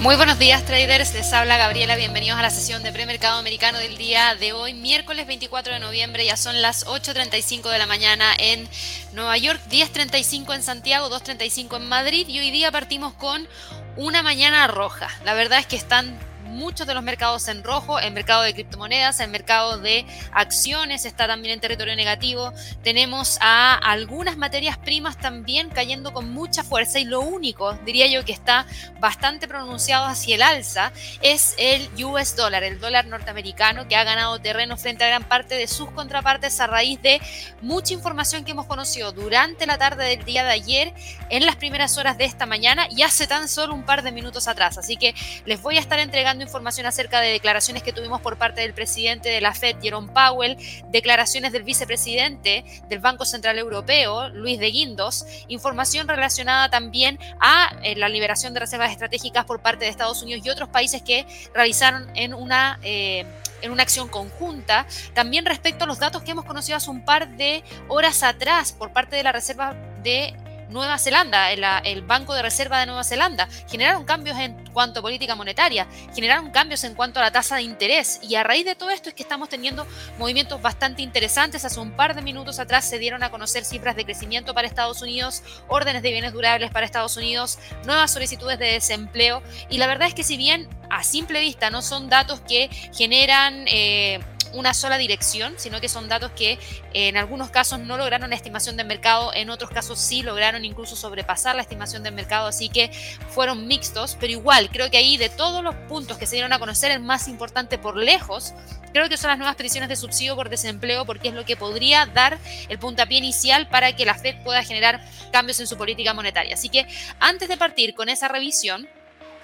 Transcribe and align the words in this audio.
Muy 0.00 0.14
buenos 0.14 0.38
días 0.38 0.64
traders, 0.64 1.12
les 1.12 1.32
habla 1.32 1.56
Gabriela, 1.56 1.96
bienvenidos 1.96 2.38
a 2.38 2.42
la 2.42 2.50
sesión 2.50 2.84
de 2.84 2.92
premercado 2.92 3.36
americano 3.36 3.80
del 3.80 3.98
día 3.98 4.36
de 4.36 4.52
hoy, 4.52 4.72
miércoles 4.72 5.26
24 5.26 5.74
de 5.74 5.80
noviembre, 5.80 6.24
ya 6.24 6.36
son 6.36 6.62
las 6.62 6.86
8.35 6.86 7.68
de 7.68 7.78
la 7.78 7.86
mañana 7.86 8.26
en 8.38 8.68
Nueva 9.12 9.36
York, 9.38 9.60
10.35 9.68 10.54
en 10.54 10.62
Santiago, 10.62 11.10
2.35 11.10 11.78
en 11.78 11.88
Madrid. 11.88 12.28
Y 12.28 12.38
hoy 12.38 12.52
día 12.52 12.70
partimos 12.70 13.12
con 13.14 13.48
una 13.96 14.22
mañana 14.22 14.68
roja. 14.68 15.08
La 15.24 15.34
verdad 15.34 15.58
es 15.58 15.66
que 15.66 15.74
están 15.74 16.16
muchos 16.48 16.86
de 16.86 16.94
los 16.94 17.02
mercados 17.02 17.48
en 17.48 17.62
rojo, 17.62 17.98
el 18.00 18.12
mercado 18.12 18.42
de 18.42 18.54
criptomonedas, 18.54 19.20
el 19.20 19.30
mercado 19.30 19.78
de 19.78 20.04
acciones 20.32 21.04
está 21.04 21.26
también 21.26 21.54
en 21.54 21.60
territorio 21.60 21.94
negativo. 21.96 22.52
Tenemos 22.82 23.38
a 23.40 23.74
algunas 23.74 24.36
materias 24.36 24.78
primas 24.78 25.18
también 25.18 25.70
cayendo 25.70 26.12
con 26.12 26.30
mucha 26.32 26.64
fuerza 26.64 26.98
y 26.98 27.04
lo 27.04 27.20
único, 27.20 27.74
diría 27.84 28.06
yo, 28.06 28.24
que 28.24 28.32
está 28.32 28.66
bastante 29.00 29.48
pronunciado 29.48 30.06
hacia 30.06 30.34
el 30.34 30.42
alza 30.42 30.92
es 31.22 31.54
el 31.58 31.88
US 32.04 32.36
dólar, 32.36 32.62
el 32.64 32.80
dólar 32.80 33.06
norteamericano 33.06 33.88
que 33.88 33.96
ha 33.96 34.04
ganado 34.04 34.38
terreno 34.40 34.76
frente 34.76 35.04
a 35.04 35.08
gran 35.08 35.24
parte 35.24 35.54
de 35.54 35.68
sus 35.68 35.90
contrapartes 35.90 36.60
a 36.60 36.66
raíz 36.66 37.00
de 37.02 37.20
mucha 37.60 37.94
información 37.94 38.44
que 38.44 38.52
hemos 38.52 38.66
conocido 38.66 39.12
durante 39.12 39.66
la 39.66 39.78
tarde 39.78 40.04
del 40.04 40.24
día 40.24 40.44
de 40.44 40.50
ayer, 40.50 40.94
en 41.30 41.46
las 41.46 41.56
primeras 41.56 41.98
horas 41.98 42.18
de 42.18 42.24
esta 42.24 42.46
mañana 42.46 42.86
y 42.90 43.02
hace 43.02 43.26
tan 43.26 43.48
solo 43.48 43.74
un 43.74 43.84
par 43.84 44.02
de 44.02 44.12
minutos 44.12 44.48
atrás. 44.48 44.78
Así 44.78 44.96
que 44.96 45.14
les 45.44 45.60
voy 45.60 45.76
a 45.76 45.80
estar 45.80 45.98
entregando 45.98 46.37
información 46.42 46.86
acerca 46.86 47.20
de 47.20 47.28
declaraciones 47.30 47.82
que 47.82 47.92
tuvimos 47.92 48.20
por 48.20 48.36
parte 48.36 48.60
del 48.60 48.74
presidente 48.74 49.28
de 49.28 49.40
la 49.40 49.54
Fed, 49.54 49.76
Jerome 49.80 50.12
Powell, 50.12 50.56
declaraciones 50.90 51.52
del 51.52 51.62
vicepresidente 51.62 52.64
del 52.88 52.98
Banco 53.00 53.24
Central 53.24 53.58
Europeo, 53.58 54.28
Luis 54.30 54.58
de 54.58 54.70
Guindos, 54.70 55.26
información 55.48 56.08
relacionada 56.08 56.68
también 56.68 57.18
a 57.40 57.76
eh, 57.82 57.96
la 57.96 58.08
liberación 58.08 58.54
de 58.54 58.60
reservas 58.60 58.90
estratégicas 58.90 59.44
por 59.44 59.60
parte 59.60 59.84
de 59.84 59.90
Estados 59.90 60.22
Unidos 60.22 60.44
y 60.44 60.50
otros 60.50 60.68
países 60.68 61.02
que 61.02 61.26
realizaron 61.54 62.08
en 62.14 62.34
una... 62.34 62.78
Eh, 62.82 63.26
en 63.60 63.72
una 63.72 63.82
acción 63.82 64.08
conjunta, 64.08 64.86
también 65.14 65.44
respecto 65.44 65.82
a 65.82 65.86
los 65.88 65.98
datos 65.98 66.22
que 66.22 66.30
hemos 66.30 66.44
conocido 66.44 66.76
hace 66.76 66.90
un 66.90 67.04
par 67.04 67.28
de 67.36 67.64
horas 67.88 68.22
atrás 68.22 68.72
por 68.72 68.92
parte 68.92 69.16
de 69.16 69.24
la 69.24 69.32
Reserva 69.32 69.74
de 70.04 70.36
Nueva 70.68 70.98
Zelanda, 70.98 71.50
el, 71.50 72.02
Banco 72.02 72.34
de 72.34 72.42
Reserva 72.42 72.80
de 72.80 72.86
Nueva 72.86 73.04
Zelanda, 73.04 73.48
generaron 73.68 74.04
cambios 74.04 74.38
en 74.38 74.68
cuanto 74.72 75.00
a 75.00 75.02
política 75.02 75.34
monetaria, 75.34 75.86
generaron 76.14 76.50
cambios 76.50 76.84
en 76.84 76.94
cuanto 76.94 77.20
a 77.20 77.22
la 77.22 77.30
tasa 77.30 77.56
de 77.56 77.62
interés. 77.62 78.20
Y 78.22 78.34
a 78.34 78.42
raíz 78.42 78.64
de 78.64 78.74
todo 78.74 78.90
esto 78.90 79.08
es 79.08 79.14
que 79.14 79.22
estamos 79.22 79.48
teniendo 79.48 79.86
movimientos 80.18 80.60
bastante 80.60 81.02
interesantes. 81.02 81.64
Hace 81.64 81.80
un 81.80 81.92
par 81.92 82.14
de 82.14 82.22
minutos 82.22 82.58
atrás 82.58 82.88
se 82.88 82.98
dieron 82.98 83.22
a 83.22 83.30
conocer 83.30 83.64
cifras 83.64 83.96
de 83.96 84.04
crecimiento 84.04 84.54
para 84.54 84.66
Estados 84.66 85.02
Unidos, 85.02 85.42
órdenes 85.68 86.02
de 86.02 86.12
bienes 86.12 86.32
durables 86.32 86.70
para 86.70 86.86
Estados 86.86 87.16
Unidos, 87.16 87.58
nuevas 87.84 88.12
solicitudes 88.12 88.58
de 88.58 88.72
desempleo. 88.72 89.42
Y 89.68 89.78
la 89.78 89.86
verdad 89.86 90.08
es 90.08 90.14
que 90.14 90.24
si 90.24 90.36
bien 90.36 90.68
a 90.90 91.02
simple 91.02 91.40
vista 91.40 91.70
no 91.70 91.82
son 91.82 92.08
datos 92.08 92.40
que 92.40 92.68
generan... 92.92 93.64
Eh, 93.68 94.20
una 94.52 94.74
sola 94.74 94.98
dirección, 94.98 95.54
sino 95.56 95.80
que 95.80 95.88
son 95.88 96.08
datos 96.08 96.30
que 96.32 96.58
en 96.92 97.16
algunos 97.16 97.50
casos 97.50 97.80
no 97.80 97.96
lograron 97.96 98.30
la 98.30 98.36
estimación 98.36 98.76
del 98.76 98.86
mercado, 98.86 99.32
en 99.34 99.50
otros 99.50 99.70
casos 99.70 99.98
sí 99.98 100.22
lograron 100.22 100.64
incluso 100.64 100.96
sobrepasar 100.96 101.56
la 101.56 101.62
estimación 101.62 102.02
del 102.02 102.14
mercado, 102.14 102.46
así 102.46 102.68
que 102.68 102.90
fueron 103.28 103.66
mixtos, 103.66 104.16
pero 104.18 104.32
igual 104.32 104.70
creo 104.70 104.90
que 104.90 104.96
ahí 104.96 105.16
de 105.16 105.28
todos 105.28 105.62
los 105.62 105.74
puntos 105.88 106.18
que 106.18 106.26
se 106.26 106.36
dieron 106.36 106.52
a 106.52 106.58
conocer, 106.58 106.90
el 106.90 107.00
más 107.00 107.28
importante 107.28 107.78
por 107.78 107.96
lejos, 107.96 108.54
creo 108.92 109.08
que 109.08 109.16
son 109.16 109.28
las 109.28 109.38
nuevas 109.38 109.56
peticiones 109.56 109.88
de 109.88 109.96
subsidio 109.96 110.36
por 110.36 110.48
desempleo, 110.48 111.04
porque 111.04 111.28
es 111.28 111.34
lo 111.34 111.44
que 111.44 111.56
podría 111.56 112.06
dar 112.06 112.38
el 112.68 112.78
puntapié 112.78 113.18
inicial 113.18 113.68
para 113.68 113.94
que 113.94 114.06
la 114.06 114.14
Fed 114.14 114.42
pueda 114.42 114.62
generar 114.62 115.04
cambios 115.32 115.60
en 115.60 115.66
su 115.66 115.76
política 115.76 116.14
monetaria. 116.14 116.54
Así 116.54 116.68
que 116.68 116.86
antes 117.18 117.48
de 117.48 117.56
partir 117.56 117.94
con 117.94 118.08
esa 118.08 118.28
revisión, 118.28 118.88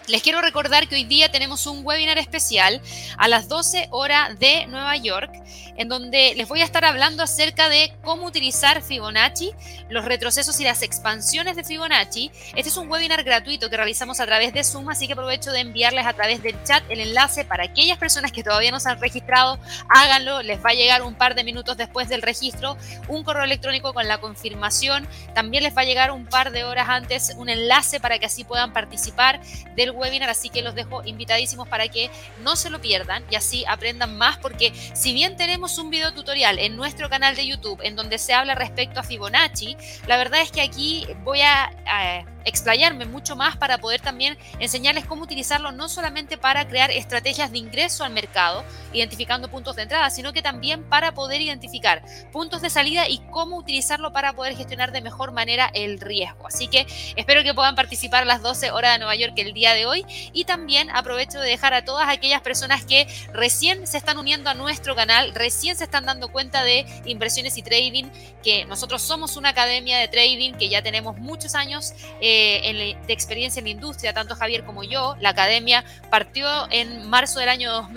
les 0.06 0.22
quiero 0.22 0.42
recordar 0.42 0.86
que 0.88 0.96
hoy 0.96 1.04
día 1.04 1.30
tenemos 1.30 1.66
un 1.66 1.84
webinar 1.84 2.18
especial 2.18 2.80
a 3.16 3.28
las 3.28 3.48
12 3.48 3.88
horas 3.90 4.38
de 4.38 4.66
Nueva 4.66 4.96
York, 4.96 5.32
en 5.76 5.88
donde 5.88 6.34
les 6.36 6.46
voy 6.46 6.60
a 6.60 6.64
estar 6.64 6.84
hablando 6.84 7.22
acerca 7.22 7.68
de 7.68 7.92
cómo 8.02 8.26
utilizar 8.26 8.82
Fibonacci, 8.82 9.52
los 9.88 10.04
retrocesos 10.04 10.60
y 10.60 10.64
las 10.64 10.82
expansiones 10.82 11.56
de 11.56 11.64
Fibonacci. 11.64 12.30
Este 12.54 12.68
es 12.68 12.76
un 12.76 12.90
webinar 12.90 13.24
gratuito 13.24 13.70
que 13.70 13.76
realizamos 13.76 14.20
a 14.20 14.26
través 14.26 14.52
de 14.52 14.62
Zoom, 14.62 14.90
así 14.90 15.06
que 15.06 15.14
aprovecho 15.14 15.52
de 15.52 15.60
enviarles 15.60 16.06
a 16.06 16.12
través 16.12 16.42
del 16.42 16.62
chat 16.64 16.84
el 16.90 17.00
enlace 17.00 17.44
para 17.44 17.64
aquellas 17.64 17.98
personas 17.98 18.30
que 18.30 18.44
todavía 18.44 18.70
no 18.70 18.80
se 18.80 18.90
han 18.90 19.00
registrado, 19.00 19.58
háganlo, 19.88 20.42
les 20.42 20.58
va 20.58 20.70
a 20.70 20.74
llegar 20.74 21.02
un 21.02 21.14
par 21.14 21.34
de 21.34 21.44
minutos 21.44 21.76
después 21.76 22.08
del 22.08 22.22
registro 22.22 22.76
un 23.08 23.24
correo 23.24 23.44
electrónico 23.44 23.94
con 23.94 24.06
la 24.06 24.18
confirmación, 24.18 25.08
también 25.34 25.62
les 25.62 25.76
va 25.76 25.82
a 25.82 25.84
llegar 25.84 26.10
un 26.10 26.26
par 26.26 26.52
de 26.52 26.64
horas 26.64 26.88
antes 26.88 27.34
un 27.36 27.48
enlace 27.48 28.00
para 28.00 28.18
que 28.18 28.26
así 28.26 28.44
puedan 28.44 28.72
participar 28.72 29.40
del 29.76 29.93
webinar, 29.94 30.30
así 30.30 30.48
que 30.48 30.62
los 30.62 30.74
dejo 30.74 31.02
invitadísimos 31.04 31.68
para 31.68 31.88
que 31.88 32.10
no 32.42 32.56
se 32.56 32.70
lo 32.70 32.80
pierdan 32.80 33.24
y 33.30 33.36
así 33.36 33.64
aprendan 33.68 34.16
más, 34.16 34.38
porque 34.38 34.72
si 34.94 35.12
bien 35.12 35.36
tenemos 35.36 35.78
un 35.78 35.90
video 35.90 36.12
tutorial 36.12 36.58
en 36.58 36.76
nuestro 36.76 37.08
canal 37.08 37.36
de 37.36 37.46
YouTube 37.46 37.80
en 37.82 37.96
donde 37.96 38.18
se 38.18 38.34
habla 38.34 38.54
respecto 38.54 39.00
a 39.00 39.02
Fibonacci, 39.02 39.76
la 40.06 40.16
verdad 40.16 40.40
es 40.40 40.50
que 40.50 40.60
aquí 40.60 41.06
voy 41.24 41.40
a, 41.40 41.70
a 41.86 42.33
explayarme 42.44 43.06
mucho 43.06 43.36
más 43.36 43.56
para 43.56 43.78
poder 43.78 44.00
también 44.00 44.38
enseñarles 44.58 45.06
cómo 45.06 45.22
utilizarlo 45.22 45.72
no 45.72 45.88
solamente 45.88 46.38
para 46.38 46.66
crear 46.68 46.90
estrategias 46.90 47.52
de 47.52 47.58
ingreso 47.58 48.04
al 48.04 48.12
mercado, 48.12 48.64
identificando 48.92 49.50
puntos 49.50 49.76
de 49.76 49.82
entrada, 49.82 50.10
sino 50.10 50.32
que 50.32 50.42
también 50.42 50.84
para 50.84 51.14
poder 51.14 51.40
identificar 51.40 52.02
puntos 52.32 52.62
de 52.62 52.70
salida 52.70 53.08
y 53.08 53.18
cómo 53.30 53.56
utilizarlo 53.56 54.12
para 54.12 54.34
poder 54.34 54.56
gestionar 54.56 54.92
de 54.92 55.00
mejor 55.00 55.32
manera 55.32 55.70
el 55.74 56.00
riesgo. 56.00 56.46
Así 56.46 56.68
que 56.68 56.86
espero 57.16 57.42
que 57.42 57.54
puedan 57.54 57.74
participar 57.74 58.22
a 58.22 58.26
las 58.26 58.42
12 58.42 58.70
horas 58.70 58.94
de 58.94 58.98
Nueva 58.98 59.14
York 59.14 59.34
el 59.36 59.52
día 59.52 59.74
de 59.74 59.86
hoy 59.86 60.04
y 60.32 60.44
también 60.44 60.90
aprovecho 60.90 61.40
de 61.40 61.48
dejar 61.48 61.74
a 61.74 61.84
todas 61.84 62.08
aquellas 62.08 62.42
personas 62.42 62.84
que 62.84 63.06
recién 63.32 63.86
se 63.86 63.98
están 63.98 64.18
uniendo 64.18 64.50
a 64.50 64.54
nuestro 64.54 64.94
canal, 64.94 65.34
recién 65.34 65.76
se 65.76 65.84
están 65.84 66.04
dando 66.04 66.28
cuenta 66.28 66.62
de 66.62 66.86
inversiones 67.04 67.56
y 67.56 67.62
trading, 67.62 68.04
que 68.42 68.64
nosotros 68.66 69.02
somos 69.02 69.36
una 69.36 69.50
academia 69.50 69.98
de 69.98 70.08
trading 70.08 70.52
que 70.54 70.68
ya 70.68 70.82
tenemos 70.82 71.16
muchos 71.18 71.54
años. 71.54 71.92
Eh, 72.20 72.33
de 72.34 73.12
experiencia 73.12 73.60
en 73.60 73.64
la 73.64 73.70
industria, 73.70 74.12
tanto 74.12 74.34
Javier 74.34 74.64
como 74.64 74.84
yo. 74.84 75.16
La 75.20 75.30
academia 75.30 75.84
partió 76.10 76.46
en 76.70 77.08
marzo 77.08 77.40
del 77.40 77.48
año 77.48 77.88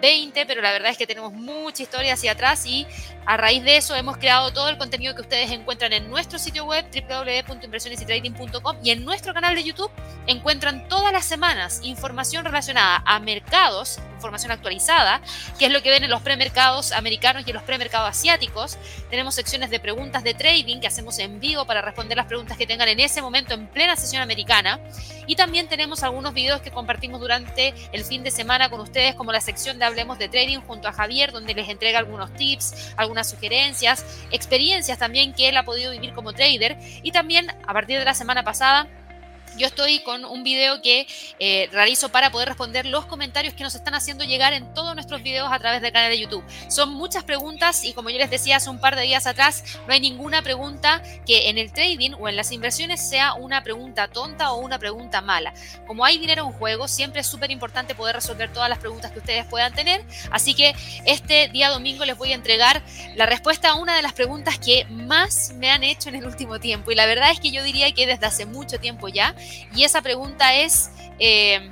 2020, 0.00 0.46
pero 0.46 0.62
la 0.62 0.72
verdad 0.72 0.90
es 0.90 0.98
que 0.98 1.06
tenemos 1.06 1.32
mucha 1.32 1.82
historia 1.82 2.14
hacia 2.14 2.32
atrás 2.32 2.64
y 2.66 2.86
a 3.26 3.36
raíz 3.36 3.62
de 3.62 3.76
eso 3.76 3.94
hemos 3.94 4.16
creado 4.16 4.52
todo 4.52 4.70
el 4.70 4.78
contenido 4.78 5.14
que 5.14 5.20
ustedes 5.20 5.50
encuentran 5.50 5.92
en 5.92 6.08
nuestro 6.08 6.38
sitio 6.38 6.64
web 6.64 6.86
www.inversionesytrading.com 6.90 8.76
y 8.82 8.90
en 8.90 9.04
nuestro 9.04 9.34
canal 9.34 9.54
de 9.54 9.64
YouTube 9.64 9.90
encuentran 10.26 10.88
todas 10.88 11.12
las 11.12 11.26
semanas 11.26 11.80
información 11.82 12.44
relacionada 12.44 13.02
a 13.04 13.18
mercados, 13.20 13.98
información 14.14 14.52
actualizada, 14.52 15.20
que 15.58 15.66
es 15.66 15.72
lo 15.72 15.82
que 15.82 15.90
ven 15.90 16.04
en 16.04 16.10
los 16.10 16.22
premercados 16.22 16.92
americanos 16.92 17.44
y 17.46 17.50
en 17.50 17.54
los 17.54 17.62
premercados 17.64 18.08
asiáticos. 18.08 18.78
Tenemos 19.10 19.34
secciones 19.34 19.70
de 19.70 19.78
preguntas 19.78 20.24
de 20.24 20.34
trading 20.34 20.80
que 20.80 20.86
hacemos 20.86 21.18
en 21.18 21.38
vivo 21.38 21.66
para 21.66 21.82
responder 21.82 22.16
las 22.16 22.26
preguntas 22.26 22.56
que 22.56 22.66
tengan 22.66 22.88
en 22.88 23.00
ese 23.00 23.20
momento 23.20 23.54
en 23.54 23.66
plena 23.66 23.96
sesión 23.96 24.22
americana. 24.22 24.80
Y 25.26 25.36
también 25.36 25.68
tenemos 25.68 26.02
algunos 26.02 26.32
videos 26.32 26.62
que 26.62 26.70
compartimos 26.70 27.20
durante 27.20 27.74
el 27.92 28.04
fin 28.04 28.22
de 28.22 28.30
semana 28.30 28.70
con 28.70 28.80
ustedes, 28.80 29.14
como 29.14 29.32
la 29.32 29.42
sección 29.42 29.78
de 29.78 29.84
Hablemos 29.88 30.18
de 30.18 30.28
Trading 30.28 30.60
junto 30.60 30.88
a 30.88 30.92
Javier, 30.92 31.32
donde 31.32 31.54
les 31.54 31.68
entrega 31.68 31.98
algunos 31.98 32.32
tips, 32.34 32.94
algunas 32.96 33.28
sugerencias, 33.28 34.04
experiencias 34.30 34.98
también 34.98 35.32
que 35.32 35.48
él 35.48 35.56
ha 35.56 35.64
podido 35.64 35.92
vivir 35.92 36.12
como 36.12 36.32
trader. 36.32 36.78
Y 37.02 37.12
también 37.12 37.50
a 37.66 37.72
partir 37.72 37.98
de 37.98 38.04
la 38.04 38.14
semana 38.14 38.44
pasada 38.44 38.86
yo 39.58 39.66
estoy 39.66 39.98
con 40.00 40.24
un 40.24 40.42
video 40.42 40.80
que 40.80 41.06
eh, 41.38 41.68
realizo 41.72 42.08
para 42.08 42.30
poder 42.30 42.48
responder 42.48 42.86
los 42.86 43.06
comentarios 43.06 43.54
que 43.54 43.64
nos 43.64 43.74
están 43.74 43.94
haciendo 43.94 44.24
llegar 44.24 44.52
en 44.52 44.72
todos 44.72 44.94
nuestros 44.94 45.22
videos 45.22 45.50
a 45.52 45.58
través 45.58 45.82
del 45.82 45.92
canal 45.92 46.10
de 46.10 46.18
YouTube. 46.18 46.44
Son 46.68 46.90
muchas 46.90 47.24
preguntas 47.24 47.84
y 47.84 47.92
como 47.92 48.10
yo 48.10 48.18
les 48.18 48.30
decía 48.30 48.56
hace 48.56 48.70
un 48.70 48.78
par 48.78 48.96
de 48.96 49.02
días 49.02 49.26
atrás, 49.26 49.64
no 49.86 49.92
hay 49.92 50.00
ninguna 50.00 50.42
pregunta 50.42 51.02
que 51.26 51.48
en 51.48 51.58
el 51.58 51.72
trading 51.72 52.12
o 52.18 52.28
en 52.28 52.36
las 52.36 52.52
inversiones 52.52 53.06
sea 53.06 53.34
una 53.34 53.62
pregunta 53.62 54.08
tonta 54.08 54.52
o 54.52 54.60
una 54.60 54.78
pregunta 54.78 55.20
mala. 55.20 55.52
Como 55.86 56.04
hay 56.04 56.18
dinero 56.18 56.44
en 56.46 56.52
juego, 56.52 56.88
siempre 56.88 57.20
es 57.20 57.26
súper 57.26 57.50
importante 57.50 57.94
poder 57.94 58.14
resolver 58.14 58.52
todas 58.52 58.68
las 58.68 58.78
preguntas 58.78 59.10
que 59.10 59.18
ustedes 59.18 59.44
puedan 59.46 59.74
tener. 59.74 60.04
Así 60.30 60.54
que 60.54 60.74
este 61.04 61.48
día 61.48 61.70
domingo 61.70 62.04
les 62.04 62.16
voy 62.16 62.32
a 62.32 62.34
entregar 62.34 62.82
la 63.16 63.26
respuesta 63.26 63.70
a 63.70 63.74
una 63.74 63.96
de 63.96 64.02
las 64.02 64.12
preguntas 64.12 64.58
que 64.58 64.84
más 64.86 65.52
me 65.56 65.70
han 65.70 65.82
hecho 65.82 66.08
en 66.08 66.16
el 66.16 66.26
último 66.26 66.60
tiempo. 66.60 66.92
Y 66.92 66.94
la 66.94 67.06
verdad 67.06 67.30
es 67.30 67.40
que 67.40 67.50
yo 67.50 67.62
diría 67.62 67.90
que 67.92 68.06
desde 68.06 68.26
hace 68.26 68.46
mucho 68.46 68.78
tiempo 68.78 69.08
ya 69.08 69.34
y 69.74 69.84
esa 69.84 70.02
pregunta 70.02 70.54
es, 70.54 70.90
eh, 71.18 71.70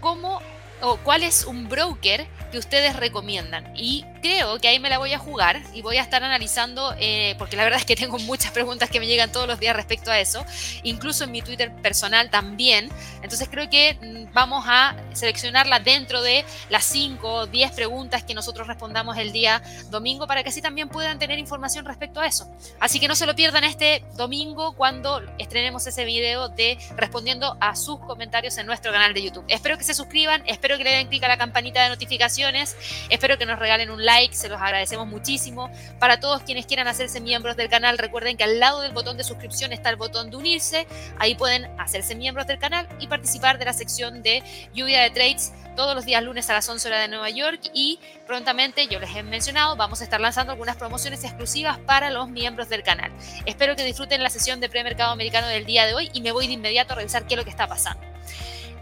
¿cómo 0.00 0.40
o 0.80 0.96
cuál 0.98 1.22
es 1.22 1.44
un 1.44 1.68
broker 1.68 2.26
que 2.52 2.58
ustedes 2.58 2.96
recomiendan? 2.96 3.72
Y 3.76 4.04
creo 4.24 4.58
que 4.58 4.68
ahí 4.68 4.78
me 4.78 4.88
la 4.88 4.96
voy 4.96 5.12
a 5.12 5.18
jugar 5.18 5.60
y 5.74 5.82
voy 5.82 5.98
a 5.98 6.02
estar 6.02 6.24
analizando, 6.24 6.94
eh, 6.98 7.34
porque 7.36 7.56
la 7.56 7.64
verdad 7.64 7.78
es 7.78 7.84
que 7.84 7.94
tengo 7.94 8.18
muchas 8.20 8.52
preguntas 8.52 8.88
que 8.88 8.98
me 8.98 9.06
llegan 9.06 9.30
todos 9.30 9.46
los 9.46 9.60
días 9.60 9.76
respecto 9.76 10.10
a 10.10 10.18
eso, 10.18 10.46
incluso 10.82 11.24
en 11.24 11.30
mi 11.30 11.42
Twitter 11.42 11.70
personal 11.82 12.30
también. 12.30 12.88
Entonces 13.20 13.50
creo 13.50 13.68
que 13.68 13.98
mm, 14.00 14.32
vamos 14.32 14.64
a 14.66 14.96
seleccionarla 15.12 15.78
dentro 15.80 16.22
de 16.22 16.42
las 16.70 16.84
5 16.84 17.34
o 17.34 17.46
10 17.46 17.72
preguntas 17.72 18.24
que 18.24 18.32
nosotros 18.32 18.66
respondamos 18.66 19.18
el 19.18 19.30
día 19.30 19.62
domingo 19.90 20.26
para 20.26 20.42
que 20.42 20.48
así 20.48 20.62
también 20.62 20.88
puedan 20.88 21.18
tener 21.18 21.38
información 21.38 21.84
respecto 21.84 22.20
a 22.20 22.26
eso. 22.26 22.48
Así 22.80 23.00
que 23.00 23.08
no 23.08 23.16
se 23.16 23.26
lo 23.26 23.34
pierdan 23.34 23.64
este 23.64 24.06
domingo 24.16 24.74
cuando 24.74 25.20
estrenemos 25.38 25.86
ese 25.86 26.06
video 26.06 26.48
de 26.48 26.78
respondiendo 26.96 27.58
a 27.60 27.76
sus 27.76 28.00
comentarios 28.00 28.56
en 28.56 28.64
nuestro 28.64 28.90
canal 28.90 29.12
de 29.12 29.22
YouTube. 29.22 29.44
Espero 29.48 29.76
que 29.76 29.84
se 29.84 29.92
suscriban, 29.92 30.42
espero 30.46 30.78
que 30.78 30.84
le 30.84 30.92
den 30.92 31.08
clic 31.08 31.22
a 31.24 31.28
la 31.28 31.36
campanita 31.36 31.82
de 31.82 31.90
notificaciones, 31.90 32.74
espero 33.10 33.36
que 33.36 33.44
nos 33.44 33.58
regalen 33.58 33.90
un 33.90 34.02
like, 34.02 34.13
se 34.32 34.48
los 34.48 34.60
agradecemos 34.60 35.06
muchísimo. 35.06 35.70
Para 35.98 36.20
todos 36.20 36.42
quienes 36.42 36.66
quieran 36.66 36.88
hacerse 36.88 37.20
miembros 37.20 37.56
del 37.56 37.68
canal, 37.68 37.98
recuerden 37.98 38.36
que 38.36 38.44
al 38.44 38.60
lado 38.60 38.80
del 38.80 38.92
botón 38.92 39.16
de 39.16 39.24
suscripción 39.24 39.72
está 39.72 39.90
el 39.90 39.96
botón 39.96 40.30
de 40.30 40.36
unirse, 40.36 40.86
ahí 41.18 41.34
pueden 41.34 41.64
hacerse 41.80 42.14
miembros 42.14 42.46
del 42.46 42.58
canal 42.58 42.88
y 43.00 43.06
participar 43.06 43.58
de 43.58 43.64
la 43.64 43.72
sección 43.72 44.22
de 44.22 44.42
lluvia 44.72 45.02
de 45.02 45.10
trades 45.10 45.52
todos 45.74 45.94
los 45.94 46.04
días 46.04 46.22
lunes 46.22 46.48
a 46.50 46.52
las 46.52 46.68
11 46.68 46.86
horas 46.88 47.00
de 47.00 47.08
Nueva 47.08 47.30
York 47.30 47.60
y 47.72 47.98
prontamente, 48.26 48.86
yo 48.86 49.00
les 49.00 49.14
he 49.14 49.22
mencionado, 49.22 49.74
vamos 49.76 50.00
a 50.00 50.04
estar 50.04 50.20
lanzando 50.20 50.52
algunas 50.52 50.76
promociones 50.76 51.24
exclusivas 51.24 51.78
para 51.78 52.10
los 52.10 52.28
miembros 52.28 52.68
del 52.68 52.82
canal. 52.82 53.12
Espero 53.46 53.74
que 53.74 53.84
disfruten 53.84 54.22
la 54.22 54.30
sesión 54.30 54.60
de 54.60 54.68
premercado 54.68 55.10
americano 55.10 55.48
del 55.48 55.66
día 55.66 55.86
de 55.86 55.94
hoy 55.94 56.10
y 56.12 56.20
me 56.20 56.32
voy 56.32 56.46
de 56.46 56.52
inmediato 56.52 56.92
a 56.92 56.96
revisar 56.96 57.26
qué 57.26 57.34
es 57.34 57.38
lo 57.38 57.44
que 57.44 57.50
está 57.50 57.66
pasando. 57.66 58.00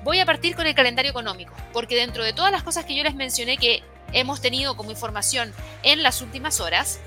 Voy 0.05 0.19
a 0.19 0.27
partir 0.27 0.57
con 0.57 0.67
el 0.67 0.75
calendario 0.75 1.11
económico, 1.11 1.55
porque 1.73 1.95
dentro 1.95 2.25
de 2.25 2.33
todas 2.33 2.51
las 2.51 2.65
cosas 2.65 2.85
que 2.85 2.95
yo 2.95 3.05
les 3.05 3.15
mencioné 3.15 3.57
que 3.57 3.83
hemos 4.13 4.41
tenido 4.41 4.77
como 4.77 4.91
información 4.91 5.53
en 5.83 6.03
las 6.03 6.23
últimas 6.23 6.61
horas, 6.61 7.01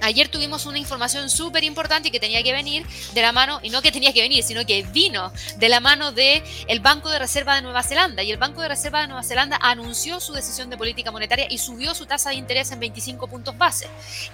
Ayer 0.00 0.28
tuvimos 0.28 0.66
una 0.66 0.78
información 0.78 1.28
súper 1.30 1.64
importante 1.64 2.10
que 2.10 2.20
tenía 2.20 2.42
que 2.42 2.52
venir 2.52 2.86
de 3.12 3.22
la 3.22 3.32
mano, 3.32 3.60
y 3.62 3.70
no 3.70 3.82
que 3.82 3.92
tenía 3.92 4.12
que 4.12 4.22
venir, 4.22 4.42
sino 4.44 4.64
que 4.64 4.82
vino 4.82 5.32
de 5.56 5.68
la 5.68 5.80
mano 5.80 6.12
del 6.12 6.42
el 6.66 6.80
Banco 6.80 7.10
de 7.10 7.18
Reserva 7.18 7.54
de 7.54 7.62
Nueva 7.62 7.82
Zelanda. 7.82 8.22
Y 8.22 8.30
el 8.30 8.38
Banco 8.38 8.62
de 8.62 8.68
Reserva 8.68 9.00
de 9.00 9.08
Nueva 9.08 9.22
Zelanda 9.22 9.58
anunció 9.60 10.20
su 10.20 10.32
decisión 10.32 10.70
de 10.70 10.76
política 10.76 11.10
monetaria 11.10 11.46
y 11.48 11.58
subió 11.58 11.94
su 11.94 12.06
tasa 12.06 12.30
de 12.30 12.36
interés 12.36 12.70
en 12.70 12.80
25 12.80 13.26
puntos 13.28 13.56
base. 13.56 13.88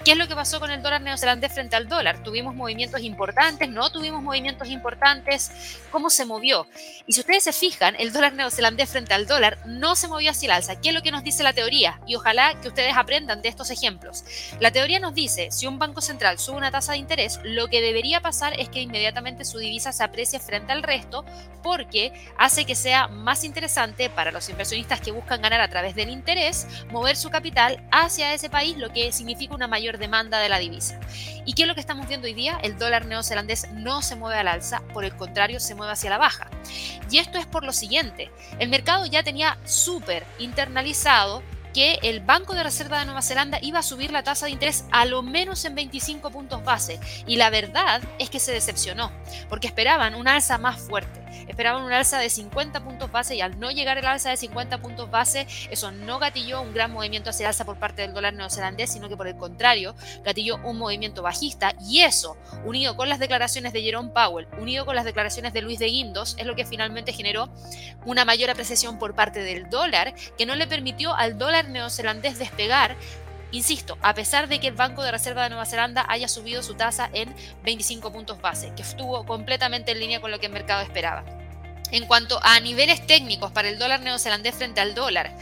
¿Qué 0.04 0.12
es 0.12 0.18
lo 0.18 0.28
que 0.28 0.34
pasó 0.34 0.60
con 0.60 0.70
el 0.70 0.82
dólar 0.82 1.00
neozelandés 1.00 1.52
frente 1.52 1.76
al 1.76 1.88
dólar? 1.88 2.22
¿Tuvimos 2.22 2.54
movimientos 2.54 3.00
importantes? 3.00 3.68
¿No 3.68 3.90
tuvimos 3.90 4.22
movimientos 4.22 4.68
importantes? 4.68 5.50
¿Cómo 5.90 6.10
se 6.10 6.24
movió? 6.24 6.66
Y 7.06 7.12
si 7.12 7.20
ustedes 7.20 7.44
se 7.44 7.52
fijan, 7.52 7.96
el 7.98 8.12
dólar 8.12 8.34
neozelandés 8.34 8.90
frente 8.90 9.14
al 9.14 9.26
dólar 9.26 9.58
no 9.66 9.96
se 9.96 10.08
movió 10.08 10.30
hacia 10.30 10.46
el 10.46 10.52
alza. 10.52 10.80
¿Qué 10.80 10.88
es 10.88 10.94
lo 10.94 11.02
que 11.02 11.10
nos 11.10 11.24
dice 11.24 11.42
la 11.42 11.52
teoría? 11.52 12.00
Y 12.06 12.16
ojalá 12.16 12.60
que 12.60 12.68
ustedes 12.68 12.96
aprendan 12.96 13.42
de 13.42 13.48
estos 13.48 13.70
ejemplos. 13.70 14.24
La 14.60 14.70
teoría 14.70 15.00
nos 15.00 15.14
dice, 15.14 15.50
si 15.54 15.68
un 15.68 15.78
banco 15.78 16.00
central 16.00 16.38
sube 16.40 16.56
una 16.56 16.72
tasa 16.72 16.92
de 16.92 16.98
interés, 16.98 17.38
lo 17.44 17.68
que 17.68 17.80
debería 17.80 18.20
pasar 18.20 18.58
es 18.58 18.68
que 18.68 18.80
inmediatamente 18.80 19.44
su 19.44 19.58
divisa 19.58 19.92
se 19.92 20.02
aprecie 20.02 20.40
frente 20.40 20.72
al 20.72 20.82
resto 20.82 21.24
porque 21.62 22.12
hace 22.36 22.64
que 22.64 22.74
sea 22.74 23.06
más 23.06 23.44
interesante 23.44 24.10
para 24.10 24.32
los 24.32 24.48
inversionistas 24.48 25.00
que 25.00 25.12
buscan 25.12 25.40
ganar 25.40 25.60
a 25.60 25.68
través 25.68 25.94
del 25.94 26.10
interés, 26.10 26.66
mover 26.90 27.16
su 27.16 27.30
capital 27.30 27.86
hacia 27.92 28.34
ese 28.34 28.50
país, 28.50 28.76
lo 28.76 28.92
que 28.92 29.12
significa 29.12 29.54
una 29.54 29.68
mayor 29.68 29.98
demanda 29.98 30.40
de 30.40 30.48
la 30.48 30.58
divisa. 30.58 30.98
¿Y 31.46 31.52
qué 31.52 31.62
es 31.62 31.68
lo 31.68 31.74
que 31.74 31.80
estamos 31.80 32.08
viendo 32.08 32.26
hoy 32.26 32.34
día? 32.34 32.58
El 32.62 32.76
dólar 32.76 33.06
neozelandés 33.06 33.70
no 33.70 34.02
se 34.02 34.16
mueve 34.16 34.40
al 34.40 34.48
alza, 34.48 34.82
por 34.92 35.04
el 35.04 35.14
contrario, 35.14 35.60
se 35.60 35.76
mueve 35.76 35.92
hacia 35.92 36.10
la 36.10 36.18
baja. 36.18 36.50
Y 37.10 37.18
esto 37.18 37.38
es 37.38 37.46
por 37.46 37.64
lo 37.64 37.72
siguiente, 37.72 38.32
el 38.58 38.68
mercado 38.68 39.06
ya 39.06 39.22
tenía 39.22 39.56
súper 39.64 40.26
internalizado 40.40 41.42
que 41.74 41.98
el 42.02 42.20
Banco 42.20 42.54
de 42.54 42.62
Reserva 42.62 43.00
de 43.00 43.04
Nueva 43.04 43.20
Zelanda 43.20 43.58
iba 43.60 43.80
a 43.80 43.82
subir 43.82 44.12
la 44.12 44.22
tasa 44.22 44.46
de 44.46 44.52
interés 44.52 44.84
a 44.92 45.04
lo 45.04 45.22
menos 45.22 45.64
en 45.64 45.74
25 45.74 46.30
puntos 46.30 46.64
base. 46.64 47.00
Y 47.26 47.36
la 47.36 47.50
verdad 47.50 48.00
es 48.18 48.30
que 48.30 48.40
se 48.40 48.52
decepcionó, 48.52 49.12
porque 49.48 49.66
esperaban 49.66 50.14
un 50.14 50.28
alza 50.28 50.56
más 50.56 50.80
fuerte 50.80 51.24
esperaban 51.48 51.82
un 51.82 51.92
alza 51.92 52.18
de 52.18 52.30
50 52.30 52.82
puntos 52.84 53.10
base 53.10 53.36
y 53.36 53.40
al 53.40 53.58
no 53.58 53.70
llegar 53.70 53.98
el 53.98 54.06
alza 54.06 54.30
de 54.30 54.36
50 54.36 54.78
puntos 54.78 55.10
base, 55.10 55.46
eso 55.70 55.90
no 55.90 56.18
gatilló 56.18 56.60
un 56.62 56.72
gran 56.74 56.92
movimiento 56.92 57.30
hacia 57.30 57.48
alza 57.48 57.64
por 57.64 57.78
parte 57.78 58.02
del 58.02 58.14
dólar 58.14 58.34
neozelandés, 58.34 58.92
sino 58.92 59.08
que 59.08 59.16
por 59.16 59.26
el 59.26 59.36
contrario, 59.36 59.94
gatilló 60.24 60.56
un 60.64 60.78
movimiento 60.78 61.22
bajista 61.22 61.74
y 61.80 62.00
eso, 62.00 62.36
unido 62.64 62.96
con 62.96 63.08
las 63.08 63.18
declaraciones 63.18 63.72
de 63.72 63.82
Jerome 63.82 64.10
Powell, 64.10 64.48
unido 64.58 64.84
con 64.86 64.96
las 64.96 65.04
declaraciones 65.04 65.52
de 65.52 65.62
Luis 65.62 65.78
de 65.78 65.86
Guindos, 65.86 66.36
es 66.38 66.46
lo 66.46 66.54
que 66.54 66.66
finalmente 66.66 67.12
generó 67.12 67.48
una 68.04 68.24
mayor 68.24 68.50
apreciación 68.50 68.98
por 68.98 69.14
parte 69.14 69.42
del 69.42 69.68
dólar 69.70 70.14
que 70.36 70.46
no 70.46 70.54
le 70.54 70.66
permitió 70.66 71.14
al 71.14 71.38
dólar 71.38 71.63
neozelandés 71.68 72.38
despegar 72.38 72.96
Insisto, 73.54 73.96
a 74.02 74.14
pesar 74.14 74.48
de 74.48 74.58
que 74.58 74.66
el 74.66 74.74
Banco 74.74 75.04
de 75.04 75.12
Reserva 75.12 75.44
de 75.44 75.50
Nueva 75.50 75.64
Zelanda 75.64 76.04
haya 76.08 76.26
subido 76.26 76.60
su 76.60 76.74
tasa 76.74 77.08
en 77.12 77.32
25 77.62 78.12
puntos 78.12 78.40
base, 78.40 78.72
que 78.74 78.82
estuvo 78.82 79.24
completamente 79.26 79.92
en 79.92 80.00
línea 80.00 80.20
con 80.20 80.32
lo 80.32 80.40
que 80.40 80.46
el 80.46 80.52
mercado 80.52 80.82
esperaba. 80.82 81.24
En 81.92 82.06
cuanto 82.06 82.40
a 82.42 82.58
niveles 82.58 83.06
técnicos 83.06 83.52
para 83.52 83.68
el 83.68 83.78
dólar 83.78 84.00
neozelandés 84.00 84.56
frente 84.56 84.80
al 84.80 84.96
dólar, 84.96 85.36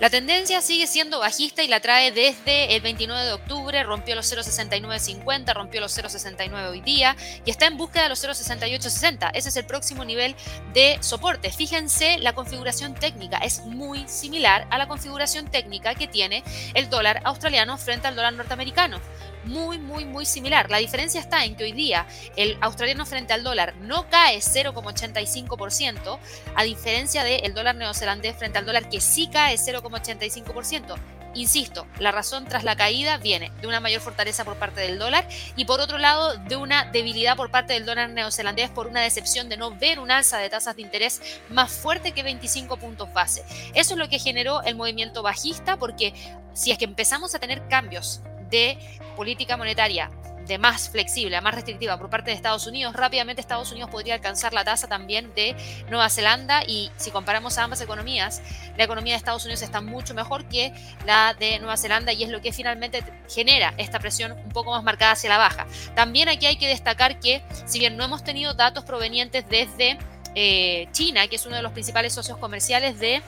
la 0.00 0.10
tendencia 0.10 0.62
sigue 0.62 0.86
siendo 0.86 1.18
bajista 1.18 1.64
y 1.64 1.68
la 1.68 1.80
trae 1.80 2.12
desde 2.12 2.76
el 2.76 2.82
29 2.82 3.24
de 3.24 3.32
octubre, 3.32 3.82
rompió 3.82 4.14
los 4.14 4.32
0.6950, 4.32 5.52
rompió 5.54 5.80
los 5.80 5.98
0.69 5.98 6.70
hoy 6.70 6.80
día 6.80 7.16
y 7.44 7.50
está 7.50 7.66
en 7.66 7.76
búsqueda 7.76 8.04
de 8.04 8.08
los 8.10 8.24
0.6860. 8.24 9.30
Ese 9.34 9.48
es 9.48 9.56
el 9.56 9.66
próximo 9.66 10.04
nivel 10.04 10.36
de 10.72 10.98
soporte. 11.00 11.50
Fíjense, 11.50 12.18
la 12.18 12.32
configuración 12.32 12.94
técnica 12.94 13.38
es 13.38 13.64
muy 13.64 14.06
similar 14.06 14.68
a 14.70 14.78
la 14.78 14.86
configuración 14.86 15.50
técnica 15.50 15.96
que 15.96 16.06
tiene 16.06 16.44
el 16.74 16.88
dólar 16.88 17.20
australiano 17.24 17.76
frente 17.76 18.06
al 18.06 18.14
dólar 18.14 18.34
norteamericano 18.34 19.00
muy, 19.44 19.78
muy, 19.78 20.04
muy 20.04 20.26
similar. 20.26 20.70
La 20.70 20.78
diferencia 20.78 21.20
está 21.20 21.44
en 21.44 21.56
que 21.56 21.64
hoy 21.64 21.72
día 21.72 22.06
el 22.36 22.58
australiano 22.60 23.06
frente 23.06 23.32
al 23.32 23.42
dólar 23.42 23.74
no 23.80 24.08
cae 24.08 24.38
0,85%, 24.38 26.18
a 26.54 26.62
diferencia 26.62 27.24
del 27.24 27.54
dólar 27.54 27.76
neozelandés 27.76 28.36
frente 28.36 28.58
al 28.58 28.66
dólar 28.66 28.88
que 28.88 29.00
sí 29.00 29.28
cae 29.28 29.56
0,85%. 29.56 30.96
Insisto, 31.34 31.86
la 31.98 32.10
razón 32.10 32.46
tras 32.46 32.64
la 32.64 32.74
caída 32.74 33.18
viene 33.18 33.52
de 33.60 33.66
una 33.66 33.80
mayor 33.80 34.00
fortaleza 34.00 34.44
por 34.44 34.56
parte 34.56 34.80
del 34.80 34.98
dólar 34.98 35.28
y 35.56 35.66
por 35.66 35.80
otro 35.80 35.98
lado 35.98 36.36
de 36.36 36.56
una 36.56 36.86
debilidad 36.86 37.36
por 37.36 37.50
parte 37.50 37.74
del 37.74 37.84
dólar 37.84 38.10
neozelandés 38.10 38.70
por 38.70 38.86
una 38.86 39.02
decepción 39.02 39.48
de 39.48 39.56
no 39.56 39.70
ver 39.76 40.00
un 40.00 40.10
alza 40.10 40.38
de 40.38 40.48
tasas 40.48 40.76
de 40.76 40.82
interés 40.82 41.20
más 41.50 41.70
fuerte 41.70 42.12
que 42.12 42.22
25 42.22 42.78
puntos 42.78 43.12
base. 43.12 43.44
Eso 43.74 43.94
es 43.94 43.98
lo 43.98 44.08
que 44.08 44.18
generó 44.18 44.62
el 44.62 44.74
movimiento 44.74 45.22
bajista 45.22 45.76
porque 45.76 46.14
si 46.54 46.72
es 46.72 46.78
que 46.78 46.86
empezamos 46.86 47.34
a 47.34 47.38
tener 47.38 47.68
cambios 47.68 48.22
de 48.50 48.78
política 49.16 49.56
monetaria 49.56 50.10
de 50.48 50.58
más 50.58 50.88
flexible 50.88 51.40
más 51.40 51.54
restrictiva 51.54 51.98
por 51.98 52.10
parte 52.10 52.30
de 52.30 52.36
Estados 52.36 52.66
Unidos, 52.66 52.94
rápidamente 52.94 53.40
Estados 53.40 53.70
Unidos 53.70 53.90
podría 53.90 54.14
alcanzar 54.14 54.54
la 54.54 54.64
tasa 54.64 54.88
también 54.88 55.32
de 55.34 55.54
Nueva 55.90 56.08
Zelanda 56.08 56.62
y 56.66 56.90
si 56.96 57.10
comparamos 57.10 57.58
a 57.58 57.64
ambas 57.64 57.80
economías, 57.82 58.42
la 58.76 58.84
economía 58.84 59.12
de 59.12 59.18
Estados 59.18 59.44
Unidos 59.44 59.62
está 59.62 59.80
mucho 59.80 60.14
mejor 60.14 60.46
que 60.48 60.72
la 61.06 61.34
de 61.34 61.58
Nueva 61.58 61.76
Zelanda 61.76 62.12
y 62.12 62.24
es 62.24 62.30
lo 62.30 62.40
que 62.40 62.52
finalmente 62.52 63.04
genera 63.28 63.74
esta 63.76 64.00
presión 64.00 64.32
un 64.32 64.50
poco 64.50 64.72
más 64.72 64.82
marcada 64.82 65.12
hacia 65.12 65.28
la 65.28 65.38
baja. 65.38 65.66
También 65.94 66.28
aquí 66.28 66.46
hay 66.46 66.56
que 66.56 66.66
destacar 66.66 67.20
que 67.20 67.42
si 67.66 67.78
bien 67.78 67.96
no 67.96 68.04
hemos 68.04 68.24
tenido 68.24 68.54
datos 68.54 68.84
provenientes 68.84 69.44
desde 69.48 69.98
eh, 70.34 70.88
China, 70.92 71.28
que 71.28 71.36
es 71.36 71.44
uno 71.44 71.56
de 71.56 71.62
los 71.62 71.72
principales 71.72 72.14
socios 72.14 72.38
comerciales 72.38 72.98
de 72.98 73.22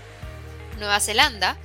Nueva 0.79 0.99
Zelanda, 1.01 1.59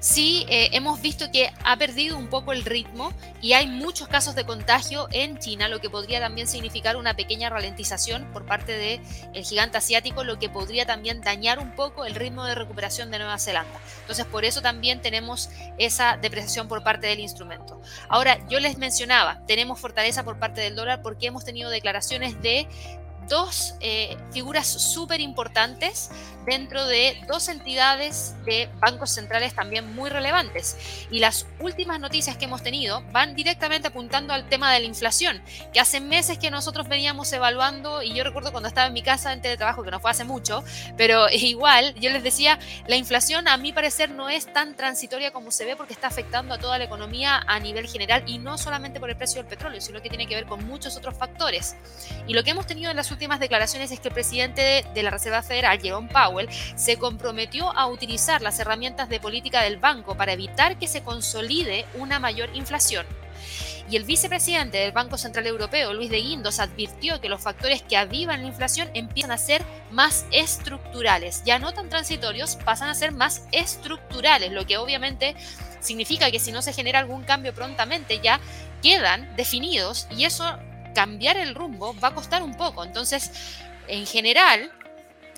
sí 0.00 0.46
eh, 0.48 0.70
hemos 0.72 1.00
visto 1.00 1.30
que 1.30 1.52
ha 1.64 1.76
perdido 1.76 2.16
un 2.16 2.28
poco 2.28 2.52
el 2.52 2.64
ritmo 2.64 3.12
y 3.40 3.52
hay 3.52 3.66
muchos 3.66 4.08
casos 4.08 4.34
de 4.34 4.44
contagio 4.44 5.08
en 5.12 5.38
China, 5.38 5.68
lo 5.68 5.80
que 5.80 5.90
podría 5.90 6.20
también 6.20 6.46
significar 6.46 6.96
una 6.96 7.14
pequeña 7.14 7.50
ralentización 7.50 8.30
por 8.32 8.46
parte 8.46 8.72
del 8.72 9.00
el 9.34 9.44
gigante 9.44 9.78
asiático, 9.78 10.24
lo 10.24 10.38
que 10.38 10.48
podría 10.48 10.86
también 10.86 11.20
dañar 11.20 11.58
un 11.58 11.74
poco 11.74 12.04
el 12.04 12.14
ritmo 12.14 12.44
de 12.44 12.54
recuperación 12.54 13.10
de 13.10 13.18
Nueva 13.18 13.38
Zelanda. 13.38 13.78
Entonces, 14.00 14.26
por 14.26 14.44
eso 14.44 14.62
también 14.62 15.00
tenemos 15.00 15.50
esa 15.78 16.16
depreciación 16.16 16.68
por 16.68 16.82
parte 16.82 17.06
del 17.06 17.20
instrumento. 17.20 17.80
Ahora, 18.08 18.38
yo 18.48 18.60
les 18.60 18.78
mencionaba, 18.78 19.42
tenemos 19.46 19.80
fortaleza 19.80 20.24
por 20.24 20.38
parte 20.38 20.60
del 20.60 20.74
dólar 20.74 21.02
porque 21.02 21.26
hemos 21.26 21.44
tenido 21.44 21.70
declaraciones 21.70 22.40
de 22.42 22.66
dos 23.28 23.74
eh, 23.80 24.16
figuras 24.32 24.66
súper 24.66 25.20
importantes 25.20 26.10
dentro 26.48 26.86
de 26.86 27.20
dos 27.28 27.48
entidades 27.48 28.34
de 28.46 28.70
bancos 28.80 29.10
centrales 29.10 29.54
también 29.54 29.94
muy 29.94 30.08
relevantes. 30.08 30.76
Y 31.10 31.18
las 31.18 31.46
últimas 31.60 32.00
noticias 32.00 32.38
que 32.38 32.46
hemos 32.46 32.62
tenido 32.62 33.02
van 33.12 33.34
directamente 33.34 33.88
apuntando 33.88 34.32
al 34.32 34.48
tema 34.48 34.72
de 34.72 34.80
la 34.80 34.86
inflación, 34.86 35.42
que 35.74 35.80
hace 35.80 36.00
meses 36.00 36.38
que 36.38 36.50
nosotros 36.50 36.88
veníamos 36.88 37.30
evaluando, 37.34 38.02
y 38.02 38.14
yo 38.14 38.24
recuerdo 38.24 38.50
cuando 38.50 38.68
estaba 38.68 38.86
en 38.86 38.94
mi 38.94 39.02
casa 39.02 39.32
en 39.32 39.42
teletrabajo, 39.42 39.82
que 39.82 39.90
no 39.90 40.00
fue 40.00 40.10
hace 40.10 40.24
mucho, 40.24 40.64
pero 40.96 41.28
igual 41.32 41.94
yo 41.96 42.10
les 42.10 42.22
decía, 42.22 42.58
la 42.86 42.96
inflación 42.96 43.46
a 43.46 43.58
mi 43.58 43.72
parecer 43.72 44.10
no 44.10 44.30
es 44.30 44.50
tan 44.50 44.74
transitoria 44.74 45.32
como 45.32 45.50
se 45.50 45.66
ve 45.66 45.76
porque 45.76 45.92
está 45.92 46.06
afectando 46.06 46.54
a 46.54 46.58
toda 46.58 46.78
la 46.78 46.84
economía 46.84 47.42
a 47.46 47.60
nivel 47.60 47.86
general 47.86 48.22
y 48.26 48.38
no 48.38 48.56
solamente 48.56 49.00
por 49.00 49.10
el 49.10 49.16
precio 49.16 49.42
del 49.42 49.50
petróleo, 49.50 49.82
sino 49.82 50.00
que 50.00 50.08
tiene 50.08 50.26
que 50.26 50.34
ver 50.34 50.46
con 50.46 50.66
muchos 50.66 50.96
otros 50.96 51.14
factores. 51.16 51.76
Y 52.26 52.32
lo 52.32 52.42
que 52.42 52.50
hemos 52.50 52.66
tenido 52.66 52.90
en 52.90 52.96
las 52.96 53.10
últimas 53.10 53.17
últimas 53.18 53.40
declaraciones 53.40 53.90
es 53.90 53.98
que 53.98 54.08
el 54.08 54.14
presidente 54.14 54.86
de, 54.94 55.02
la 55.02 55.10
Reserva 55.10 55.42
Federal, 55.42 55.80
Jerome 55.80 56.08
Powell, 56.08 56.48
se 56.76 56.98
comprometió 56.98 57.76
a 57.76 57.88
utilizar 57.88 58.42
las 58.42 58.60
herramientas 58.60 59.08
de 59.08 59.18
política 59.18 59.62
del 59.62 59.76
banco 59.76 60.16
para 60.16 60.32
evitar 60.32 60.78
que 60.78 60.86
se 60.86 61.02
consolide 61.02 61.84
una 61.94 62.20
mayor 62.20 62.48
inflación. 62.54 63.04
Y 63.90 63.96
el 63.96 64.04
vicepresidente 64.04 64.78
del 64.78 64.92
Banco 64.92 65.18
Central 65.18 65.48
Europeo, 65.48 65.94
Luis 65.94 66.10
de 66.10 66.18
Guindos, 66.18 66.60
advirtió 66.60 67.20
que 67.20 67.28
los 67.28 67.42
factores 67.42 67.82
que 67.82 67.96
avivan 67.96 68.42
la 68.42 68.48
inflación 68.48 68.88
empiezan 68.94 69.32
a 69.32 69.38
ser 69.38 69.64
más 69.90 70.24
estructurales. 70.30 71.42
Ya 71.44 71.58
no 71.58 71.72
tan 71.72 71.88
transitorios, 71.88 72.54
pasan 72.54 72.88
a 72.88 72.94
ser 72.94 73.10
más 73.10 73.42
estructurales, 73.50 74.52
lo 74.52 74.64
que 74.64 74.78
obviamente 74.78 75.34
significa 75.80 76.30
que 76.30 76.38
si 76.38 76.52
no 76.52 76.62
se 76.62 76.72
genera 76.72 77.00
algún 77.00 77.24
cambio 77.24 77.52
prontamente 77.52 78.20
ya 78.20 78.38
quedan 78.80 79.34
definidos 79.34 80.06
y 80.16 80.24
eso 80.24 80.56
cambiar 80.98 81.36
el 81.36 81.54
rumbo 81.54 81.94
va 82.02 82.08
a 82.08 82.14
costar 82.14 82.42
un 82.42 82.56
poco. 82.56 82.82
Entonces, 82.82 83.30
en 83.86 84.04
general, 84.04 84.72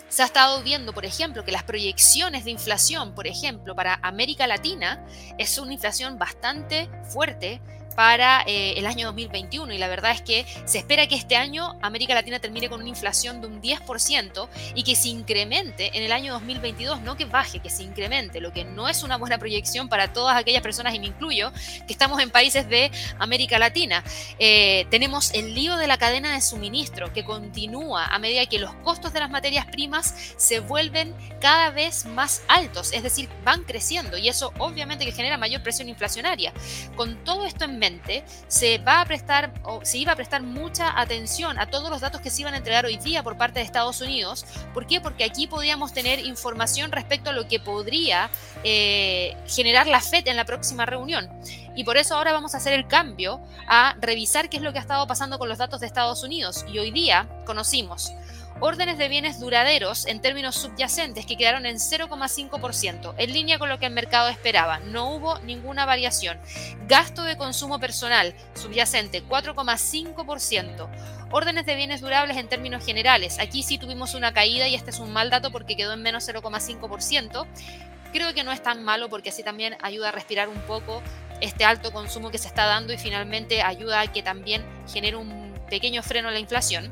se 0.08 0.22
ha 0.22 0.24
estado 0.24 0.62
viendo, 0.62 0.94
por 0.94 1.04
ejemplo, 1.04 1.44
que 1.44 1.52
las 1.52 1.64
proyecciones 1.64 2.46
de 2.46 2.50
inflación, 2.50 3.14
por 3.14 3.26
ejemplo, 3.26 3.76
para 3.76 4.00
América 4.02 4.46
Latina 4.46 5.04
es 5.36 5.58
una 5.58 5.74
inflación 5.74 6.18
bastante 6.18 6.88
fuerte 7.12 7.60
para 7.94 8.42
eh, 8.46 8.74
el 8.76 8.86
año 8.86 9.06
2021 9.06 9.72
y 9.72 9.78
la 9.78 9.88
verdad 9.88 10.12
es 10.12 10.22
que 10.22 10.46
se 10.64 10.78
espera 10.78 11.06
que 11.06 11.14
este 11.14 11.36
año 11.36 11.78
América 11.82 12.14
Latina 12.14 12.38
termine 12.38 12.68
con 12.68 12.80
una 12.80 12.88
inflación 12.88 13.40
de 13.40 13.46
un 13.46 13.60
10% 13.60 14.48
y 14.74 14.82
que 14.82 14.96
se 14.96 15.08
incremente 15.08 15.96
en 15.96 16.02
el 16.02 16.12
año 16.12 16.32
2022, 16.34 17.00
no 17.02 17.16
que 17.16 17.24
baje, 17.24 17.60
que 17.60 17.70
se 17.70 17.82
incremente, 17.82 18.40
lo 18.40 18.52
que 18.52 18.64
no 18.64 18.88
es 18.88 19.02
una 19.02 19.16
buena 19.16 19.38
proyección 19.38 19.88
para 19.88 20.12
todas 20.12 20.36
aquellas 20.36 20.62
personas, 20.62 20.94
y 20.94 21.00
me 21.00 21.06
incluyo, 21.06 21.52
que 21.86 21.92
estamos 21.92 22.20
en 22.20 22.30
países 22.30 22.68
de 22.68 22.90
América 23.18 23.58
Latina. 23.58 24.04
Eh, 24.38 24.86
tenemos 24.90 25.32
el 25.34 25.54
lío 25.54 25.76
de 25.76 25.86
la 25.86 25.98
cadena 25.98 26.32
de 26.32 26.40
suministro 26.40 27.12
que 27.12 27.24
continúa 27.24 28.06
a 28.06 28.18
medida 28.18 28.46
que 28.46 28.58
los 28.58 28.74
costos 28.76 29.12
de 29.12 29.20
las 29.20 29.30
materias 29.30 29.66
primas 29.66 30.14
se 30.36 30.60
vuelven 30.60 31.14
cada 31.40 31.70
vez 31.70 32.06
más 32.06 32.42
altos, 32.48 32.92
es 32.92 33.02
decir, 33.02 33.28
van 33.44 33.64
creciendo 33.64 34.18
y 34.18 34.28
eso 34.28 34.52
obviamente 34.58 35.04
que 35.04 35.12
genera 35.12 35.38
mayor 35.38 35.62
presión 35.62 35.88
inflacionaria. 35.88 36.52
Con 36.96 37.22
todo 37.24 37.46
esto 37.46 37.64
en 37.64 37.78
se 38.48 38.78
va 38.78 39.00
a 39.00 39.04
prestar 39.04 39.52
o 39.64 39.80
se 39.84 39.98
iba 39.98 40.12
a 40.12 40.16
prestar 40.16 40.42
mucha 40.42 40.98
atención 41.00 41.58
a 41.58 41.66
todos 41.66 41.90
los 41.90 42.00
datos 42.00 42.20
que 42.20 42.30
se 42.30 42.42
iban 42.42 42.54
a 42.54 42.58
entregar 42.58 42.86
hoy 42.86 42.96
día 42.98 43.22
por 43.22 43.36
parte 43.36 43.60
de 43.60 43.64
Estados 43.64 44.00
Unidos. 44.00 44.44
¿Por 44.74 44.86
qué? 44.86 45.00
Porque 45.00 45.24
aquí 45.24 45.46
podríamos 45.46 45.92
tener 45.92 46.18
información 46.20 46.92
respecto 46.92 47.30
a 47.30 47.32
lo 47.32 47.48
que 47.48 47.60
podría 47.60 48.30
eh, 48.64 49.36
generar 49.46 49.86
la 49.86 50.00
FED 50.00 50.28
en 50.28 50.36
la 50.36 50.44
próxima 50.44 50.86
reunión. 50.86 51.28
Y 51.74 51.84
por 51.84 51.96
eso 51.96 52.16
ahora 52.16 52.32
vamos 52.32 52.54
a 52.54 52.58
hacer 52.58 52.72
el 52.72 52.86
cambio 52.86 53.40
a 53.66 53.94
revisar 54.00 54.50
qué 54.50 54.56
es 54.56 54.62
lo 54.62 54.72
que 54.72 54.78
ha 54.78 54.82
estado 54.82 55.06
pasando 55.06 55.38
con 55.38 55.48
los 55.48 55.58
datos 55.58 55.80
de 55.80 55.86
Estados 55.86 56.22
Unidos. 56.22 56.64
Y 56.72 56.78
hoy 56.78 56.90
día 56.90 57.28
conocimos 57.46 58.12
órdenes 58.58 58.98
de 58.98 59.08
bienes 59.08 59.38
duraderos 59.38 60.06
en 60.06 60.20
términos 60.20 60.56
subyacentes 60.56 61.26
que 61.26 61.36
quedaron 61.36 61.66
en 61.66 61.76
0,5%, 61.76 63.14
en 63.16 63.32
línea 63.32 63.58
con 63.58 63.68
lo 63.68 63.78
que 63.78 63.86
el 63.86 63.92
mercado 63.92 64.28
esperaba. 64.28 64.80
No 64.80 65.14
hubo 65.14 65.38
ninguna 65.40 65.86
variación. 65.86 66.38
Gasto 66.88 67.22
de 67.22 67.36
consumo 67.36 67.78
personal 67.78 68.34
subyacente 68.54 69.24
4,5%. 69.24 70.88
Órdenes 71.30 71.64
de 71.64 71.76
bienes 71.76 72.00
durables 72.00 72.36
en 72.36 72.48
términos 72.48 72.84
generales. 72.84 73.38
Aquí 73.38 73.62
sí 73.62 73.78
tuvimos 73.78 74.14
una 74.14 74.32
caída 74.32 74.66
y 74.66 74.74
este 74.74 74.90
es 74.90 74.98
un 74.98 75.12
mal 75.12 75.30
dato 75.30 75.52
porque 75.52 75.76
quedó 75.76 75.92
en 75.92 76.02
menos 76.02 76.28
0,5%. 76.28 77.46
Creo 78.12 78.34
que 78.34 78.42
no 78.42 78.50
es 78.50 78.62
tan 78.62 78.82
malo 78.82 79.08
porque 79.08 79.30
así 79.30 79.42
también 79.42 79.76
ayuda 79.82 80.08
a 80.08 80.12
respirar 80.12 80.48
un 80.48 80.60
poco 80.62 81.02
este 81.40 81.64
alto 81.64 81.92
consumo 81.92 82.30
que 82.30 82.38
se 82.38 82.48
está 82.48 82.66
dando 82.66 82.92
y 82.92 82.98
finalmente 82.98 83.62
ayuda 83.62 84.00
a 84.00 84.12
que 84.12 84.22
también 84.22 84.64
genere 84.92 85.16
un 85.16 85.54
pequeño 85.70 86.02
freno 86.02 86.28
a 86.28 86.32
la 86.32 86.40
inflación. 86.40 86.90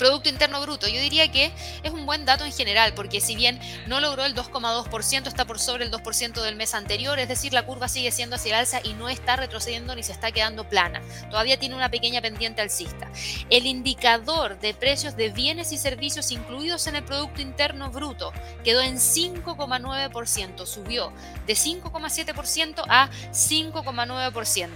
Producto 0.00 0.30
Interno 0.30 0.62
Bruto, 0.62 0.88
yo 0.88 0.98
diría 0.98 1.30
que 1.30 1.52
es 1.82 1.92
un 1.92 2.06
buen 2.06 2.24
dato 2.24 2.46
en 2.46 2.52
general, 2.52 2.94
porque 2.94 3.20
si 3.20 3.36
bien 3.36 3.60
no 3.86 4.00
logró 4.00 4.24
el 4.24 4.34
2,2%, 4.34 5.26
está 5.26 5.44
por 5.44 5.58
sobre 5.58 5.84
el 5.84 5.90
2% 5.90 6.40
del 6.40 6.56
mes 6.56 6.72
anterior, 6.72 7.18
es 7.18 7.28
decir, 7.28 7.52
la 7.52 7.66
curva 7.66 7.86
sigue 7.86 8.10
siendo 8.10 8.36
hacia 8.36 8.54
el 8.54 8.60
alza 8.60 8.80
y 8.82 8.94
no 8.94 9.10
está 9.10 9.36
retrocediendo 9.36 9.94
ni 9.94 10.02
se 10.02 10.12
está 10.12 10.32
quedando 10.32 10.66
plana. 10.66 11.02
Todavía 11.28 11.58
tiene 11.58 11.74
una 11.74 11.90
pequeña 11.90 12.22
pendiente 12.22 12.62
alcista. 12.62 13.10
El 13.50 13.66
indicador 13.66 14.58
de 14.58 14.72
precios 14.72 15.16
de 15.16 15.28
bienes 15.28 15.70
y 15.70 15.76
servicios 15.76 16.30
incluidos 16.30 16.86
en 16.86 16.96
el 16.96 17.04
Producto 17.04 17.42
Interno 17.42 17.90
Bruto 17.90 18.32
quedó 18.64 18.80
en 18.80 18.96
5,9%, 18.96 20.64
subió 20.64 21.12
de 21.46 21.52
5,7% 21.52 22.84
a 22.88 23.10
5,9%. 23.32 24.70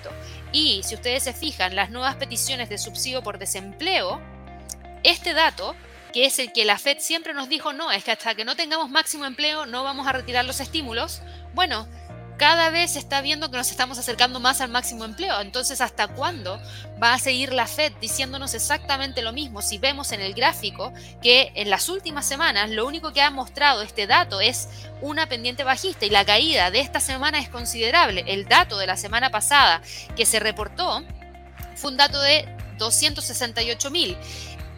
Y 0.53 0.83
si 0.83 0.95
ustedes 0.95 1.23
se 1.23 1.33
fijan, 1.33 1.75
las 1.75 1.89
nuevas 1.89 2.17
peticiones 2.17 2.69
de 2.69 2.77
subsidio 2.77 3.23
por 3.23 3.39
desempleo, 3.39 4.21
este 5.05 5.35
dato, 5.35 5.77
que 6.13 6.27
es 6.27 6.39
el 6.39 6.53
que 6.53 6.65
la 6.65 6.79
Fed 6.79 6.99
siempre 6.99 7.35
nos 7.35 7.49
dijo, 7.49 7.73
no, 7.73 7.93
es 7.93 8.05
que 8.05 8.13
hasta 8.13 8.35
que 8.35 8.45
no 8.45 8.57
tengamos 8.57 8.91
máximo 8.91 9.25
empleo 9.25 9.67
no 9.67 9.85
vamos 9.85 10.07
a 10.07 10.13
retirar 10.13 10.45
los 10.45 10.61
estímulos, 10.61 11.23
bueno, 11.55 11.87
cada 12.37 12.71
vez 12.71 12.93
se 12.93 12.99
está 12.99 13.21
viendo 13.21 13.51
que 13.51 13.57
nos 13.57 13.71
estamos 13.71 13.99
acercando 13.99 14.41
más 14.41 14.61
al 14.61 14.69
máximo 14.71 15.05
empleo. 15.05 15.41
Entonces, 15.41 15.81
¿hasta 15.81 16.09
cuándo 16.09 16.61
va 17.03 17.15
a 17.15 17.19
seguir 17.19 17.53
la 17.53 17.67
Fed 17.67 17.93
diciéndonos 18.01 18.55
exactamente 18.55 19.23
lo 19.23 19.33
mismo? 19.33 19.63
Si 19.63 19.79
vemos 19.79 20.13
en 20.13 20.21
el 20.21 20.35
gráfico 20.35 20.93
que 21.23 21.53
en 21.55 21.71
las 21.71 21.89
últimas 21.89 22.27
semanas 22.27 22.71
lo 22.71 22.87
único 22.87 23.13
que 23.13 23.23
ha 23.23 23.31
mostrado 23.31 23.83
este 23.83 24.07
dato 24.07 24.41
es 24.41 24.69
una 25.01 25.29
pendiente 25.29 25.65
bajista 25.65 26.07
y 26.07 26.11
la 26.11 26.25
caída 26.25 26.71
de 26.71 26.81
esta 26.81 27.01
semana 27.01 27.39
es 27.39 27.49
considerable. 27.49 28.25
El 28.27 28.47
dato 28.47 28.79
de 28.79 28.87
la 28.87 28.97
semana 28.97 29.31
pasada 29.31 29.83
que 30.17 30.27
se 30.27 30.41
reportó 30.41 31.05
fue 31.77 31.93
un 31.93 31.97
dato 31.97 32.21
de 32.21 32.49
268 32.79 33.91
mil 33.91 34.17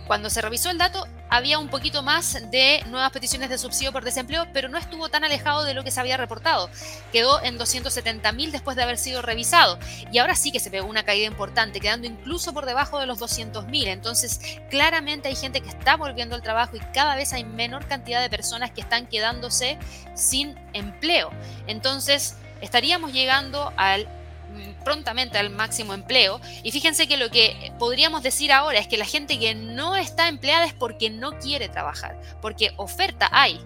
cuando 0.07 0.31
se 0.31 0.41
revisó 0.41 0.71
el 0.71 0.79
dato, 0.79 1.07
había 1.29 1.59
un 1.59 1.69
poquito 1.69 2.03
más 2.03 2.51
de 2.51 2.83
nuevas 2.87 3.11
peticiones 3.11 3.51
de 3.51 3.59
subsidio 3.59 3.93
por 3.93 4.05
desempleo, 4.05 4.47
pero 4.53 4.69
no 4.69 4.79
estuvo 4.79 5.09
tan 5.09 5.25
alejado 5.25 5.65
de 5.65 5.75
lo 5.75 5.83
que 5.83 5.91
se 5.91 6.01
había 6.01 6.17
reportado. 6.17 6.71
Quedó 7.13 7.43
en 7.43 7.59
270.000 7.59 8.51
después 8.51 8.77
de 8.77 8.85
haber 8.85 8.99
sido 8.99 9.23
revisado. 9.23 9.79
Y 10.13 10.19
ahora 10.19 10.37
sí 10.37 10.53
que 10.53 10.61
se 10.61 10.71
pegó 10.71 10.87
una 10.87 11.05
caída 11.05 11.27
importante, 11.27 11.81
quedando 11.81 12.07
incluso 12.07 12.55
por 12.55 12.67
debajo 12.67 13.01
de 13.01 13.07
los 13.07 13.21
200.000. 13.21 13.89
Entonces, 13.89 14.41
claramente 14.71 15.29
hay 15.29 15.37
gente 15.37 15.61
que 15.61 15.69
está 15.69 15.97
volviendo 15.97 16.37
al 16.37 16.43
trabajo 16.43 16.77
y 16.77 16.81
cada 16.93 17.17
vez 17.17 17.33
hay 17.33 17.45
menor 17.45 17.87
cantidad 17.87 18.21
de 18.21 18.31
personas 18.31 18.71
que 18.71 18.81
están 18.81 19.07
quedándose 19.07 19.79
sin 20.15 20.55
empleo. 20.73 21.31
Entonces, 21.67 22.37
estaríamos 22.61 23.13
llegando 23.13 23.73
al 23.77 24.09
prontamente 24.87 25.37
al 25.37 25.50
máximo 25.50 25.95
empleo. 25.95 26.40
Y 26.62 26.71
fíjense 26.71 27.09
que 27.09 27.16
lo 27.16 27.28
que 27.28 27.73
podríamos 27.76 28.23
decir 28.23 28.52
ahora 28.52 28.78
es 28.78 28.87
que 28.87 28.97
la 28.97 29.05
gente 29.05 29.37
que 29.37 29.52
no 29.52 29.97
está 29.97 30.28
empleada 30.28 30.64
es 30.64 30.75
porque 30.75 31.11
no 31.11 31.33
quiere 31.40 31.69
trabajar, 31.69 32.21
porque 32.40 32.71
oferta 32.76 33.28
hay, 33.33 33.59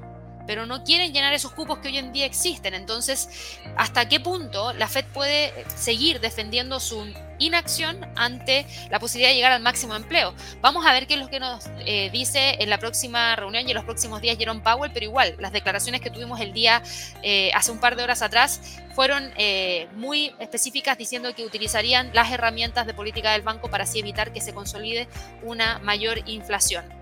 pero 0.51 0.67
no 0.67 0.83
quieren 0.83 1.13
llenar 1.13 1.33
esos 1.33 1.53
cupos 1.53 1.79
que 1.79 1.87
hoy 1.87 1.99
en 1.99 2.13
día 2.13 2.27
existen. 2.27 2.75
Entonces, 2.75 3.29
¿hasta 3.77 4.09
qué 4.09 4.19
punto 4.19 4.73
la 4.73 4.89
Fed 4.89 5.05
puede 5.15 5.65
seguir 5.77 6.19
defendiendo 6.19 6.81
su 6.81 7.07
inacción 7.39 8.05
ante 8.17 8.67
la 8.91 8.99
posibilidad 8.99 9.31
de 9.31 9.37
llegar 9.37 9.53
al 9.53 9.63
máximo 9.63 9.95
empleo. 9.95 10.35
Vamos 10.61 10.85
a 10.85 10.93
ver 10.93 11.07
qué 11.07 11.15
es 11.15 11.21
lo 11.21 11.29
que 11.29 11.39
nos 11.39 11.71
eh, 11.87 12.11
dice 12.13 12.57
en 12.59 12.69
la 12.69 12.79
próxima 12.79 13.37
reunión 13.37 13.65
y 13.69 13.71
en 13.71 13.77
los 13.77 13.85
próximos 13.85 14.21
días 14.21 14.37
Jerome 14.37 14.61
Powell, 14.61 14.91
pero 14.93 15.07
igual, 15.07 15.37
las 15.39 15.53
declaraciones 15.53 16.01
que 16.01 16.11
tuvimos 16.11 16.41
el 16.41 16.53
día 16.53 16.83
eh, 17.23 17.53
hace 17.55 17.71
un 17.71 17.79
par 17.79 17.95
de 17.95 18.03
horas 18.03 18.21
atrás 18.21 18.61
fueron 18.93 19.33
eh, 19.37 19.87
muy 19.95 20.35
específicas 20.41 20.99
diciendo 20.99 21.33
que 21.33 21.45
utilizarían 21.45 22.11
las 22.13 22.33
herramientas 22.33 22.89
de 22.89 22.93
política 22.93 23.31
del 23.31 23.43
banco 23.43 23.71
para 23.71 23.85
así 23.85 24.01
evitar 24.01 24.33
que 24.33 24.41
se 24.41 24.53
consolide 24.53 25.07
una 25.45 25.79
mayor 25.79 26.29
inflación. 26.29 27.00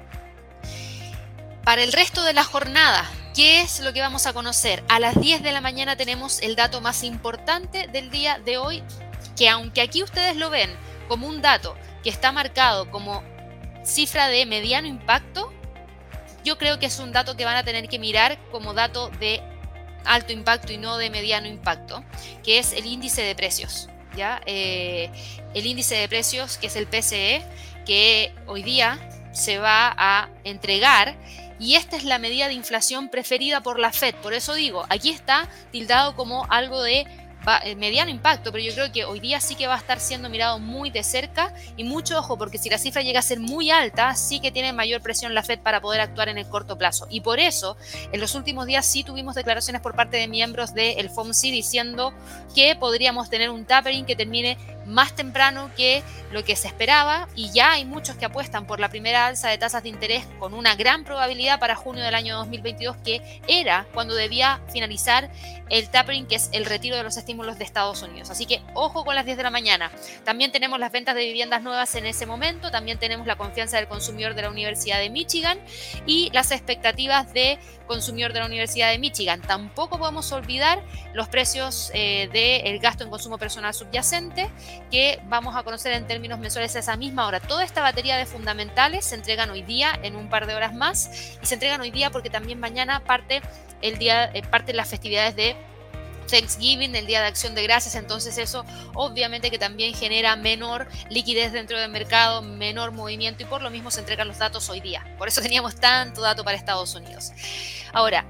Para 1.69 1.83
el 1.83 1.93
resto 1.93 2.25
de 2.25 2.33
la 2.33 2.45
jornada, 2.45 3.07
¿Qué 3.35 3.61
es 3.61 3.81
lo 3.81 3.93
que 3.93 4.01
vamos 4.01 4.27
a 4.27 4.33
conocer? 4.33 4.83
A 4.89 4.99
las 4.99 5.21
10 5.21 5.43
de 5.43 5.53
la 5.53 5.61
mañana 5.61 5.97
tenemos 5.97 6.41
el 6.41 6.57
dato 6.57 6.81
más 6.81 7.05
importante 7.05 7.89
del 7.89 8.09
día 8.09 8.39
de 8.39 8.57
hoy 8.57 8.83
que 9.37 9.51
aunque 9.51 9.83
aquí 9.83 10.03
ustedes 10.03 10.35
lo 10.35 10.49
ven 10.49 10.71
como 11.09 11.29
un 11.29 11.43
dato 11.43 11.77
que 12.03 12.09
está 12.09 12.33
marcado 12.33 12.91
como 12.91 13.23
cifra 13.85 14.29
de 14.29 14.47
mediano 14.47 14.89
impacto, 14.89 15.53
yo 16.43 16.57
creo 16.57 16.79
que 16.79 16.87
es 16.87 16.99
un 17.01 17.13
dato 17.13 17.37
que 17.37 17.45
van 17.45 17.57
a 17.57 17.65
tener 17.65 17.87
que 17.87 17.99
mirar 17.99 18.39
como 18.51 18.73
dato 18.73 19.11
de 19.21 19.43
alto 20.07 20.33
impacto 20.33 20.73
y 20.73 20.79
no 20.79 20.97
de 20.97 21.11
mediano 21.11 21.49
impacto, 21.49 22.03
que 22.43 22.59
es 22.59 22.73
el 22.73 22.87
índice 22.87 23.21
de 23.21 23.35
precios. 23.35 23.91
¿ya? 24.17 24.41
Eh, 24.47 25.11
el 25.53 25.67
índice 25.67 25.97
de 25.97 26.09
precios, 26.09 26.57
que 26.57 26.69
es 26.69 26.77
el 26.77 26.87
PCE, 26.87 27.45
que 27.85 28.35
hoy 28.47 28.63
día 28.63 28.99
se 29.33 29.59
va 29.59 29.95
a 29.97 30.31
entregar 30.45 31.17
y 31.59 31.75
esta 31.75 31.97
es 31.97 32.05
la 32.05 32.19
medida 32.19 32.49
de 32.49 32.55
inflación 32.55 33.09
preferida 33.09 33.63
por 33.63 33.79
la 33.79 33.93
Fed. 33.93 34.15
Por 34.17 34.33
eso 34.33 34.55
digo, 34.55 34.87
aquí 34.89 35.11
está 35.11 35.49
tildado 35.73 36.15
como 36.15 36.47
algo 36.51 36.83
de 36.83 37.07
mediano 37.77 38.11
impacto, 38.11 38.53
pero 38.53 38.63
yo 38.63 38.73
creo 38.75 38.93
que 38.93 39.05
hoy 39.05 39.21
día 39.21 39.41
sí 39.41 39.55
que 39.55 39.67
va 39.67 39.75
a 39.75 39.79
estar 39.79 40.01
siendo 40.01 40.29
mirado 40.29 40.59
muy 40.59 40.91
de 40.91 41.03
cerca 41.03 41.53
y 41.77 41.85
mucho 41.85 42.19
ojo, 42.19 42.37
porque 42.37 42.59
si 42.59 42.69
la 42.69 42.79
cifra 42.79 43.03
llega 43.03 43.21
a 43.21 43.23
ser 43.23 43.41
muy 43.41 43.71
alta, 43.71 44.15
sí 44.15 44.41
que 44.41 44.51
tiene 44.51 44.73
mayor 44.73 45.01
presión 45.01 45.35
la 45.35 45.43
Fed 45.43 45.61
para 45.61 45.81
poder 45.81 46.01
actuar 46.01 46.29
en 46.29 46.39
el 46.39 46.49
corto 46.49 46.77
plazo. 46.77 47.07
Y 47.11 47.21
por 47.21 47.41
eso, 47.41 47.77
en 48.13 48.21
los 48.21 48.35
últimos 48.35 48.67
días 48.67 48.87
sí 48.87 49.05
tuvimos 49.05 49.35
declaraciones 49.35 49.83
por 49.83 49.95
parte 49.95 50.17
de 50.17 50.29
miembros 50.29 50.75
del 50.75 51.11
FOMC 51.11 51.43
diciendo 51.43 52.13
que 52.55 52.77
podríamos 52.77 53.31
tener 53.31 53.51
un 53.51 53.65
tapering 53.65 54.05
que 54.05 54.17
termine 54.17 54.59
más 54.89 55.15
temprano 55.15 55.71
que 55.77 56.03
lo 56.33 56.45
que 56.45 56.57
se 56.57 56.67
esperaba 56.67 57.29
y 57.35 57.51
ya 57.51 57.73
hay 57.73 57.85
muchos 57.85 58.17
que 58.17 58.25
apuestan 58.25 58.67
por 58.67 58.81
la 58.81 58.89
primera 58.89 59.27
alza 59.27 59.49
de 59.49 59.59
tasas 59.59 59.83
de 59.83 59.91
interés 59.91 60.27
con 60.39 60.55
una 60.55 60.75
gran 60.77 61.05
probabilidad 61.05 61.61
para 61.61 61.77
junio 61.77 62.03
del 62.03 62.15
año 62.15 62.37
2022 62.39 62.97
que 63.05 63.41
era 63.47 63.87
cuando 63.93 64.15
debía 64.15 64.61
finalizar 64.73 65.31
el 65.69 65.91
tapering 65.91 66.27
que 66.27 66.37
es 66.37 66.49
el 66.53 66.65
retiro 66.65 66.97
de 66.97 67.03
los 67.03 67.17
estímulos 67.19 67.38
de 67.47 67.65
Estados 67.65 68.03
Unidos. 68.03 68.31
Así 68.31 68.47
que 68.47 68.61
ojo 68.75 69.05
con 69.05 69.15
las 69.15 69.25
10 69.25 69.37
de 69.37 69.43
la 69.43 69.51
mañana. 69.51 69.91
También 70.25 70.51
tenemos 70.51 70.79
las 70.81 70.91
ventas 70.91 71.15
de 71.15 71.25
viviendas 71.25 71.63
nuevas 71.63 71.95
en 71.95 72.05
ese 72.05 72.27
momento, 72.27 72.71
también 72.71 72.99
tenemos 72.99 73.27
la 73.27 73.37
confianza 73.37 73.77
del 73.77 73.87
consumidor 73.87 74.35
de 74.35 74.43
la 74.43 74.51
Universidad 74.51 74.99
de 74.99 75.09
Michigan 75.09 75.59
y 76.07 76.31
las 76.33 76.51
expectativas 76.51 77.33
de 77.33 77.59
consumidor 77.87 78.33
de 78.33 78.41
la 78.41 78.47
Universidad 78.47 78.91
de 78.91 78.99
Michigan. 78.99 79.41
Tampoco 79.41 79.99
podemos 79.99 80.31
olvidar 80.33 80.83
los 81.15 81.29
precios 81.29 81.91
eh, 81.95 82.29
del 82.33 82.81
gasto 82.81 83.05
en 83.05 83.11
consumo 83.11 83.39
personal 83.39 83.73
subyacente 83.73 84.51
que 84.91 85.21
vamos 85.27 85.57
a 85.57 85.63
conocer 85.63 85.93
en 85.93 86.07
términos 86.07 86.39
mensuales 86.39 86.75
a 86.77 86.81
esa 86.81 86.97
misma 86.97 87.27
hora. 87.27 87.41
Toda 87.41 87.65
esta 87.65 87.81
batería 87.81 88.17
de 88.17 88.27
fundamentales 88.27 89.05
se 89.05 89.15
entregan 89.15 89.51
hoy 89.51 89.63
día 89.63 89.99
en 90.03 90.17
un 90.17 90.29
par 90.29 90.47
de 90.47 90.55
horas 90.55 90.75
más 90.75 91.39
y 91.41 91.47
se 91.47 91.55
entregan 91.55 91.81
hoy 91.81 91.91
día 91.91 92.11
porque 92.11 92.31
también 92.31 92.59
mañana 92.61 93.01
parte 93.05 93.41
el 93.81 93.99
día 93.99 94.31
eh, 94.35 94.43
parte 94.43 94.73
de 94.73 94.77
las 94.77 94.89
festividades 94.89 95.37
de 95.37 95.57
Thanksgiving, 96.29 96.95
el 96.95 97.07
Día 97.07 97.21
de 97.21 97.27
Acción 97.27 97.55
de 97.55 97.63
Gracias, 97.63 97.95
entonces 97.95 98.39
eso 98.39 98.65
obviamente 98.95 99.51
que 99.51 99.59
también 99.59 99.95
genera 99.95 100.37
menor 100.37 100.89
liquidez 101.11 101.53
dentro 101.53 101.79
del 101.79 101.91
mercado, 101.91 102.43
menor 102.43 102.93
movimiento 102.93 103.43
y 103.43 103.47
por 103.47 103.63
lo 103.63 103.71
mismo 103.71 103.91
se 103.91 104.01
entregan 104.01 104.29
los 104.29 104.39
datos 104.39 104.69
hoy 104.69 104.81
día. 104.81 105.05
Por 105.19 105.29
eso 105.29 105.41
teníamos 105.43 105.75
tanto 105.77 106.21
dato 106.21 106.45
para 106.45 106.57
Estados 106.57 106.95
Unidos. 106.95 107.33
Ahora, 107.93 108.25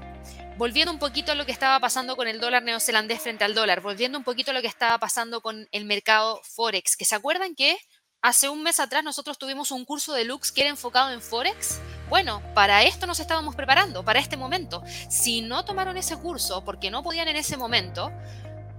volviendo 0.57 0.91
un 0.91 0.99
poquito 0.99 1.31
a 1.31 1.35
lo 1.35 1.45
que 1.45 1.51
estaba 1.51 1.79
pasando 1.79 2.15
con 2.15 2.27
el 2.27 2.39
dólar 2.39 2.63
neozelandés 2.63 3.21
frente 3.21 3.43
al 3.45 3.53
dólar, 3.53 3.81
volviendo 3.81 4.17
un 4.17 4.23
poquito 4.23 4.51
a 4.51 4.53
lo 4.53 4.61
que 4.61 4.67
estaba 4.67 4.97
pasando 4.97 5.41
con 5.41 5.67
el 5.71 5.85
mercado 5.85 6.41
Forex, 6.43 6.97
que 6.97 7.05
se 7.05 7.15
acuerdan 7.15 7.55
que 7.55 7.77
hace 8.21 8.49
un 8.49 8.63
mes 8.63 8.79
atrás 8.79 9.03
nosotros 9.03 9.37
tuvimos 9.37 9.71
un 9.71 9.85
curso 9.85 10.13
de 10.13 10.25
Lux 10.25 10.51
que 10.51 10.61
era 10.61 10.69
enfocado 10.69 11.11
en 11.11 11.21
Forex. 11.21 11.79
Bueno, 12.09 12.41
para 12.55 12.83
esto 12.83 13.05
nos 13.05 13.19
estábamos 13.19 13.55
preparando, 13.55 14.03
para 14.03 14.19
este 14.19 14.35
momento. 14.35 14.83
Si 15.07 15.41
no 15.41 15.63
tomaron 15.63 15.95
ese 15.95 16.17
curso 16.17 16.65
porque 16.65 16.89
no 16.89 17.03
podían 17.03 17.27
en 17.27 17.35
ese 17.35 17.55
momento, 17.55 18.11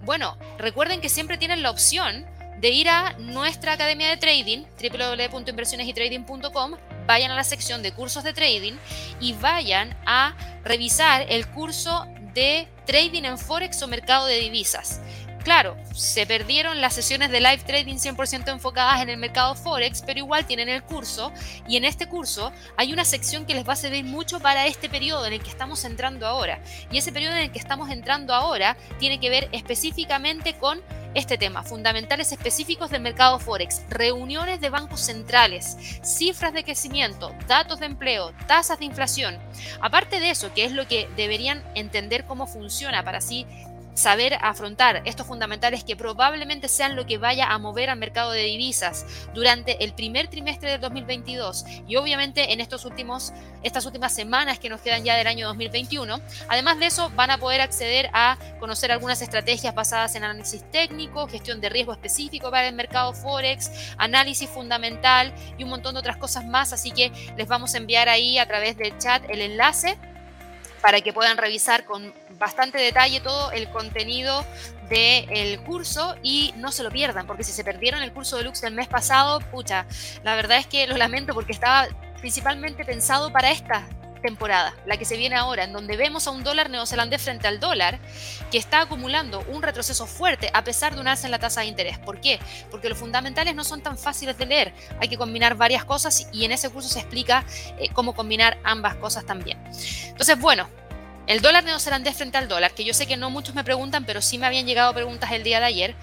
bueno, 0.03 0.37
recuerden 0.59 1.01
que 1.01 1.09
siempre 1.09 1.39
tienen 1.39 1.63
la 1.63 1.71
opción 1.71 2.27
de 2.59 2.71
ir 2.71 2.89
a 2.89 3.15
nuestra 3.19 3.73
academia 3.73 4.09
de 4.09 4.17
trading, 4.17 4.65
www.inversionesytrading.com, 4.83 6.77
vayan 7.07 7.31
a 7.31 7.37
la 7.37 7.45
sección 7.45 7.83
de 7.83 7.93
cursos 7.93 8.25
de 8.25 8.35
trading 8.35 8.75
y 9.21 9.33
vayan 9.35 9.97
a 10.05 10.35
revisar 10.65 11.25
el 11.29 11.47
curso 11.49 12.07
de 12.35 12.69
trading 12.85 13.25
en 13.25 13.39
Forex 13.39 13.83
o 13.83 13.89
mercado 13.89 14.27
de 14.27 14.41
divisas. 14.41 15.01
Claro, 15.45 15.75
se 15.95 16.27
perdieron 16.27 16.83
las 16.83 16.95
sesiones 16.95 17.31
de 17.31 17.41
live 17.41 17.63
trading 17.67 17.97
100% 17.97 18.53
enfocadas 18.53 19.01
en 19.01 19.09
el 19.09 19.17
mercado 19.17 19.55
Forex, 19.55 20.03
pero 20.05 20.19
igual 20.19 20.45
tienen 20.45 20.69
el 20.69 20.83
curso 20.83 21.33
y 21.67 21.79
en 21.79 21.87
este 21.87 22.07
curso 22.07 22.53
hay 22.77 22.93
una 22.93 23.07
sección 23.07 23.47
que 23.47 23.55
les 23.55 23.67
va 23.67 23.73
a 23.73 23.77
servir 23.77 24.05
mucho 24.05 24.39
para 24.41 24.67
este 24.67 24.91
periodo 24.91 25.25
en 25.27 25.33
el 25.33 25.43
que 25.43 25.49
estamos 25.49 25.85
entrando 25.87 26.27
ahora. 26.27 26.63
Y 26.93 26.99
ese 26.99 27.11
periodo 27.11 27.37
en 27.37 27.45
el 27.45 27.53
que 27.53 27.59
estamos 27.59 27.89
entrando 27.89 28.35
ahora 28.35 28.77
tiene 28.99 29.19
que 29.19 29.31
ver 29.31 29.49
específicamente 29.53 30.55
con 30.59 30.83
este 31.15 31.39
tema, 31.39 31.63
fundamentales 31.65 32.31
específicos 32.33 32.91
del 32.91 33.01
mercado 33.01 33.39
Forex, 33.39 33.83
reuniones 33.89 34.61
de 34.61 34.69
bancos 34.69 35.01
centrales, 35.01 35.77
cifras 36.03 36.53
de 36.53 36.65
crecimiento, 36.65 37.35
datos 37.49 37.81
de 37.81 37.87
empleo, 37.87 38.33
tasas 38.47 38.79
de 38.79 38.85
inflación. 38.85 39.39
Aparte 39.81 40.21
de 40.21 40.31
eso, 40.31 40.53
que 40.55 40.65
es 40.65 40.73
lo 40.73 40.87
que 40.87 41.09
deberían 41.17 41.65
entender 41.75 42.27
cómo 42.27 42.47
funciona 42.47 43.03
para 43.03 43.19
así 43.19 43.47
saber 44.00 44.38
afrontar 44.40 45.02
estos 45.04 45.26
fundamentales 45.26 45.85
que 45.85 45.95
probablemente 45.95 46.69
sean 46.69 46.97
lo 46.97 47.07
que 47.07 47.19
vaya 47.19 47.52
a 47.52 47.59
mover 47.59 47.90
al 47.90 47.99
mercado 47.99 48.33
de 48.33 48.45
divisas 48.45 49.04
durante 49.35 49.85
el 49.85 49.92
primer 49.92 50.28
trimestre 50.28 50.71
del 50.71 50.80
2022 50.80 51.66
y 51.87 51.97
obviamente 51.97 52.52
en 52.52 52.61
estos 52.61 52.87
últimos, 52.87 53.35
estas 53.62 53.85
últimas 53.85 54.14
semanas 54.14 54.59
que 54.59 54.71
nos 54.71 54.80
quedan 54.80 55.04
ya 55.04 55.16
del 55.16 55.26
año 55.26 55.47
2021. 55.49 56.19
Además 56.49 56.78
de 56.78 56.87
eso, 56.87 57.11
van 57.14 57.30
a 57.30 57.38
poder 57.38 57.61
acceder 57.61 58.09
a 58.14 58.38
conocer 58.59 58.90
algunas 58.90 59.21
estrategias 59.21 59.75
basadas 59.75 60.14
en 60.14 60.25
análisis 60.25 60.69
técnico, 60.71 61.28
gestión 61.28 61.61
de 61.61 61.69
riesgo 61.69 61.92
específico 61.92 62.50
para 62.50 62.69
el 62.69 62.75
mercado 62.75 63.12
Forex, 63.12 63.95
análisis 63.99 64.49
fundamental 64.49 65.35
y 65.59 65.64
un 65.64 65.71
montón 65.71 65.95
de 65.95 66.00
otras 66.00 66.16
cosas 66.16 66.47
más. 66.47 66.73
Así 66.73 66.90
que 66.90 67.12
les 67.37 67.47
vamos 67.47 67.75
a 67.75 67.78
enviar 67.78 68.09
ahí 68.09 68.38
a 68.38 68.47
través 68.47 68.78
del 68.78 68.97
chat 68.97 69.23
el 69.28 69.42
enlace 69.42 69.99
para 70.81 71.01
que 71.01 71.13
puedan 71.13 71.37
revisar 71.37 71.85
con 71.85 72.13
bastante 72.39 72.79
detalle 72.79 73.21
todo 73.21 73.53
el 73.53 73.69
contenido 73.71 74.45
del 74.89 75.61
curso 75.63 76.17
y 76.23 76.53
no 76.57 76.73
se 76.73 76.83
lo 76.83 76.91
pierdan, 76.91 77.27
porque 77.27 77.45
si 77.45 77.53
se 77.53 77.63
perdieron 77.63 78.03
el 78.03 78.13
curso 78.13 78.37
de 78.37 78.45
Lux 78.45 78.61
del 78.61 78.75
mes 78.75 78.89
pasado, 78.89 79.41
pucha, 79.41 79.87
la 80.25 80.35
verdad 80.35 80.59
es 80.59 80.67
que 80.67 80.87
lo 80.87 80.97
lamento 80.97 81.33
porque 81.33 81.53
estaba 81.53 81.87
principalmente 82.21 82.85
pensado 82.85 83.31
para 83.31 83.51
esta 83.51 83.87
temporada, 84.21 84.75
la 84.87 84.97
que 84.97 85.05
se 85.05 85.17
viene 85.17 85.37
ahora, 85.37 85.65
en 85.65 85.73
donde 85.73 85.97
vemos 85.97 86.27
a 86.27 86.31
un 86.31 86.45
dólar 86.45 86.71
neozelandés 86.71 87.23
frente 87.23 87.49
al 87.49 87.61
dólar 87.61 87.99
que 88.50 88.59
está 88.59 88.83
acumulando 88.83 89.45
un 89.49 89.63
retroceso 89.63 90.06
fuerte 90.06 90.50
a 90.52 90.65
pesar 90.65 90.95
de 90.95 91.00
un 91.00 91.09
alza 91.09 91.26
en 91.26 91.30
la 91.30 91.39
tasa 91.39 91.61
de 91.61 91.67
interés. 91.67 91.99
¿Por 91.99 92.21
qué? 92.21 92.39
Porque 92.71 92.89
los 92.89 92.99
fundamentales 92.99 93.54
no 93.54 93.65
son 93.65 93.83
tan 93.83 93.99
fáciles 93.99 94.37
de 94.39 94.47
leer, 94.47 94.75
hay 95.00 95.09
que 95.09 95.17
combinar 95.17 95.56
varias 95.56 95.85
cosas 95.85 96.28
y 96.33 96.45
en 96.45 96.52
ese 96.52 96.71
curso 96.71 96.89
se 96.89 97.00
explica 97.00 97.45
eh, 97.78 97.89
cómo 97.93 98.15
combinar 98.15 98.59
ambas 98.65 98.97
cosas 98.97 99.25
también. 99.25 99.59
Entonces, 100.06 100.39
bueno, 100.39 100.69
el 101.26 101.41
dólar 101.41 101.65
neozelandés 101.65 102.17
frente 102.17 102.39
al 102.39 102.49
dólar, 102.49 102.73
que 102.73 102.85
yo 102.85 102.93
sé 102.93 103.06
que 103.06 103.17
no 103.17 103.30
muchos 103.30 103.54
me 103.54 103.63
preguntan, 103.63 104.04
pero 104.04 104.21
sí 104.21 104.39
me 104.39 104.47
habían 104.47 104.67
llegado 104.67 104.93
preguntas 104.93 105.30
el 105.33 105.43
día 105.43 105.61
de 105.61 105.67
ayer. 105.67 105.95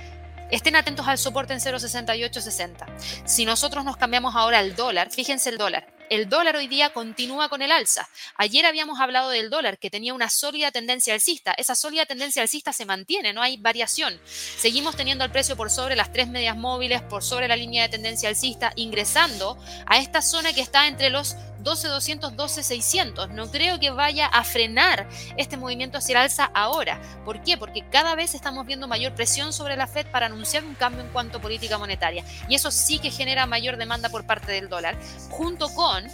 Estén 0.52 0.78
atentos 0.78 1.06
al 1.08 1.18
soporte 1.18 1.52
en 1.52 1.60
0.6860. 1.60 2.86
Si 3.26 3.44
nosotros 3.44 3.84
nos 3.84 3.98
cambiamos 3.98 4.36
ahora 4.36 4.60
al 4.60 4.76
dólar, 4.76 5.10
fíjense 5.12 5.50
el 5.50 5.58
dólar. 5.58 5.97
El 6.10 6.30
dólar 6.30 6.56
hoy 6.56 6.68
día 6.68 6.92
continúa 6.92 7.50
con 7.50 7.62
el 7.62 7.72
alza. 7.72 8.08
Ayer 8.36 8.66
habíamos 8.66 9.02
hablado 9.02 9.30
del 9.30 9.50
dólar 9.50 9.78
que 9.78 9.90
tenía 9.90 10.14
una 10.14 10.30
sólida 10.30 10.72
tendencia 10.72 11.14
alcista. 11.14 11.52
Esa 11.52 11.76
sólida 11.76 12.06
tendencia 12.06 12.42
alcista 12.42 12.72
se 12.72 12.86
mantiene, 12.86 13.34
no 13.34 13.42
hay 13.42 13.58
variación. 13.58 14.18
Seguimos 14.26 14.96
teniendo 14.96 15.26
el 15.26 15.32
precio 15.32 15.58
por 15.58 15.70
sobre 15.70 15.98
las 15.98 16.14
tres 16.14 16.30
medias 16.30 16.56
móviles, 16.56 17.02
por 17.02 17.24
sobre 17.24 17.50
la 17.50 17.58
línea 17.58 17.84
de 17.84 17.90
tendencia 17.90 18.30
alcista, 18.30 18.72
ingresando 18.78 19.58
a 19.86 19.98
esta 19.98 20.22
zona 20.22 20.54
que 20.54 20.62
está 20.62 20.88
entre 20.88 21.10
los 21.10 21.36
12.200, 21.68 22.36
12.600. 22.36 23.30
No 23.30 23.52
creo 23.52 23.80
que 23.80 23.92
vaya 23.92 24.28
a 24.28 24.44
frenar 24.44 25.08
este 25.36 25.58
movimiento 25.58 25.98
hacia 25.98 26.14
el 26.14 26.24
alza 26.24 26.50
ahora. 26.54 27.02
¿Por 27.26 27.42
qué? 27.44 27.58
Porque 27.58 27.88
cada 27.90 28.16
vez 28.16 28.34
estamos 28.36 28.66
viendo 28.66 28.88
mayor 28.88 29.14
presión 29.14 29.52
sobre 29.52 29.76
la 29.76 29.88
Fed 29.88 30.08
para 30.08 30.28
anunciar 30.28 30.64
un 30.64 30.76
cambio 30.76 31.04
en 31.04 31.10
cuanto 31.10 31.38
a 31.40 31.42
política 31.42 31.78
monetaria. 31.78 32.24
Y 32.48 32.56
eso 32.56 32.72
sí 32.72 33.00
que 33.00 33.12
genera 33.12 33.46
mayor 33.46 33.78
demanda 33.78 34.10
por 34.10 34.26
parte 34.26 34.52
del 34.52 34.70
dólar, 34.70 34.98
junto 35.30 35.68
con 35.74 36.06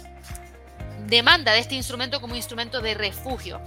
demanda 1.06 1.52
de 1.52 1.60
este 1.60 1.74
instrumento 1.74 2.20
como 2.20 2.34
instrumento 2.34 2.80
de 2.80 2.94
refugio. 2.94 3.60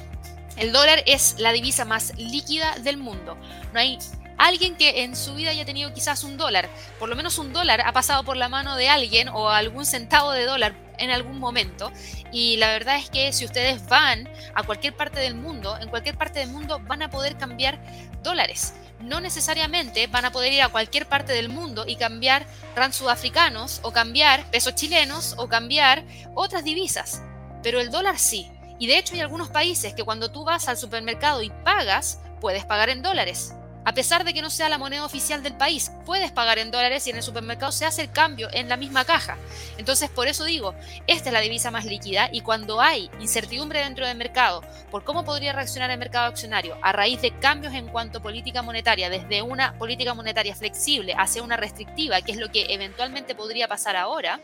El 0.58 0.72
dólar 0.72 1.04
es 1.06 1.36
la 1.40 1.52
divisa 1.54 1.86
más 1.86 2.14
líquida 2.18 2.78
del 2.80 2.98
mundo. 2.98 3.38
No 3.74 3.80
hay 3.80 4.00
alguien 4.38 4.76
que 4.76 5.04
en 5.04 5.16
su 5.16 5.36
vida 5.36 5.52
haya 5.52 5.66
tenido 5.66 5.94
quizás 5.94 6.24
un 6.24 6.38
dólar, 6.38 6.70
por 7.00 7.10
lo 7.10 7.16
menos 7.16 7.38
un 7.38 7.54
dólar 7.54 7.82
ha 7.82 7.92
pasado 7.92 8.24
por 8.24 8.38
la 8.38 8.50
mano 8.50 8.76
de 8.76 8.90
alguien 8.90 9.30
o 9.30 9.50
algún 9.50 9.86
centavo 9.86 10.32
de 10.32 10.46
dólar 10.46 10.76
en 11.00 11.10
algún 11.10 11.40
momento. 11.40 11.92
Y 12.32 12.58
la 12.58 12.70
verdad 12.70 12.98
es 12.98 13.10
que 13.10 13.34
si 13.34 13.46
ustedes 13.46 13.86
van 13.88 14.30
a 14.54 14.64
cualquier 14.64 14.96
parte 14.96 15.20
del 15.20 15.36
mundo, 15.36 15.78
en 15.80 15.90
cualquier 15.90 16.18
parte 16.18 16.40
del 16.40 16.50
mundo 16.50 16.80
van 16.80 17.02
a 17.02 17.10
poder 17.10 17.38
cambiar 17.38 17.80
dólares. 18.24 18.74
No 19.00 19.20
necesariamente 19.22 20.08
van 20.08 20.26
a 20.26 20.32
poder 20.32 20.54
ir 20.54 20.62
a 20.62 20.70
cualquier 20.70 21.08
parte 21.08 21.34
del 21.34 21.50
mundo 21.50 21.86
y 21.88 21.98
cambiar 21.98 22.48
rand 22.76 22.94
sudafricanos 22.94 23.80
o 23.84 23.92
cambiar 23.92 24.50
pesos 24.50 24.76
chilenos 24.76 25.36
o 25.38 25.48
cambiar 25.48 26.04
otras 26.34 26.64
divisas. 26.64 27.22
Pero 27.62 27.80
el 27.80 27.92
dólar 27.92 28.18
sí. 28.18 28.50
Y 28.80 28.88
de 28.88 28.98
hecho 28.98 29.14
hay 29.14 29.22
algunos 29.22 29.50
países 29.50 29.94
que 29.94 30.04
cuando 30.04 30.32
tú 30.32 30.44
vas 30.44 30.68
al 30.68 30.78
supermercado 30.78 31.42
y 31.42 31.50
pagas, 31.64 32.20
puedes 32.40 32.66
pagar 32.66 32.90
en 32.90 33.02
dólares 33.02 33.54
a 33.88 33.94
pesar 33.94 34.26
de 34.26 34.34
que 34.34 34.42
no 34.42 34.50
sea 34.50 34.68
la 34.68 34.78
moneda 34.78 35.06
oficial 35.06 35.42
del 35.42 35.54
país. 35.56 35.94
Puedes 36.06 36.30
pagar 36.34 36.60
en 36.60 36.72
dólares 36.72 37.08
y 37.08 37.12
en 37.12 37.16
el 37.16 37.24
supermercado 37.24 37.72
se 37.72 37.86
hace 37.86 38.02
el 38.02 38.12
cambio 38.12 38.50
en 38.52 38.68
la 38.68 38.76
misma 38.76 39.06
caja. 39.06 39.38
Entonces, 39.78 40.10
por 40.10 40.28
eso 40.28 40.44
digo, 40.44 40.76
esta 41.08 41.30
es 41.30 41.34
la 41.34 41.40
divisa 41.40 41.72
más 41.72 41.86
líquida 41.86 42.28
y 42.30 42.42
cuando 42.42 42.82
hay 42.82 43.10
incertidumbre 43.22 43.80
dentro 43.80 44.06
del 44.06 44.18
mercado 44.18 44.62
por 44.92 45.06
cómo 45.06 45.24
podría 45.24 45.54
reaccionar 45.54 45.90
el 45.90 46.00
mercado 46.00 46.26
accionario 46.26 46.78
a 46.82 46.92
raíz 46.92 47.22
de 47.22 47.40
cambios 47.40 47.74
en 47.76 47.88
cuanto 47.88 48.18
a 48.18 48.22
política 48.22 48.62
monetaria, 48.62 49.10
desde 49.10 49.42
una 49.42 49.72
política 49.78 50.14
monetaria 50.14 50.54
flexible 50.54 51.16
hacia 51.18 51.42
una 51.42 51.56
restrictiva, 51.56 52.22
que 52.22 52.34
es 52.34 52.40
lo 52.40 52.52
que 52.52 52.66
eventualmente 52.74 53.36
podría 53.36 53.70
pasar 53.70 53.96
ahora, 53.96 54.42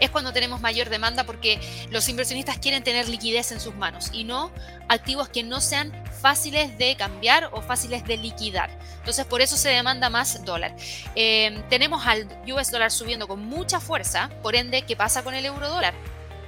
es 0.00 0.10
cuando 0.10 0.32
tenemos 0.32 0.60
mayor 0.60 0.88
demanda 0.88 1.24
porque 1.24 1.60
los 1.90 2.08
inversionistas 2.08 2.58
quieren 2.58 2.82
tener 2.82 3.08
liquidez 3.08 3.52
en 3.52 3.60
sus 3.60 3.74
manos 3.74 4.10
y 4.12 4.24
no 4.24 4.50
activos 4.88 5.28
que 5.28 5.42
no 5.42 5.60
sean 5.60 5.92
fáciles 6.20 6.76
de 6.78 6.96
cambiar 6.96 7.50
o 7.52 7.62
fáciles 7.62 8.04
de 8.04 8.16
liquidar. 8.16 8.70
Entonces 8.98 9.24
por 9.26 9.40
eso 9.40 9.56
se 9.56 9.68
demanda 9.68 10.10
más 10.10 10.44
dólar. 10.44 10.74
Em, 11.14 11.62
tenemos 11.68 12.06
al 12.06 12.26
US 12.52 12.70
dólar 12.70 12.90
subiendo 12.90 13.28
con 13.28 13.44
mucha 13.44 13.80
fuerza, 13.80 14.30
por 14.42 14.54
ende, 14.56 14.82
¿qué 14.82 14.96
pasa 14.96 15.22
con 15.22 15.34
el 15.34 15.46
euro 15.46 15.68
dólar? 15.68 15.94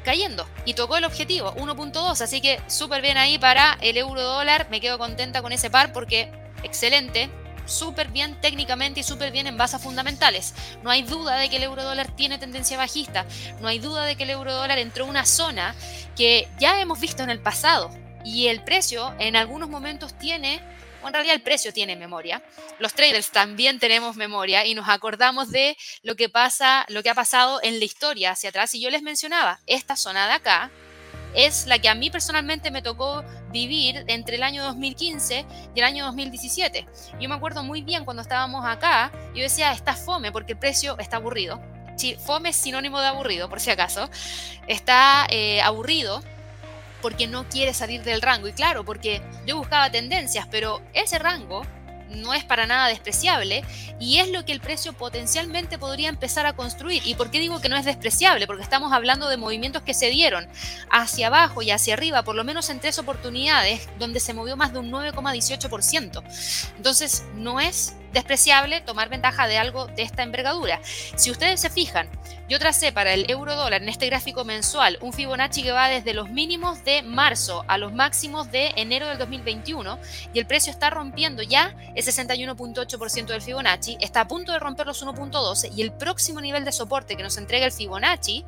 cayendo 0.05 0.49
y 0.65 0.75
tocó 0.75 0.97
el 0.97 1.05
objetivo 1.05 1.55
1.2 1.55 2.21
así 2.21 2.41
que 2.41 2.61
súper 2.67 3.03
bien 3.03 3.17
ahí 3.17 3.39
para 3.39 3.79
el 3.81 3.97
euro 3.97 4.21
dólar 4.21 4.67
me 4.69 4.81
quedo 4.81 4.99
contenta 4.99 5.43
con 5.43 5.53
ese 5.53 5.71
par 5.71 5.93
porque 5.93 6.29
excelente 6.65 7.31
súper 7.73 8.09
bien 8.09 8.41
técnicamente 8.41 9.01
y 9.01 9.03
súper 9.03 9.33
bien 9.33 9.47
en 9.47 9.57
base 9.57 9.77
a 9.77 9.79
fundamentales. 9.79 10.55
No 10.83 10.91
hay 10.91 11.03
duda 11.03 11.37
de 11.37 11.49
que 11.49 11.57
el 11.57 11.65
euro 11.65 11.83
dólar 11.83 12.15
tiene 12.15 12.39
tendencia 12.39 12.77
bajista. 12.77 13.27
No 13.61 13.69
hay 13.69 13.79
duda 13.79 14.05
de 14.05 14.17
que 14.17 14.25
el 14.25 14.31
euro 14.31 14.53
dólar 14.53 14.79
entró 14.79 15.05
en 15.05 15.11
una 15.11 15.27
zona 15.27 15.75
que 16.17 16.49
ya 16.59 16.81
hemos 16.81 17.01
visto 17.01 17.23
en 17.23 17.31
el 17.31 17.41
pasado. 17.41 17.91
Y 18.25 18.47
el 18.47 18.63
precio 18.63 19.15
en 19.19 19.35
algunos 19.35 19.69
momentos 19.69 20.17
tiene 20.17 20.63
o 21.03 21.09
en 21.09 21.15
realidad 21.15 21.35
el 21.35 21.43
precio 21.43 21.73
tiene 21.73 21.97
memoria. 21.97 22.43
Los 22.79 22.95
traders 22.95 23.31
también 23.31 23.79
tenemos 23.79 24.17
memoria 24.17 24.65
y 24.65 24.75
nos 24.75 24.89
acordamos 24.89 25.51
de 25.51 25.77
lo 26.03 26.15
que 26.15 26.29
pasa, 26.29 26.87
lo 26.89 27.03
que 27.03 27.11
ha 27.11 27.15
pasado 27.15 27.61
en 27.63 27.79
la 27.79 27.85
historia 27.85 28.31
hacia 28.31 28.51
atrás. 28.51 28.75
Y 28.75 28.81
yo 28.81 28.91
les 28.91 29.03
mencionaba, 29.03 29.59
esta 29.67 29.97
zona 29.97 30.27
de 30.29 30.35
acá 30.35 30.71
es 31.35 31.67
la 31.67 31.79
que 31.79 31.89
a 31.89 31.95
mí 31.95 32.11
personalmente 32.11 32.71
me 32.71 32.83
tocó 32.83 33.25
vivir 33.51 34.05
entre 34.09 34.37
el 34.37 34.43
año 34.43 34.63
2015 34.65 35.47
y 35.75 35.79
el 35.79 35.85
año 35.85 36.05
2017. 36.07 36.87
Yo 37.21 37.29
me 37.29 37.35
acuerdo 37.35 37.63
muy 37.63 37.83
bien 37.83 38.05
cuando 38.05 38.23
estábamos 38.23 38.65
acá, 38.65 39.11
yo 39.35 39.43
decía, 39.43 39.73
está 39.73 39.95
fome 39.95 40.33
porque 40.33 40.53
el 40.53 40.59
precio 40.59 40.99
está 40.99 41.17
aburrido. 41.17 41.61
Fome 42.19 42.49
es 42.49 42.57
sinónimo 42.57 43.01
de 43.01 43.07
aburrido, 43.07 43.49
por 43.49 43.61
si 43.61 43.71
acaso. 43.71 44.11
Está 44.67 45.27
eh, 45.31 45.61
aburrido 45.61 46.23
porque 47.01 47.27
no 47.27 47.49
quiere 47.49 47.75
salir 47.75 48.03
del 48.03 48.23
rango. 48.23 48.49
Y 48.49 48.53
claro, 48.53 48.85
porque 48.85 49.23
yo 49.47 49.57
buscaba 49.57 49.91
tendencias, 49.91 50.47
pero 50.51 50.83
ese 50.95 51.19
rango 51.19 51.63
no 52.17 52.35
es 52.35 52.45
para 52.45 52.67
nada 52.67 52.89
despreciable 52.89 53.65
y 53.99 54.19
es 54.19 54.29
lo 54.31 54.45
que 54.45 54.53
el 54.53 54.61
precio 54.61 54.93
potencialmente 54.93 55.79
podría 55.79 56.09
empezar 56.09 56.47
a 56.47 56.55
construir. 56.55 57.03
¿Y 57.07 57.15
por 57.15 57.31
qué 57.31 57.41
digo 57.41 57.61
que 57.61 57.69
no 57.69 57.77
es 57.77 57.85
despreciable? 57.85 58.47
Porque 58.47 58.63
estamos 58.63 58.93
hablando 58.93 59.29
de 59.29 59.37
movimientos 59.37 59.83
que 59.83 59.95
se 59.95 60.11
dieron 60.11 60.49
hacia 60.91 61.29
abajo 61.29 61.63
y 61.63 61.71
hacia 61.71 61.95
arriba, 61.95 62.23
por 62.23 62.35
lo 62.35 62.45
menos 62.45 62.71
en 62.71 62.81
tres 62.81 62.99
oportunidades, 62.99 63.89
donde 63.99 64.21
se 64.21 64.35
movió 64.35 64.57
más 64.57 64.73
de 64.73 64.81
un 64.81 64.91
9,18%. 64.91 66.23
Entonces, 66.77 67.25
no 67.35 67.61
es 67.61 67.95
despreciable 68.13 68.81
tomar 68.81 69.09
ventaja 69.09 69.47
de 69.47 69.59
algo 69.59 69.87
de 69.87 70.03
esta 70.03 70.23
envergadura. 70.23 70.81
Si 71.17 71.31
ustedes 71.31 71.61
se 71.61 71.71
fijan, 71.71 72.09
yo 72.49 72.59
tracé 72.59 72.93
para 72.93 73.15
el 73.15 73.31
euro 73.31 73.57
dólar 73.57 73.83
en 73.83 73.89
este 73.89 74.07
gráfico 74.07 74.45
mensual 74.45 74.99
un 75.01 75.13
Fibonacci 75.13 75.63
que 75.63 75.73
va 75.73 75.89
desde 75.89 76.13
los 76.13 76.29
mínimos 76.29 76.85
de 76.85 77.03
marzo 77.03 77.65
a 77.69 77.79
los 77.79 77.93
máximos 77.93 78.51
de 78.51 78.73
enero 78.77 79.07
del 79.07 79.19
2021 79.19 79.99
y 80.35 80.39
el 80.39 80.47
precio 80.47 80.71
está 80.71 80.91
rompiendo 80.91 81.43
ya 81.43 81.75
el 81.95 82.05
61.8% 82.05 83.27
del 83.27 83.43
Fibonacci, 83.43 83.97
está 84.01 84.23
a 84.23 84.29
punto 84.29 84.53
de 84.53 84.59
romper 84.59 84.87
los 84.87 85.05
1.12 85.05 85.73
y 85.75 85.83
el 85.83 85.93
próximo 85.93 86.41
nivel 86.41 86.65
de 86.65 86.73
soporte 86.73 87.17
que 87.17 87.23
nos 87.23 87.39
entrega 87.39 87.67
el 87.67 87.73
Fibonacci, 87.73 88.45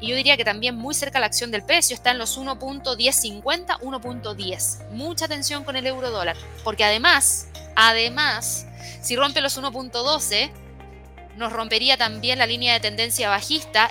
y 0.00 0.08
yo 0.08 0.16
diría 0.16 0.36
que 0.36 0.44
también 0.44 0.74
muy 0.74 0.94
cerca 0.94 1.20
la 1.20 1.26
acción 1.26 1.50
del 1.50 1.62
precio, 1.62 1.94
está 1.94 2.10
en 2.10 2.18
los 2.18 2.38
1.1050, 2.38 3.80
1.10. 3.80 4.90
Mucha 4.90 5.24
atención 5.24 5.64
con 5.64 5.76
el 5.76 5.86
euro 5.86 6.10
dólar, 6.10 6.36
porque 6.62 6.84
además, 6.84 7.48
además, 7.76 8.66
si 9.00 9.16
rompe 9.16 9.40
los 9.40 9.58
1.12, 9.58 10.50
nos 11.36 11.52
rompería 11.52 11.96
también 11.96 12.38
la 12.38 12.46
línea 12.46 12.74
de 12.74 12.80
tendencia 12.80 13.28
bajista 13.28 13.90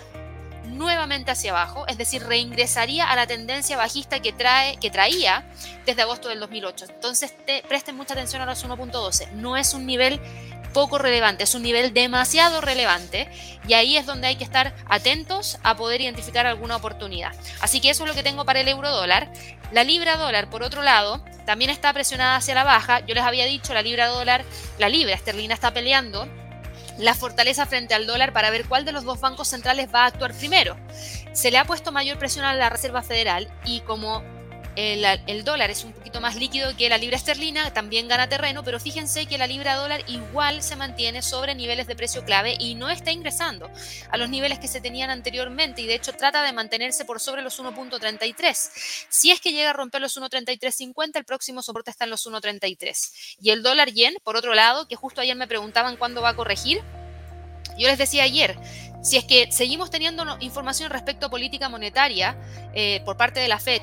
nuevamente 0.65 1.31
hacia 1.31 1.51
abajo, 1.51 1.85
es 1.87 1.97
decir, 1.97 2.23
reingresaría 2.23 3.09
a 3.09 3.15
la 3.15 3.27
tendencia 3.27 3.77
bajista 3.77 4.21
que, 4.21 4.33
trae, 4.33 4.77
que 4.77 4.89
traía 4.89 5.45
desde 5.85 6.01
agosto 6.01 6.29
del 6.29 6.39
2008. 6.39 6.85
Entonces, 6.89 7.33
presten 7.67 7.95
mucha 7.95 8.13
atención 8.13 8.41
a 8.41 8.45
los 8.45 8.65
1.12. 8.65 9.31
No 9.33 9.57
es 9.57 9.73
un 9.73 9.85
nivel 9.85 10.19
poco 10.73 10.97
relevante, 10.97 11.43
es 11.43 11.55
un 11.55 11.63
nivel 11.63 11.93
demasiado 11.93 12.59
relevante 12.59 13.29
y 13.67 13.73
ahí 13.73 13.95
es 13.95 14.05
donde 14.05 14.27
hay 14.27 14.35
que 14.35 14.43
estar 14.43 14.75
atentos 14.89 15.57
a 15.63 15.77
poder 15.77 16.01
identificar 16.01 16.45
alguna 16.45 16.75
oportunidad. 16.75 17.31
Así 17.61 17.79
que 17.79 17.89
eso 17.89 18.03
es 18.03 18.09
lo 18.09 18.15
que 18.15 18.23
tengo 18.23 18.43
para 18.43 18.59
el 18.59 18.67
euro 18.67 18.91
dólar. 18.91 19.31
La 19.71 19.83
libra 19.83 20.17
dólar, 20.17 20.49
por 20.49 20.63
otro 20.63 20.81
lado, 20.81 21.23
también 21.45 21.71
está 21.71 21.93
presionada 21.93 22.35
hacia 22.35 22.55
la 22.55 22.63
baja. 22.63 22.99
Yo 23.05 23.15
les 23.15 23.23
había 23.23 23.45
dicho, 23.45 23.73
la 23.73 23.81
libra 23.81 24.07
dólar, 24.07 24.43
la 24.77 24.89
libra 24.89 25.15
esterlina 25.15 25.53
está 25.53 25.73
peleando 25.73 26.27
la 26.97 27.15
fortaleza 27.15 27.65
frente 27.65 27.93
al 27.93 28.05
dólar 28.05 28.33
para 28.33 28.51
ver 28.51 28.65
cuál 28.65 28.85
de 28.85 28.91
los 28.91 29.03
dos 29.03 29.19
bancos 29.19 29.47
centrales 29.47 29.87
va 29.93 30.03
a 30.03 30.07
actuar 30.07 30.33
primero. 30.33 30.77
Se 31.31 31.49
le 31.49 31.57
ha 31.57 31.65
puesto 31.65 31.91
mayor 31.91 32.19
presión 32.19 32.45
a 32.45 32.53
la 32.53 32.69
Reserva 32.69 33.01
Federal 33.01 33.47
y 33.65 33.81
como 33.81 34.23
el, 34.75 35.43
dólar 35.43 35.69
es 35.69 35.83
un 35.83 35.93
poquito 35.93 36.21
más 36.21 36.35
líquido 36.35 36.75
que 36.75 36.89
la 36.89 36.97
libra 36.97 37.17
esterlina, 37.17 37.73
también 37.73 38.07
gana 38.07 38.27
terreno, 38.27 38.63
pero 38.63 38.79
fíjense 38.79 39.25
que 39.25 39.37
la 39.37 39.47
libra 39.47 39.75
dólar 39.75 40.03
igual 40.07 40.63
se 40.63 40.75
mantiene 40.75 41.21
sobre 41.21 41.55
niveles 41.55 41.87
de 41.87 41.95
precio 41.95 42.23
clave 42.25 42.55
y 42.59 42.75
no 42.75 42.89
está 42.89 43.11
ingresando 43.11 43.69
a 44.09 44.17
los 44.17 44.29
niveles 44.29 44.59
que 44.59 44.67
se 44.67 44.81
tenían 44.81 45.09
anteriormente 45.09 45.81
y 45.81 45.87
de 45.87 45.95
hecho 45.95 46.13
trata 46.13 46.43
de 46.43 46.53
mantenerse 46.53 47.05
por 47.05 47.19
sobre 47.19 47.41
los 47.41 47.59
1.33. 47.59 48.71
Si 49.09 49.31
es 49.31 49.39
que 49.39 49.51
llega 49.51 49.71
a 49.71 49.73
romper 49.73 50.01
los 50.01 50.17
1.3350, 50.17 51.17
el 51.17 51.25
próximo 51.25 51.61
soporte 51.61 51.91
está 51.91 52.05
en 52.05 52.09
los 52.09 52.25
1.33. 52.25 53.37
Y 53.41 53.51
el 53.51 53.63
dólar 53.63 53.91
yen, 53.91 54.15
por 54.23 54.35
otro 54.35 54.53
lado, 54.53 54.87
que 54.87 54.95
justo 54.95 55.21
ayer 55.21 55.35
me 55.35 55.47
preguntaban 55.47 55.97
cuándo 55.97 56.21
va 56.21 56.29
a 56.29 56.35
corregir, 56.35 56.81
yo 57.77 57.87
les 57.87 57.97
decía 57.97 58.23
ayer, 58.23 58.55
si 59.01 59.17
es 59.17 59.25
que 59.25 59.51
seguimos 59.51 59.89
teniendo 59.89 60.37
información 60.39 60.91
respecto 60.91 61.25
a 61.25 61.29
política 61.29 61.69
monetaria 61.69 62.37
eh, 62.73 63.01
por 63.05 63.17
parte 63.17 63.39
de 63.39 63.47
la 63.47 63.59
Fed 63.59 63.81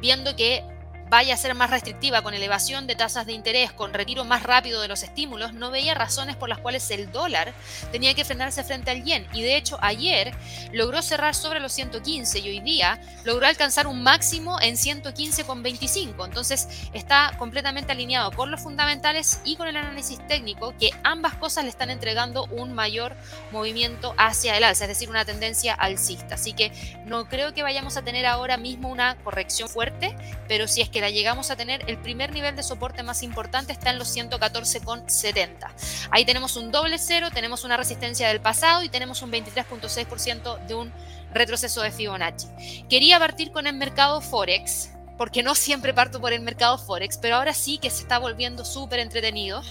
viendo 0.00 0.36
que 0.36 0.62
vaya 1.08 1.34
a 1.34 1.36
ser 1.36 1.54
más 1.54 1.70
restrictiva 1.70 2.22
con 2.22 2.34
elevación 2.34 2.86
de 2.86 2.96
tasas 2.96 3.26
de 3.26 3.32
interés, 3.32 3.72
con 3.72 3.94
retiro 3.94 4.24
más 4.24 4.42
rápido 4.42 4.80
de 4.80 4.88
los 4.88 5.02
estímulos, 5.02 5.52
no 5.52 5.70
veía 5.70 5.94
razones 5.94 6.36
por 6.36 6.48
las 6.48 6.58
cuales 6.58 6.90
el 6.90 7.10
dólar 7.12 7.54
tenía 7.92 8.14
que 8.14 8.24
frenarse 8.24 8.64
frente 8.64 8.90
al 8.90 9.04
yen. 9.04 9.26
Y 9.32 9.42
de 9.42 9.56
hecho 9.56 9.78
ayer 9.80 10.34
logró 10.72 11.02
cerrar 11.02 11.34
sobre 11.34 11.60
los 11.60 11.72
115 11.72 12.40
y 12.40 12.48
hoy 12.48 12.60
día 12.60 13.00
logró 13.24 13.46
alcanzar 13.46 13.86
un 13.86 14.02
máximo 14.02 14.60
en 14.60 14.74
115,25. 14.74 16.24
Entonces 16.24 16.68
está 16.92 17.32
completamente 17.38 17.92
alineado 17.92 18.32
con 18.32 18.50
los 18.50 18.60
fundamentales 18.60 19.40
y 19.44 19.56
con 19.56 19.68
el 19.68 19.76
análisis 19.76 20.24
técnico, 20.26 20.74
que 20.78 20.90
ambas 21.04 21.34
cosas 21.34 21.64
le 21.64 21.70
están 21.70 21.90
entregando 21.90 22.46
un 22.46 22.72
mayor 22.72 23.16
movimiento 23.52 24.14
hacia 24.18 24.56
el 24.56 24.64
alza, 24.64 24.84
es 24.84 24.88
decir, 24.88 25.08
una 25.08 25.24
tendencia 25.24 25.74
alcista. 25.74 26.34
Así 26.34 26.52
que 26.52 26.72
no 27.04 27.28
creo 27.28 27.54
que 27.54 27.62
vayamos 27.62 27.96
a 27.96 28.02
tener 28.02 28.26
ahora 28.26 28.56
mismo 28.56 28.88
una 28.88 29.16
corrección 29.16 29.68
fuerte, 29.68 30.16
pero 30.48 30.66
si 30.66 30.80
es 30.80 30.88
que 30.88 30.95
la 31.00 31.10
llegamos 31.10 31.50
a 31.50 31.56
tener, 31.56 31.84
el 31.88 31.98
primer 31.98 32.32
nivel 32.32 32.56
de 32.56 32.62
soporte 32.62 33.02
más 33.02 33.22
importante 33.22 33.72
está 33.72 33.90
en 33.90 33.98
los 33.98 34.16
114,70. 34.16 35.68
Ahí 36.10 36.24
tenemos 36.24 36.56
un 36.56 36.70
doble 36.70 36.98
cero, 36.98 37.28
tenemos 37.32 37.64
una 37.64 37.76
resistencia 37.76 38.28
del 38.28 38.40
pasado 38.40 38.82
y 38.82 38.88
tenemos 38.88 39.22
un 39.22 39.32
23.6% 39.32 40.66
de 40.66 40.74
un 40.74 40.92
retroceso 41.32 41.82
de 41.82 41.90
Fibonacci. 41.90 42.48
Quería 42.88 43.18
partir 43.18 43.52
con 43.52 43.66
el 43.66 43.74
mercado 43.74 44.20
Forex, 44.20 44.90
porque 45.18 45.42
no 45.42 45.54
siempre 45.54 45.94
parto 45.94 46.20
por 46.20 46.32
el 46.32 46.40
mercado 46.40 46.78
Forex, 46.78 47.18
pero 47.18 47.36
ahora 47.36 47.54
sí 47.54 47.78
que 47.78 47.90
se 47.90 48.02
está 48.02 48.18
volviendo 48.18 48.64
súper 48.64 49.00
entretenido, 49.00 49.62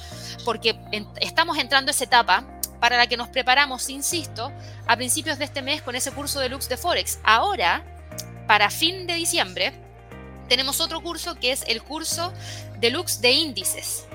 porque 0.44 0.76
estamos 1.22 1.58
entrando 1.58 1.90
a 1.90 1.94
esa 1.94 2.06
etapa 2.06 2.46
para 2.80 2.98
la 2.98 3.08
que 3.08 3.18
nos 3.18 3.30
preparamos, 3.30 3.90
insisto, 3.90 4.52
a 4.86 4.96
principios 4.96 5.40
de 5.40 5.46
este 5.46 5.62
mes 5.62 5.82
con 5.82 5.96
ese 5.96 6.12
curso 6.12 6.40
de 6.40 6.50
Lux 6.50 6.70
de 6.70 6.78
Forex. 6.78 7.20
Ahora, 7.24 7.84
para 8.48 8.70
fin 8.70 9.08
de 9.08 9.16
diciembre, 9.16 9.74
tenemos 10.48 10.82
otro 10.82 11.02
curso 11.02 11.36
que 11.36 11.52
es 11.52 11.64
el 11.68 11.82
curso 11.82 12.34
deluxe 12.80 13.22
de 13.22 13.32
índices. 13.32 14.06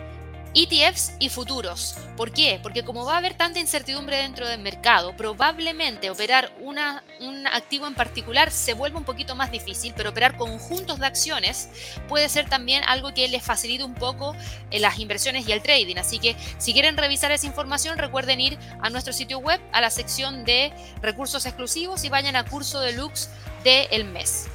ETFs 0.53 1.12
y 1.21 1.29
futuros. 1.29 1.95
¿Por 2.16 2.33
qué? 2.33 2.59
Porque 2.61 2.85
como 2.85 3.05
va 3.05 3.14
a 3.14 3.19
haber 3.19 3.35
tanta 3.35 3.61
incertidumbre 3.61 4.16
dentro 4.16 4.49
del 4.49 4.61
mercado, 4.61 5.16
probablemente 5.16 6.11
operar 6.11 6.53
una, 6.59 7.05
un 7.21 7.47
activo 7.47 7.87
en 7.87 7.95
particular 7.95 8.51
se 8.51 8.75
vuelve 8.75 8.99
un 8.99 9.05
poquito 9.05 9.37
más 9.37 9.53
difícil, 9.53 9.95
pero 9.97 10.11
operar 10.11 10.37
conjuntos 10.37 10.99
de 10.99 11.07
acciones 11.07 11.69
puede 12.09 12.29
ser 12.29 12.49
también 12.49 12.83
algo 12.85 13.14
que 13.14 13.29
les 13.29 13.45
facilite 13.45 13.85
un 13.85 13.95
poco 13.95 14.35
en 14.73 14.83
las 14.83 14.99
inversiones 14.99 15.47
y 15.47 15.53
el 15.53 15.62
trading. 15.62 15.97
Así 15.99 16.19
que 16.19 16.35
si 16.59 16.73
quieren 16.73 16.97
revisar 16.97 17.31
esa 17.31 17.47
información, 17.47 17.97
recuerden 17.97 18.40
ir 18.40 18.59
a 18.81 18.90
nuestro 18.90 19.12
sitio 19.12 19.38
web, 19.38 19.61
a 19.73 19.81
la 19.81 19.90
sección 19.90 20.45
de 20.45 20.73
recursos 21.01 21.47
exclusivos 21.47 22.03
y 22.03 22.09
vayan 22.09 22.35
a 22.35 22.45
curso 22.45 22.81
deluxe 22.81 23.31
del 23.62 24.05
mes. 24.05 24.49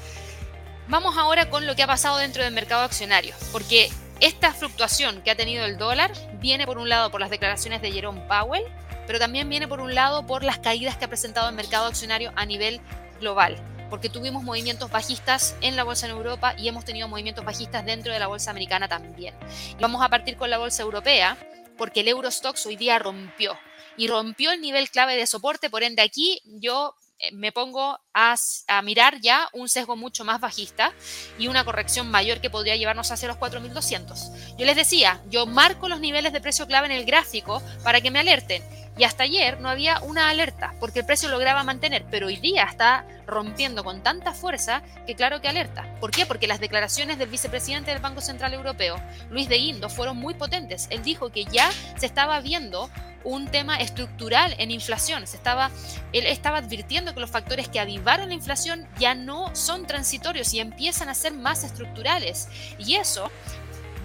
Vamos 0.87 1.17
ahora 1.17 1.49
con 1.49 1.65
lo 1.65 1.75
que 1.75 1.81
ha 1.81 1.87
pasado 1.87 2.17
dentro 2.17 2.43
del 2.43 2.53
mercado 2.53 2.83
accionario, 2.83 3.33
porque 3.51 3.89
esta 4.19 4.53
fluctuación 4.53 5.23
que 5.23 5.31
ha 5.31 5.35
tenido 5.35 5.65
el 5.65 5.77
dólar 5.77 6.11
viene 6.39 6.67
por 6.67 6.77
un 6.77 6.89
lado 6.89 7.09
por 7.09 7.19
las 7.19 7.31
declaraciones 7.31 7.81
de 7.81 7.91
Jerome 7.91 8.21
Powell, 8.27 8.63
pero 9.07 9.17
también 9.17 9.49
viene 9.49 9.67
por 9.67 9.81
un 9.81 9.95
lado 9.95 10.27
por 10.27 10.43
las 10.43 10.59
caídas 10.59 10.95
que 10.95 11.05
ha 11.05 11.07
presentado 11.07 11.49
el 11.49 11.55
mercado 11.55 11.87
accionario 11.87 12.31
a 12.35 12.45
nivel 12.45 12.81
global, 13.19 13.57
porque 13.89 14.09
tuvimos 14.09 14.43
movimientos 14.43 14.91
bajistas 14.91 15.55
en 15.61 15.75
la 15.75 15.83
bolsa 15.83 16.05
en 16.05 16.11
Europa 16.11 16.53
y 16.55 16.67
hemos 16.67 16.85
tenido 16.85 17.07
movimientos 17.07 17.43
bajistas 17.43 17.83
dentro 17.83 18.13
de 18.13 18.19
la 18.19 18.27
bolsa 18.27 18.51
americana 18.51 18.87
también. 18.87 19.33
vamos 19.79 20.03
a 20.03 20.09
partir 20.09 20.37
con 20.37 20.51
la 20.51 20.59
bolsa 20.59 20.83
europea, 20.83 21.35
porque 21.79 22.01
el 22.01 22.09
Eurostox 22.09 22.63
hoy 22.67 22.75
día 22.75 22.99
rompió 22.99 23.57
y 23.97 24.07
rompió 24.07 24.51
el 24.51 24.61
nivel 24.61 24.91
clave 24.91 25.15
de 25.15 25.25
soporte, 25.25 25.71
por 25.71 25.81
ende 25.81 26.03
aquí 26.03 26.41
yo 26.45 26.93
eh, 27.17 27.31
me 27.31 27.51
pongo 27.51 27.99
a, 28.15 28.35
a, 28.67 28.81
mirar 28.81 29.19
ya 29.19 29.49
un 29.51 29.67
sesgo 29.67 29.97
mucho 29.97 30.23
más 30.23 30.39
bajista 30.39 30.93
y 31.37 31.49
una 31.49 31.65
corrección 31.65 32.09
mayor 32.09 32.39
que 32.39 32.49
podría 32.49 32.77
llevarnos 32.77 33.11
hacia 33.11 33.27
los 33.27 33.37
4.200. 33.37 34.55
Yo 34.57 34.65
les 34.65 34.77
decía, 34.77 35.21
yo 35.29 35.45
marco 35.45 35.89
los 35.89 35.99
niveles 35.99 36.31
de 36.31 36.41
precio 36.41 36.65
clave 36.65 36.87
en 36.87 36.93
el 36.93 37.05
gráfico 37.05 37.61
para 37.83 37.99
que 37.99 38.11
me 38.11 38.19
alerten 38.19 38.63
y 38.97 39.03
hasta 39.03 39.23
ayer 39.23 39.59
no 39.59 39.69
había 39.69 39.99
una 39.99 40.29
alerta 40.29 40.73
porque 40.79 40.99
el 40.99 41.05
precio 41.05 41.29
lograba 41.29 41.63
mantener, 41.63 42.05
pero 42.09 42.27
hoy 42.27 42.37
día 42.37 42.63
está 42.63 43.05
rompiendo 43.27 43.83
con 43.83 44.01
tanta 44.01 44.33
fuerza 44.33 44.81
que 45.05 45.15
claro 45.15 45.41
que 45.41 45.49
alerta. 45.49 45.85
¿Por 45.99 46.11
qué? 46.11 46.25
Porque 46.25 46.47
las 46.47 46.59
declaraciones 46.59 47.17
del 47.17 47.29
vicepresidente 47.29 47.91
del 47.91 48.01
Banco 48.01 48.21
Central 48.21 48.53
Europeo, 48.53 48.95
Luis 49.29 49.49
de 49.49 49.57
Guindo, 49.57 49.89
fueron 49.89 50.17
muy 50.17 50.33
potentes. 50.35 50.87
Él 50.89 51.03
dijo 51.03 51.31
que 51.31 51.43
ya 51.45 51.69
se 51.97 52.05
estaba 52.05 52.39
viendo 52.39 52.89
un 53.25 53.47
tema 53.47 53.77
estructural 53.77 54.55
en 54.59 54.71
inflación. 54.71 55.27
Se 55.27 55.35
estaba, 55.35 55.71
él 56.13 56.25
estaba 56.27 56.59
advirtiendo 56.59 57.13
que 57.13 57.19
los 57.19 57.31
factores 57.31 57.67
que 57.67 57.79
avivaron 57.79 58.04
la 58.05 58.33
inflación 58.33 58.87
ya 58.99 59.15
no 59.15 59.55
son 59.55 59.85
transitorios 59.85 60.53
y 60.53 60.59
empiezan 60.59 61.09
a 61.09 61.15
ser 61.15 61.33
más 61.33 61.63
estructurales. 61.63 62.47
Y 62.77 62.95
eso 62.95 63.31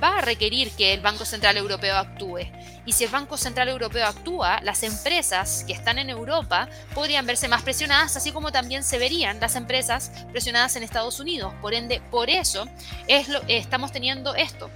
va 0.02 0.18
a 0.18 0.20
requerir 0.22 0.70
que 0.72 0.94
el 0.94 1.00
Banco 1.00 1.24
Central 1.24 1.56
Europeo 1.58 1.96
actúe. 1.96 2.40
Y 2.86 2.92
si 2.92 3.04
el 3.04 3.10
Banco 3.10 3.36
Central 3.36 3.68
Europeo 3.68 4.06
actúa, 4.06 4.60
las 4.62 4.82
empresas 4.82 5.64
que 5.66 5.74
están 5.74 5.98
en 5.98 6.08
Europa 6.08 6.68
podrían 6.94 7.26
verse 7.26 7.48
más 7.48 7.62
presionadas, 7.62 8.16
así 8.16 8.32
como 8.32 8.50
también 8.50 8.82
se 8.82 8.98
verían 8.98 9.38
las 9.38 9.54
empresas 9.56 10.10
presionadas 10.32 10.76
en 10.76 10.82
Estados 10.82 11.20
Unidos. 11.20 11.52
Por 11.60 11.74
ende, 11.74 12.00
por 12.10 12.30
eso 12.30 12.66
es 13.06 13.28
lo, 13.28 13.42
estamos 13.48 13.92
teniendo 13.92 14.34
esto 14.34 14.70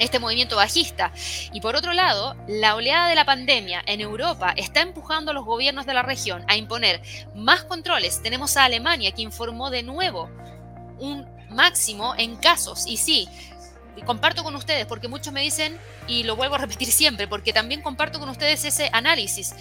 este 0.00 0.18
movimiento 0.18 0.56
bajista. 0.56 1.12
Y 1.52 1.60
por 1.60 1.76
otro 1.76 1.92
lado, 1.92 2.34
la 2.48 2.74
oleada 2.74 3.08
de 3.08 3.14
la 3.14 3.24
pandemia 3.24 3.82
en 3.86 4.00
Europa 4.00 4.52
está 4.56 4.80
empujando 4.80 5.30
a 5.30 5.34
los 5.34 5.44
gobiernos 5.44 5.86
de 5.86 5.94
la 5.94 6.02
región 6.02 6.44
a 6.48 6.56
imponer 6.56 7.00
más 7.34 7.62
controles. 7.64 8.22
Tenemos 8.22 8.56
a 8.56 8.64
Alemania 8.64 9.12
que 9.12 9.22
informó 9.22 9.70
de 9.70 9.82
nuevo 9.82 10.28
un 10.98 11.26
máximo 11.50 12.14
en 12.16 12.36
casos. 12.36 12.86
Y 12.86 12.96
sí, 12.96 13.28
comparto 14.04 14.42
con 14.42 14.54
ustedes, 14.56 14.86
porque 14.86 15.08
muchos 15.08 15.32
me 15.32 15.42
dicen, 15.42 15.78
y 16.06 16.22
lo 16.22 16.36
vuelvo 16.36 16.54
a 16.54 16.58
repetir 16.58 16.90
siempre, 16.90 17.28
porque 17.28 17.52
también 17.52 17.82
comparto 17.82 18.18
con 18.18 18.28
ustedes 18.28 18.64
ese 18.64 18.90
análisis. 18.92 19.54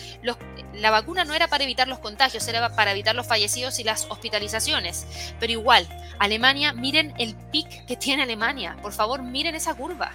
la 0.73 0.91
vacuna 0.91 1.25
no 1.25 1.33
era 1.33 1.47
para 1.47 1.63
evitar 1.63 1.87
los 1.87 1.99
contagios, 1.99 2.47
era 2.47 2.75
para 2.75 2.91
evitar 2.91 3.15
los 3.15 3.27
fallecidos 3.27 3.79
y 3.79 3.83
las 3.83 4.05
hospitalizaciones. 4.09 5.05
Pero 5.39 5.53
igual, 5.53 5.87
Alemania, 6.19 6.73
miren 6.73 7.13
el 7.17 7.35
pic 7.35 7.85
que 7.85 7.97
tiene 7.97 8.23
Alemania. 8.23 8.77
Por 8.81 8.93
favor, 8.93 9.21
miren 9.23 9.55
esa 9.55 9.73
curva. 9.73 10.11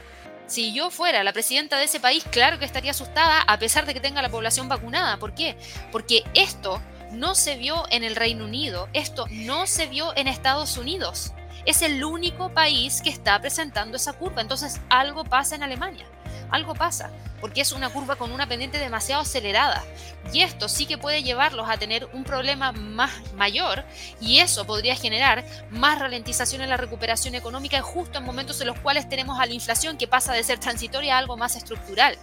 Si 0.54 0.72
yo 0.72 0.88
fuera 0.92 1.24
la 1.24 1.32
presidenta 1.32 1.78
de 1.78 1.86
ese 1.86 1.98
país, 1.98 2.24
claro 2.30 2.60
que 2.60 2.64
estaría 2.64 2.92
asustada 2.92 3.40
a 3.40 3.58
pesar 3.58 3.86
de 3.86 3.92
que 3.92 3.98
tenga 3.98 4.22
la 4.22 4.28
población 4.28 4.68
vacunada. 4.68 5.16
¿Por 5.16 5.34
qué? 5.34 5.56
Porque 5.90 6.22
esto 6.32 6.80
no 7.10 7.34
se 7.34 7.56
vio 7.56 7.82
en 7.90 8.04
el 8.04 8.14
Reino 8.14 8.44
Unido, 8.44 8.88
esto 8.92 9.26
no 9.32 9.66
se 9.66 9.88
vio 9.88 10.16
en 10.16 10.28
Estados 10.28 10.76
Unidos 10.76 11.32
es 11.66 11.82
el 11.82 12.04
único 12.04 12.50
país 12.50 13.00
que 13.02 13.10
está 13.10 13.40
presentando 13.40 13.96
esa 13.96 14.12
curva. 14.12 14.42
Entonces 14.42 14.80
algo 14.88 15.24
pasa 15.24 15.54
en 15.54 15.62
Alemania, 15.62 16.06
algo 16.54 16.74
pasa, 16.74 17.10
porque 17.40 17.60
es 17.60 17.72
una 17.72 17.90
curva 17.90 18.16
con 18.16 18.32
una 18.32 18.48
pendiente 18.48 18.78
demasiado 18.78 19.22
acelerada. 19.22 19.84
Y 20.32 20.40
esto 20.40 20.68
sí 20.68 20.86
que 20.86 20.98
puede 20.98 21.22
llevarlos 21.22 21.68
a 21.68 21.76
tener 21.76 22.08
un 22.12 22.24
problema 22.24 22.72
más 22.72 23.10
mayor 23.34 23.84
y 24.20 24.38
eso 24.38 24.64
podría 24.64 24.96
generar 24.96 25.44
más 25.70 25.98
ralentización 25.98 26.62
en 26.62 26.70
la 26.70 26.76
recuperación 26.76 27.34
económica 27.34 27.82
justo 27.82 28.18
en 28.18 28.24
momentos 28.24 28.60
en 28.60 28.68
los 28.68 28.78
cuales 28.78 29.08
tenemos 29.08 29.38
a 29.38 29.46
la 29.46 29.52
inflación 29.52 29.98
que 29.98 30.08
pasa 30.08 30.32
de 30.32 30.44
ser 30.44 30.58
transitoria 30.58 31.16
a 31.16 31.18
algo 31.18 31.36
más 31.36 31.56
estructural. 31.56 32.18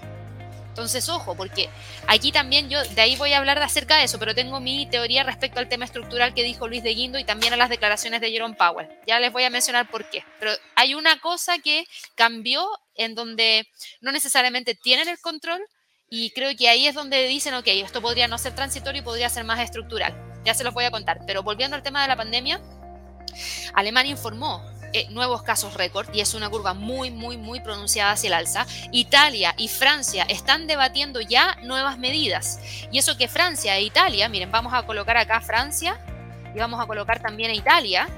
Entonces, 0.71 1.09
ojo, 1.09 1.35
porque 1.35 1.69
aquí 2.07 2.31
también 2.31 2.69
yo, 2.69 2.81
de 2.81 3.01
ahí 3.01 3.17
voy 3.17 3.33
a 3.33 3.39
hablar 3.39 3.59
de 3.59 3.65
acerca 3.65 3.97
de 3.97 4.05
eso, 4.05 4.19
pero 4.19 4.33
tengo 4.33 4.61
mi 4.61 4.85
teoría 4.85 5.23
respecto 5.23 5.59
al 5.59 5.67
tema 5.67 5.83
estructural 5.83 6.33
que 6.33 6.43
dijo 6.43 6.69
Luis 6.69 6.81
de 6.81 6.93
Guindo 6.93 7.19
y 7.19 7.25
también 7.25 7.51
a 7.51 7.57
las 7.57 7.69
declaraciones 7.69 8.21
de 8.21 8.31
Jerome 8.31 8.55
Powell. 8.55 8.87
Ya 9.05 9.19
les 9.19 9.33
voy 9.33 9.43
a 9.43 9.49
mencionar 9.49 9.89
por 9.91 10.09
qué. 10.09 10.23
Pero 10.39 10.53
hay 10.75 10.93
una 10.93 11.19
cosa 11.19 11.59
que 11.59 11.85
cambió 12.15 12.65
en 13.01 13.15
donde 13.15 13.67
no 14.01 14.11
necesariamente 14.11 14.75
tienen 14.75 15.07
el 15.07 15.19
control 15.19 15.61
y 16.09 16.31
creo 16.31 16.55
que 16.57 16.67
ahí 16.67 16.87
es 16.87 16.95
donde 16.95 17.25
dicen, 17.27 17.53
ok, 17.53 17.67
esto 17.67 18.01
podría 18.01 18.27
no 18.27 18.37
ser 18.37 18.53
transitorio 18.53 19.01
y 19.01 19.05
podría 19.05 19.29
ser 19.29 19.45
más 19.45 19.59
estructural. 19.61 20.13
Ya 20.43 20.53
se 20.53 20.63
los 20.63 20.73
voy 20.73 20.83
a 20.83 20.91
contar. 20.91 21.21
Pero 21.25 21.41
volviendo 21.41 21.75
al 21.75 21.83
tema 21.83 22.01
de 22.01 22.09
la 22.09 22.17
pandemia, 22.17 22.59
Alemania 23.73 24.11
informó 24.11 24.61
eh, 24.93 25.07
nuevos 25.09 25.41
casos 25.41 25.73
récord 25.75 26.13
y 26.13 26.19
es 26.19 26.33
una 26.33 26.49
curva 26.49 26.73
muy, 26.73 27.11
muy, 27.11 27.37
muy 27.37 27.61
pronunciada 27.61 28.11
hacia 28.11 28.27
el 28.27 28.33
alza. 28.33 28.65
Italia 28.91 29.55
y 29.57 29.69
Francia 29.69 30.25
están 30.27 30.67
debatiendo 30.67 31.21
ya 31.21 31.55
nuevas 31.63 31.97
medidas. 31.97 32.59
Y 32.91 32.97
eso 32.97 33.15
que 33.17 33.29
Francia 33.29 33.77
e 33.77 33.83
Italia, 33.83 34.27
miren, 34.27 34.51
vamos 34.51 34.73
a 34.73 34.85
colocar 34.85 35.15
acá 35.15 35.39
Francia 35.39 35.97
y 36.53 36.59
vamos 36.59 36.81
a 36.81 36.87
colocar 36.87 37.21
también 37.21 37.51
a 37.51 37.53
Italia. 37.53 38.09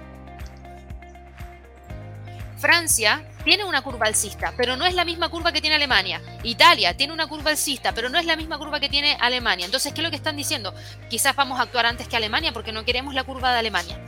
Francia 2.63 3.26
tiene 3.43 3.65
una 3.65 3.82
curva 3.82 4.06
alcista, 4.08 4.54
pero 4.56 4.78
no 4.78 4.86
es 4.86 4.95
la 4.95 5.04
misma 5.04 5.28
curva 5.28 5.52
que 5.52 5.60
tiene 5.60 5.76
Alemania. 5.76 6.21
Italia 6.43 6.95
tiene 6.95 7.12
una 7.12 7.28
curva 7.28 7.52
alcista, 7.52 7.91
pero 7.91 8.08
no 8.08 8.17
es 8.17 8.26
la 8.26 8.38
misma 8.38 8.58
curva 8.58 8.80
que 8.80 8.88
tiene 8.88 9.17
Alemania. 9.19 9.65
Entonces, 9.65 9.91
¿qué 9.91 9.99
es 9.99 10.04
lo 10.06 10.10
que 10.10 10.15
están 10.15 10.38
diciendo? 10.38 10.73
Quizás 11.10 11.36
vamos 11.36 11.60
a 11.60 11.63
actuar 11.63 11.86
antes 11.86 12.08
que 12.08 12.15
Alemania 12.15 12.54
porque 12.54 12.71
no 12.71 12.86
queremos 12.86 13.15
la 13.15 13.26
curva 13.26 13.52
de 13.52 13.60
Alemania. 13.60 13.99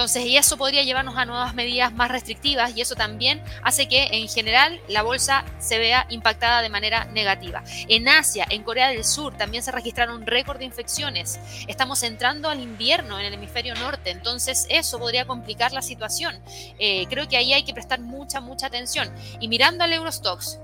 Entonces, 0.00 0.24
y 0.24 0.38
eso 0.38 0.56
podría 0.56 0.82
llevarnos 0.82 1.18
a 1.18 1.26
nuevas 1.26 1.54
medidas 1.54 1.92
más 1.92 2.10
restrictivas 2.10 2.74
y 2.74 2.80
eso 2.80 2.94
también 2.94 3.44
hace 3.62 3.86
que 3.86 4.04
en 4.12 4.28
general 4.30 4.80
la 4.88 5.02
bolsa 5.02 5.44
se 5.58 5.78
vea 5.78 6.06
impactada 6.08 6.62
de 6.62 6.70
manera 6.70 7.04
negativa. 7.04 7.62
En 7.86 8.08
Asia, 8.08 8.46
en 8.48 8.62
Corea 8.62 8.88
del 8.88 9.04
Sur, 9.04 9.36
también 9.36 9.62
se 9.62 9.72
registraron 9.72 10.26
récord 10.26 10.58
de 10.58 10.64
infecciones. 10.64 11.38
Estamos 11.68 12.02
entrando 12.02 12.48
al 12.48 12.60
invierno 12.60 13.20
en 13.20 13.26
el 13.26 13.34
hemisferio 13.34 13.74
norte, 13.74 14.08
entonces 14.08 14.66
eso 14.70 14.98
podría 14.98 15.26
complicar 15.26 15.74
la 15.74 15.82
situación. 15.82 16.42
Eh, 16.78 17.06
creo 17.10 17.28
que 17.28 17.36
ahí 17.36 17.52
hay 17.52 17.64
que 17.64 17.74
prestar 17.74 18.00
mucha, 18.00 18.40
mucha 18.40 18.68
atención. 18.68 19.14
Y 19.38 19.48
mirando 19.48 19.84
al 19.84 19.92
Eurostox, 19.92 20.60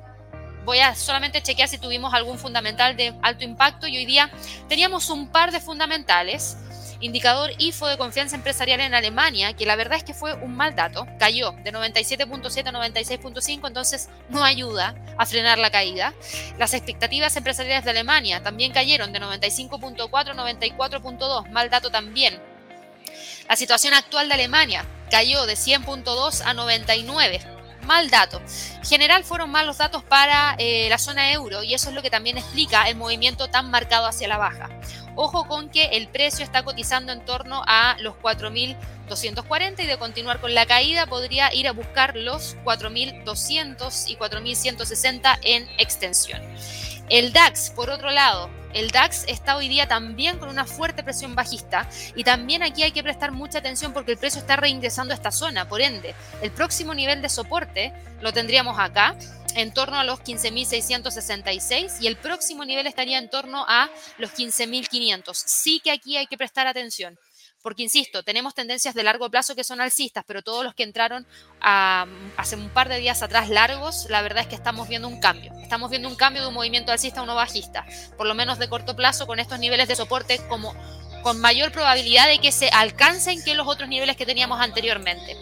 voy 0.65 0.79
a 0.79 0.95
solamente 0.95 1.43
chequear 1.43 1.69
si 1.69 1.77
tuvimos 1.77 2.15
algún 2.15 2.39
fundamental 2.39 2.97
de 2.97 3.15
alto 3.23 3.45
impacto 3.45 3.87
y 3.87 3.99
hoy 3.99 4.07
día 4.07 4.31
teníamos 4.67 5.11
un 5.11 5.29
par 5.29 5.53
de 5.53 5.61
fundamentales 5.61 6.57
indicador 7.01 7.51
IFO 7.59 7.87
de 7.87 7.97
confianza 7.97 8.37
empresarial 8.37 8.81
en 8.81 8.95
Alemania, 8.95 9.53
que 9.55 9.67
la 9.67 9.77
verdad 9.77 9.99
es 9.99 10.05
que 10.05 10.15
fue 10.15 10.35
un 10.35 10.57
mal 10.57 10.75
dato, 10.75 11.07
cayó 11.19 11.53
de 11.65 11.73
97.7 11.73 12.69
a 12.69 12.73
96.5, 12.73 13.67
entonces 13.67 14.09
no 14.29 14.45
ayuda 14.45 14.95
a 15.17 15.27
frenar 15.27 15.59
la 15.59 15.71
caída. 15.71 16.15
Las 16.59 16.75
expectativas 16.75 17.37
empresariales 17.37 17.85
de 17.85 17.91
Alemania 17.91 18.43
también 18.43 18.73
cayeron 18.73 19.13
de 19.13 19.21
95.4 19.21 20.31
a 20.31 20.35
94.2, 20.35 21.51
mal 21.51 21.71
dato 21.71 21.91
también. 21.91 22.41
La 23.49 23.57
situación 23.57 23.95
actual 23.95 24.29
de 24.29 24.35
Alemania 24.35 24.85
cayó 25.11 25.47
de 25.47 25.55
100.2 25.55 26.43
a 26.45 26.55
99 26.55 27.57
mal 27.87 28.11
dato. 28.11 28.43
En 28.77 28.85
general 28.85 29.25
fueron 29.25 29.51
malos 29.51 29.79
datos 29.79 30.03
para 30.03 30.57
eh, 30.59 30.89
la 30.91 30.99
zona 30.99 31.33
euro 31.33 31.63
y 31.63 31.73
eso 31.73 31.89
es 31.89 31.95
lo 31.95 32.03
que 32.03 32.11
también 32.11 32.37
explica 32.37 32.89
el 32.89 32.97
movimiento 32.97 33.49
tan 33.49 33.71
marcado 33.71 34.07
hacia 34.07 34.29
la 34.29 34.37
baja. 34.37 34.69
Ojo 35.17 35.49
con 35.49 35.71
que 35.71 35.85
el 35.93 36.09
precio 36.09 36.45
está 36.45 36.63
cotizando 36.63 37.11
en 37.11 37.25
torno 37.25 37.63
a 37.67 37.97
los 38.01 38.15
4.240 38.17 39.83
y 39.83 39.87
de 39.87 39.97
continuar 39.97 40.41
con 40.41 40.55
la 40.55 40.67
caída 40.67 41.07
podría 41.07 41.53
ir 41.55 41.67
a 41.69 41.73
buscar 41.73 42.15
los 42.17 42.55
4.200 42.65 44.11
y 44.11 44.17
4.160 44.17 45.39
en 45.43 45.67
extensión. 45.79 46.43
El 47.09 47.33
DAX, 47.33 47.71
por 47.71 47.89
otro 47.89 48.11
lado, 48.11 48.51
el 48.77 48.91
DAX 48.91 49.25
está 49.27 49.57
hoy 49.57 49.69
día 49.69 49.89
también 49.89 50.39
con 50.39 50.51
una 50.51 50.67
fuerte 50.67 51.03
presión 51.03 51.35
bajista 51.35 51.89
y 52.15 52.25
también 52.25 52.63
aquí 52.63 52.83
hay 52.83 52.93
que 52.93 53.03
prestar 53.03 53.33
mucha 53.33 53.61
atención 53.61 53.95
porque 53.95 54.13
el 54.13 54.19
precio 54.19 54.39
está 54.39 54.57
reingresando 54.57 55.15
a 55.15 55.17
esta 55.17 55.31
zona. 55.31 55.67
Por 55.67 55.81
ende, 55.81 56.15
el 56.43 56.51
próximo 56.51 56.95
nivel 56.95 57.23
de 57.23 57.31
soporte 57.31 57.95
lo 58.21 58.35
tendríamos 58.35 58.79
acá 58.79 59.17
en 59.55 59.73
torno 59.73 59.99
a 59.99 60.05
los 60.05 60.21
15.666 60.21 62.03
y 62.03 62.07
el 62.07 62.17
próximo 62.17 62.67
nivel 62.67 62.87
estaría 62.87 63.17
en 63.17 63.31
torno 63.31 63.65
a 63.67 63.89
los 64.19 64.31
15.500. 64.35 65.33
Sí 65.33 65.81
que 65.83 65.91
aquí 65.91 66.19
hay 66.19 66.27
que 66.27 66.37
prestar 66.37 66.67
atención. 66.67 67.19
Porque, 67.67 67.83
insisto, 67.83 68.23
tenemos 68.23 68.55
tendencias 68.55 68.95
de 68.95 69.03
largo 69.03 69.29
plazo 69.29 69.57
que 69.57 69.65
son 69.65 69.81
alcistas, 69.81 70.23
pero 70.25 70.41
todos 70.41 70.63
los 70.63 70.73
que 70.73 70.85
entraron 70.85 71.27
hace 71.61 72.55
un 72.55 72.69
par 72.69 72.89
de 72.89 72.99
días 72.99 73.25
atrás 73.25 73.49
largos, 73.49 74.07
la 74.09 74.23
verdad 74.23 74.43
es 74.45 74.47
que 74.47 74.55
estamos 74.55 74.87
viendo 74.87 75.09
un 75.09 75.19
cambio. 75.19 75.53
Estamos 75.61 75.91
viendo 75.91 76.09
un 76.09 76.15
cambio 76.15 76.43
de 76.43 76.49
un 76.49 76.55
movimiento 76.55 76.93
alcista 76.93 77.19
a 77.19 77.23
uno 77.25 77.35
bajista, 77.35 77.85
por 78.17 78.29
lo 78.29 78.37
menos 78.37 78.61
de 78.61 78.69
corto 78.69 78.95
plazo, 78.95 79.27
con 79.27 79.41
estos 79.41 79.59
niveles 79.59 79.89
de 79.89 79.97
soporte 79.97 80.39
como 80.47 80.77
con 81.25 81.41
mayor 81.41 81.73
probabilidad 81.73 82.29
de 82.29 82.39
que 82.39 82.53
se 82.53 82.69
alcancen 82.69 83.43
que 83.43 83.57
los 83.57 83.67
otros 83.67 83.89
niveles 83.89 84.17
que 84.17 84.27
teníamos 84.27 84.61
anteriormente. 84.61 85.37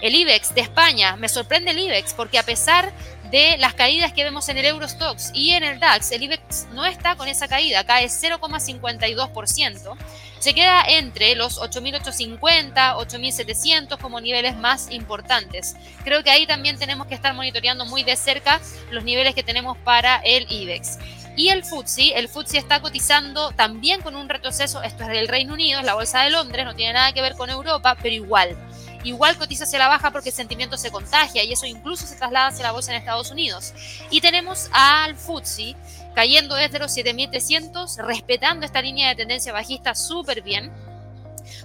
El 0.00 0.16
IBEX 0.16 0.56
de 0.56 0.62
España, 0.62 1.14
me 1.14 1.28
sorprende 1.28 1.70
el 1.70 1.78
IBEX 1.78 2.12
porque 2.14 2.40
a 2.40 2.42
pesar 2.42 2.92
de 3.30 3.56
las 3.58 3.74
caídas 3.74 4.12
que 4.12 4.24
vemos 4.24 4.48
en 4.48 4.58
el 4.58 4.64
Eurostox 4.64 5.30
y 5.32 5.50
en 5.52 5.62
el 5.62 5.78
DAX, 5.78 6.10
el 6.10 6.24
IBEX 6.24 6.66
no 6.72 6.84
está 6.84 7.14
con 7.14 7.28
esa 7.28 7.46
caída, 7.46 7.84
cae 7.84 8.06
0,52%, 8.06 9.96
se 10.38 10.54
queda 10.54 10.82
entre 10.86 11.34
los 11.34 11.60
8.850, 11.60 12.96
8.700 12.96 13.98
como 13.98 14.20
niveles 14.20 14.56
más 14.56 14.90
importantes. 14.90 15.76
Creo 16.04 16.22
que 16.22 16.30
ahí 16.30 16.46
también 16.46 16.78
tenemos 16.78 17.06
que 17.06 17.14
estar 17.14 17.34
monitoreando 17.34 17.84
muy 17.86 18.02
de 18.02 18.16
cerca 18.16 18.60
los 18.90 19.04
niveles 19.04 19.34
que 19.34 19.42
tenemos 19.42 19.76
para 19.78 20.16
el 20.18 20.46
IBEX. 20.50 20.98
Y 21.36 21.50
el 21.50 21.64
FTSE, 21.64 22.18
el 22.18 22.28
FTSE 22.28 22.58
está 22.58 22.80
cotizando 22.80 23.52
también 23.52 24.00
con 24.00 24.16
un 24.16 24.28
retroceso, 24.28 24.82
esto 24.82 25.04
es 25.04 25.10
del 25.10 25.28
Reino 25.28 25.54
Unido, 25.54 25.78
es 25.78 25.86
la 25.86 25.94
bolsa 25.94 26.22
de 26.22 26.30
Londres, 26.30 26.64
no 26.64 26.74
tiene 26.74 26.94
nada 26.94 27.12
que 27.12 27.22
ver 27.22 27.36
con 27.36 27.48
Europa, 27.48 27.96
pero 28.02 28.12
igual. 28.12 28.56
Igual 29.04 29.36
cotiza 29.36 29.64
hacia 29.64 29.78
la 29.78 29.88
baja 29.88 30.10
porque 30.10 30.30
el 30.30 30.34
sentimiento 30.34 30.76
se 30.76 30.90
contagia 30.90 31.44
y 31.44 31.52
eso 31.52 31.66
incluso 31.66 32.06
se 32.06 32.16
traslada 32.16 32.48
hacia 32.48 32.64
la 32.64 32.72
bolsa 32.72 32.92
en 32.92 32.98
Estados 32.98 33.30
Unidos. 33.30 33.74
Y 34.10 34.20
tenemos 34.20 34.68
al 34.72 35.16
FTSE 35.16 35.76
cayendo 36.14 36.56
desde 36.56 36.78
los 36.78 36.96
7.300, 36.96 37.96
respetando 38.04 38.66
esta 38.66 38.82
línea 38.82 39.08
de 39.08 39.14
tendencia 39.14 39.52
bajista 39.52 39.94
súper 39.94 40.42
bien 40.42 40.72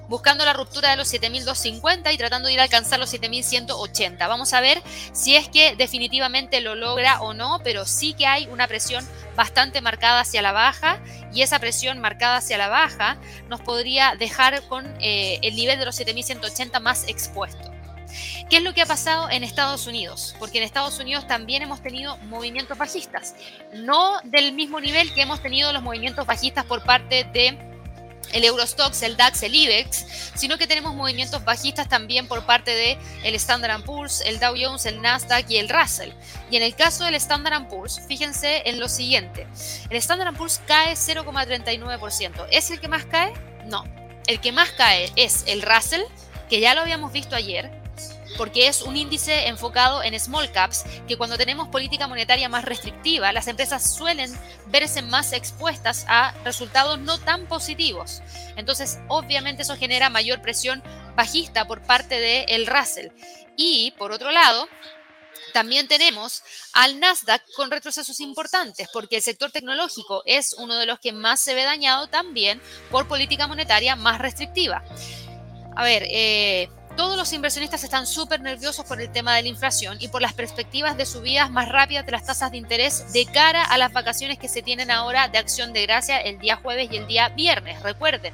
buscando 0.07 0.45
la 0.45 0.53
ruptura 0.53 0.89
de 0.89 0.97
los 0.97 1.07
7250 1.07 2.11
y 2.11 2.17
tratando 2.17 2.47
de 2.47 2.53
ir 2.53 2.59
a 2.59 2.63
alcanzar 2.63 2.99
los 2.99 3.09
7180. 3.09 4.27
Vamos 4.27 4.53
a 4.53 4.61
ver 4.61 4.81
si 5.11 5.35
es 5.35 5.47
que 5.47 5.75
definitivamente 5.75 6.61
lo 6.61 6.75
logra 6.75 7.21
o 7.21 7.33
no, 7.33 7.59
pero 7.63 7.85
sí 7.85 8.13
que 8.13 8.25
hay 8.25 8.47
una 8.47 8.67
presión 8.67 9.07
bastante 9.35 9.81
marcada 9.81 10.21
hacia 10.21 10.41
la 10.41 10.51
baja 10.51 10.99
y 11.33 11.41
esa 11.41 11.59
presión 11.59 11.99
marcada 11.99 12.37
hacia 12.37 12.57
la 12.57 12.67
baja 12.67 13.17
nos 13.49 13.61
podría 13.61 14.15
dejar 14.15 14.61
con 14.67 14.85
eh, 14.99 15.39
el 15.41 15.55
nivel 15.55 15.79
de 15.79 15.85
los 15.85 15.95
7180 15.95 16.79
más 16.79 17.07
expuesto. 17.07 17.71
¿Qué 18.49 18.57
es 18.57 18.63
lo 18.63 18.73
que 18.73 18.81
ha 18.81 18.85
pasado 18.85 19.29
en 19.29 19.43
Estados 19.43 19.87
Unidos? 19.87 20.35
Porque 20.37 20.59
en 20.59 20.63
Estados 20.63 20.99
Unidos 20.99 21.27
también 21.27 21.63
hemos 21.63 21.81
tenido 21.81 22.17
movimientos 22.17 22.77
bajistas, 22.77 23.35
no 23.73 24.19
del 24.23 24.53
mismo 24.53 24.79
nivel 24.79 25.13
que 25.13 25.21
hemos 25.21 25.41
tenido 25.41 25.73
los 25.73 25.81
movimientos 25.81 26.25
bajistas 26.27 26.65
por 26.65 26.83
parte 26.83 27.23
de 27.33 27.72
el 28.33 28.43
Eurostox, 28.43 29.01
el 29.03 29.15
DAX, 29.15 29.43
el 29.43 29.55
IBEX, 29.55 30.05
sino 30.35 30.57
que 30.57 30.67
tenemos 30.67 30.93
movimientos 30.95 31.43
bajistas 31.45 31.87
también 31.87 32.27
por 32.27 32.45
parte 32.45 32.71
de 32.71 32.97
el 33.23 33.35
Standard 33.35 33.83
Poor's, 33.83 34.21
el 34.25 34.39
Dow 34.39 34.55
Jones, 34.59 34.85
el 34.85 35.01
Nasdaq 35.01 35.49
y 35.49 35.57
el 35.57 35.69
Russell. 35.69 36.11
Y 36.51 36.57
en 36.57 36.63
el 36.63 36.75
caso 36.75 37.05
del 37.05 37.15
Standard 37.15 37.67
Poor's, 37.67 38.01
fíjense 38.07 38.63
en 38.65 38.79
lo 38.79 38.89
siguiente. 38.89 39.47
El 39.89 39.97
Standard 39.97 40.35
Poor's 40.35 40.61
cae 40.67 40.93
0,39%. 40.93 42.47
¿Es 42.51 42.71
el 42.71 42.79
que 42.79 42.87
más 42.87 43.05
cae? 43.05 43.33
No. 43.65 43.83
El 44.27 44.39
que 44.41 44.51
más 44.51 44.71
cae 44.71 45.11
es 45.15 45.43
el 45.47 45.61
Russell, 45.61 46.01
que 46.49 46.59
ya 46.59 46.73
lo 46.73 46.81
habíamos 46.81 47.11
visto 47.11 47.35
ayer, 47.35 47.82
porque 48.37 48.67
es 48.67 48.81
un 48.81 48.97
índice 48.97 49.47
enfocado 49.47 50.03
en 50.03 50.19
small 50.19 50.51
caps, 50.51 50.83
que 51.07 51.17
cuando 51.17 51.37
tenemos 51.37 51.67
política 51.67 52.07
monetaria 52.07 52.49
más 52.49 52.65
restrictiva, 52.65 53.31
las 53.31 53.47
empresas 53.47 53.95
suelen 53.95 54.31
verse 54.67 55.01
más 55.01 55.33
expuestas 55.33 56.05
a 56.07 56.33
resultados 56.43 56.99
no 56.99 57.17
tan 57.19 57.47
positivos. 57.47 58.21
Entonces, 58.55 58.99
obviamente 59.07 59.63
eso 59.63 59.77
genera 59.77 60.09
mayor 60.09 60.41
presión 60.41 60.83
bajista 61.15 61.65
por 61.65 61.81
parte 61.81 62.19
del 62.19 62.45
el 62.47 62.67
Russell. 62.67 63.09
Y, 63.55 63.91
por 63.97 64.11
otro 64.11 64.31
lado, 64.31 64.67
también 65.53 65.87
tenemos 65.87 66.43
al 66.73 66.99
Nasdaq 66.99 67.43
con 67.55 67.71
retrocesos 67.71 68.19
importantes, 68.19 68.89
porque 68.91 69.17
el 69.17 69.21
sector 69.21 69.51
tecnológico 69.51 70.23
es 70.25 70.53
uno 70.53 70.75
de 70.75 70.85
los 70.85 70.99
que 70.99 71.11
más 71.11 71.39
se 71.39 71.53
ve 71.53 71.63
dañado 71.63 72.07
también 72.07 72.61
por 72.89 73.07
política 73.07 73.47
monetaria 73.47 73.95
más 73.95 74.19
restrictiva. 74.19 74.83
A 75.75 75.83
ver, 75.83 76.03
eh, 76.07 76.69
todos 76.95 77.17
los 77.17 77.33
inversionistas 77.33 77.83
están 77.83 78.05
súper 78.05 78.41
nerviosos 78.41 78.85
por 78.85 79.01
el 79.01 79.09
tema 79.09 79.35
de 79.35 79.41
la 79.41 79.47
inflación 79.47 79.97
y 79.99 80.07
por 80.07 80.21
las 80.21 80.33
perspectivas 80.33 80.97
de 80.97 81.05
subidas 81.05 81.49
más 81.49 81.69
rápidas 81.69 82.05
de 82.05 82.11
las 82.11 82.25
tasas 82.25 82.51
de 82.51 82.57
interés 82.57 83.11
de 83.13 83.25
cara 83.25 83.63
a 83.63 83.77
las 83.77 83.93
vacaciones 83.93 84.37
que 84.37 84.47
se 84.47 84.61
tienen 84.61 84.91
ahora 84.91 85.27
de 85.27 85.37
acción 85.37 85.73
de 85.73 85.83
gracia 85.83 86.19
el 86.19 86.39
día 86.39 86.57
jueves 86.57 86.89
y 86.91 86.97
el 86.97 87.07
día 87.07 87.29
viernes. 87.29 87.81
Recuerden, 87.81 88.33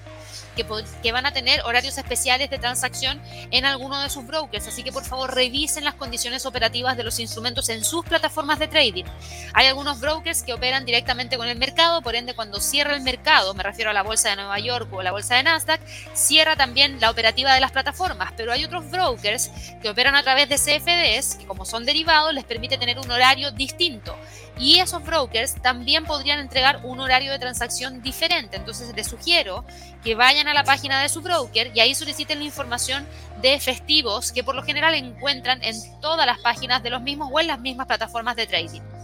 que, 1.01 1.11
van 1.11 1.25
a 1.25 1.31
tener 1.31 1.61
horarios 1.65 1.97
especiales 1.97 2.49
de 2.49 2.57
transacción 2.57 3.21
en 3.51 3.65
alguno 3.65 3.99
de 3.99 4.09
sus 4.09 4.25
brokers. 4.25 4.67
Así 4.67 4.83
que 4.83 4.91
por 4.91 5.03
favor 5.03 5.33
revisen 5.33 5.83
las 5.83 5.95
condiciones 5.95 6.45
operativas 6.45 6.97
de 6.97 7.03
los 7.03 7.19
instrumentos 7.19 7.69
en 7.69 7.83
sus 7.83 8.05
plataformas 8.05 8.59
de 8.59 8.67
trading. 8.67 9.05
Hay 9.53 9.67
algunos 9.67 9.99
brokers 9.99 10.43
que 10.43 10.53
operan 10.53 10.85
directamente 10.85 11.37
con 11.37 11.47
el 11.47 11.57
mercado, 11.57 12.01
por 12.01 12.15
ende 12.15 12.33
cuando 12.33 12.59
cierra 12.59 12.95
el 12.95 13.01
mercado, 13.01 13.53
me 13.53 13.63
refiero 13.63 13.89
a 13.89 13.93
la 13.93 14.03
bolsa 14.03 14.29
de 14.29 14.35
Nueva 14.35 14.59
York 14.59 14.87
o 14.91 15.01
la 15.01 15.11
bolsa 15.11 15.35
de 15.35 15.43
Nasdaq, 15.43 15.81
cierra 16.13 16.55
también 16.55 16.99
la 16.99 17.09
operativa 17.09 17.53
de 17.53 17.59
las 17.59 17.71
plataformas. 17.71 18.33
Pero 18.35 18.51
hay 18.51 18.63
otros 18.63 18.89
brokers 18.89 19.51
que 19.81 19.89
operan 19.89 20.15
a 20.15 20.23
través 20.23 20.49
de 20.49 20.55
CFDs, 20.55 21.35
que 21.35 21.45
como 21.45 21.65
son 21.65 21.85
derivados 21.85 22.33
les 22.33 22.43
permite 22.43 22.77
tener 22.77 22.99
un 22.99 23.09
horario 23.09 23.51
distinto. 23.51 24.15
Y 24.59 24.79
esos 24.79 25.03
brokers 25.03 25.55
también 25.61 26.05
podrían 26.05 26.39
entregar 26.39 26.81
un 26.83 26.99
horario 26.99 27.31
de 27.31 27.39
transacción 27.39 28.01
diferente. 28.01 28.57
Entonces 28.57 28.93
les 28.93 29.07
sugiero 29.07 29.63
que 30.03 30.15
vayan 30.15 30.47
a 30.47 30.53
la 30.53 30.65
página 30.65 31.01
de 31.01 31.09
su 31.09 31.21
broker 31.21 31.71
y 31.73 31.79
ahí 31.79 31.95
soliciten 31.95 32.39
la 32.39 32.45
información 32.45 33.07
de 33.41 33.59
festivos 33.59 34.33
que 34.33 34.43
por 34.43 34.55
lo 34.55 34.63
general 34.63 34.93
encuentran 34.95 35.63
en 35.63 35.75
todas 36.01 36.25
las 36.25 36.39
páginas 36.39 36.83
de 36.83 36.89
los 36.89 37.01
mismos 37.01 37.29
o 37.31 37.39
en 37.39 37.47
las 37.47 37.59
mismas 37.59 37.87
plataformas 37.87 38.35
de 38.35 38.47
trading. 38.47 38.98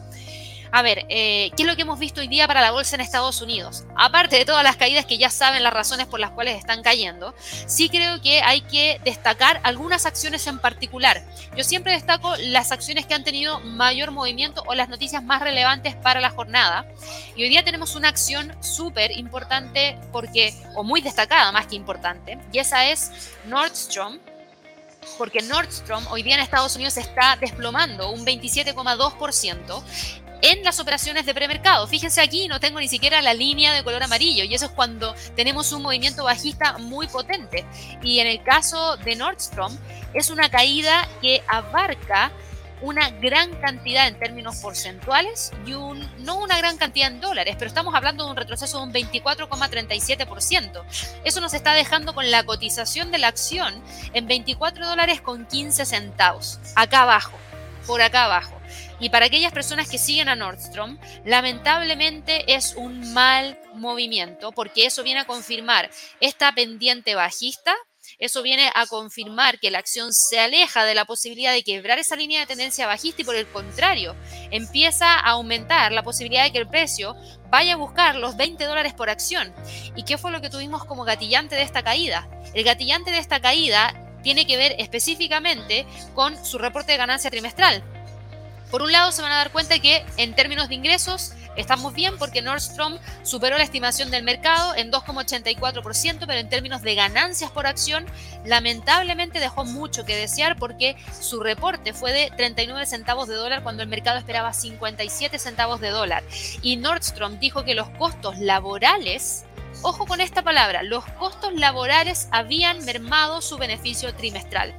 A 0.72 0.82
ver, 0.82 1.06
eh, 1.10 1.52
¿qué 1.56 1.64
es 1.64 1.68
lo 1.68 1.76
que 1.76 1.84
hemos 1.84 2.00
visto 2.00 2.22
hoy 2.22 2.28
día 2.28 2.48
para 2.48 2.62
la 2.62 2.72
bolsa 2.72 2.96
en 2.96 3.02
Estados 3.02 3.42
Unidos? 3.42 3.86
Aparte 3.96 4.38
de 4.38 4.46
todas 4.46 4.64
las 4.64 4.76
caídas 4.76 5.06
que 5.06 5.18
ya 5.18 5.30
saben 5.30 5.64
las 5.64 5.74
razones 5.74 6.08
por 6.08 6.20
las 6.20 6.32
cuales 6.32 6.58
están 6.58 6.84
cayendo, 6.84 7.34
sí 7.68 7.90
creo 7.90 8.22
que 8.22 8.42
hay 8.42 8.62
que 8.62 9.00
destacar 9.04 9.60
algunas 9.64 10.06
acciones 10.06 10.46
en 10.48 10.60
particular. 10.60 11.24
Yo 11.56 11.64
siempre 11.64 11.94
destaco 11.94 12.36
las 12.38 12.72
acciones 12.72 13.06
que 13.06 13.14
han 13.14 13.24
tenido 13.24 13.60
mayor 13.60 14.12
movimiento 14.12 14.64
o 14.68 14.76
las 14.76 14.90
noticias 14.90 15.24
más 15.24 15.42
relevantes 15.42 15.96
para 15.96 16.20
la 16.20 16.30
jornada. 16.30 16.86
Y 17.36 17.44
hoy 17.44 17.50
día 17.50 17.64
tenemos 17.64 17.96
una 17.96 18.10
acción 18.10 18.56
súper 18.62 19.12
importante 19.12 19.98
porque, 20.12 20.54
o 20.76 20.84
muy 20.84 21.02
destacada 21.02 21.52
más 21.52 21.68
que 21.68 21.76
importante, 21.76 22.38
y 22.52 22.60
esa 22.60 22.86
es 22.86 23.12
Nordstrom 23.46 24.20
porque 25.18 25.42
Nordstrom 25.42 26.06
hoy 26.08 26.24
día 26.24 26.36
en 26.36 26.42
Estados 26.42 26.76
Unidos 26.76 26.98
está 26.98 27.38
desplomando 27.40 28.12
un 28.12 28.26
27,2% 28.26 29.84
en 30.42 30.64
las 30.64 30.80
operaciones 30.80 31.26
de 31.26 31.34
premercado. 31.34 31.88
Fíjense 31.88 32.22
aquí, 32.22 32.48
no 32.48 32.60
tengo 32.60 32.80
ni 32.80 32.88
siquiera 32.88 33.22
la 33.22 33.34
línea 33.34 33.74
de 33.74 33.84
color 33.84 34.04
amarillo 34.04 34.44
y 34.44 34.54
eso 34.54 34.66
es 34.66 34.72
cuando 34.72 35.16
tenemos 35.36 35.72
un 35.72 35.82
movimiento 35.82 36.24
bajista 36.24 36.78
muy 36.78 37.08
potente. 37.08 37.66
Y 38.04 38.20
en 38.20 38.28
el 38.28 38.44
caso 38.44 38.98
de 38.98 39.16
Nordstrom 39.16 39.76
es 40.14 40.30
una 40.30 40.50
caída 40.50 41.08
que 41.22 41.42
abarca 41.48 42.32
una 42.82 43.10
gran 43.10 43.54
cantidad 43.56 44.08
en 44.08 44.20
términos 44.20 44.58
porcentuales 44.58 45.52
y 45.66 45.74
un, 45.74 46.10
no 46.24 46.38
una 46.38 46.58
gran 46.58 46.78
cantidad 46.78 47.10
en 47.10 47.22
dólares, 47.22 47.56
pero 47.58 47.68
estamos 47.68 47.96
hablando 47.96 48.26
de 48.26 48.32
un 48.32 48.38
retroceso 48.38 48.78
de 48.78 48.84
un 48.84 48.94
24,37%. 48.94 50.84
Eso 51.24 51.42
nos 51.42 51.54
está 51.54 51.74
dejando 51.74 52.14
con 52.14 52.30
la 52.30 52.44
cotización 52.44 53.12
de 53.12 53.18
la 53.18 53.28
acción 53.28 53.82
en 54.14 54.28
24 54.28 54.88
dólares 54.88 55.22
con 55.22 55.46
15 55.46 55.86
centavos, 55.86 56.60
acá 56.76 57.04
abajo, 57.04 57.38
por 57.86 58.02
acá 58.02 58.26
abajo. 58.26 58.60
Y 59.00 59.10
para 59.10 59.26
aquellas 59.26 59.52
personas 59.52 59.90
que 59.90 59.98
siguen 59.98 60.30
a 60.30 60.36
Nordstrom, 60.36 60.98
lamentablemente 61.26 62.56
es 62.56 62.76
un 62.76 63.14
mal 63.14 63.60
movimiento 63.74 64.52
porque 64.52 64.86
eso 64.86 65.04
viene 65.04 65.22
a 65.22 65.26
confirmar 65.26 65.90
esta 66.20 66.52
pendiente 66.54 67.16
bajista 67.16 67.76
eso 68.20 68.42
viene 68.42 68.72
a 68.74 68.86
confirmar 68.88 69.60
que 69.60 69.72
la 69.72 69.80
acción 69.80 70.14
se 70.14 70.40
aleja 70.40 70.86
de 70.86 70.96
la 70.96 71.06
posibilidad 71.06 71.52
de 71.52 71.64
quebrar 71.64 72.00
esa 72.00 72.16
línea 72.16 72.40
de 72.40 72.46
tendencia 72.46 72.88
bajista 72.88 73.22
y 73.22 73.26
por 73.26 73.36
el 73.36 73.48
contrario, 73.48 74.16
empieza 74.52 75.14
a 75.14 75.32
aumentar 75.32 75.92
la 75.92 76.04
posibilidad 76.04 76.44
de 76.44 76.52
que 76.52 76.60
el 76.60 76.68
precio 76.68 77.16
vaya 77.50 77.74
a 77.74 77.78
buscar 77.78 78.16
los 78.16 78.38
20 78.38 78.64
dólares 78.66 78.94
por 78.94 79.10
acción. 79.10 79.54
¿Y 79.96 80.04
qué 80.04 80.18
fue 80.18 80.32
lo 80.32 80.42
que 80.42 80.50
tuvimos 80.50 80.86
como 80.86 81.04
gatillante 81.04 81.56
de 81.56 81.64
esta 81.64 81.84
caída? 81.84 82.28
El 82.54 82.64
gatillante 82.64 83.12
de 83.12 83.20
esta 83.20 83.40
caída 83.42 83.94
tiene 84.24 84.48
que 84.48 84.58
ver 84.58 84.76
específicamente 84.80 85.86
con 86.14 86.44
su 86.44 86.58
reporte 86.58 86.94
de 86.94 86.98
ganancia 86.98 87.30
trimestral. 87.30 87.84
Por 88.72 88.82
un 88.82 88.92
lado, 88.92 89.12
se 89.12 89.22
van 89.22 89.32
a 89.32 89.38
dar 89.38 89.52
cuenta 89.52 89.80
que 89.80 90.04
en 90.18 90.36
términos 90.36 90.68
de 90.68 90.76
ingresos 90.76 91.34
estamos 91.56 91.94
bien 91.94 92.18
porque 92.18 92.42
Nordstrom 92.42 92.98
superó 93.24 93.58
la 93.58 93.64
estimación 93.64 94.12
del 94.12 94.24
mercado 94.24 94.76
en 94.76 94.92
2,84%, 94.92 96.20
pero 96.20 96.34
en 96.40 96.50
términos 96.50 96.82
de 96.82 96.96
ganancias 96.96 97.52
por 97.52 97.68
acción, 97.68 98.06
lamentablemente 98.46 99.40
dejó 99.40 99.66
mucho 99.66 100.06
que 100.06 100.16
desear 100.16 100.58
porque 100.58 100.96
su 101.20 101.40
reporte 101.40 101.94
fue 101.94 102.12
de 102.12 102.32
39 102.36 102.86
centavos 102.86 103.28
de 103.28 103.36
dólar 103.36 103.64
cuando 103.64 103.84
el 103.84 103.90
mercado 103.90 104.18
esperaba 104.18 104.54
57 104.54 105.40
centavos 105.40 105.80
de 105.82 105.90
dólar. 105.90 106.24
Y 106.62 106.78
Nordstrom 106.78 107.40
dijo 107.40 107.64
que 107.64 107.76
los 107.76 107.90
costos 107.92 108.38
laborales 108.40 109.46
Ojo 109.82 110.06
con 110.06 110.22
esta 110.22 110.42
palabra, 110.42 110.84
los 110.84 111.06
costos 111.06 111.54
laborales 111.54 112.28
habían 112.32 112.84
mermado 112.86 113.42
su 113.42 113.58
beneficio 113.58 114.16
trimestral 114.16 114.74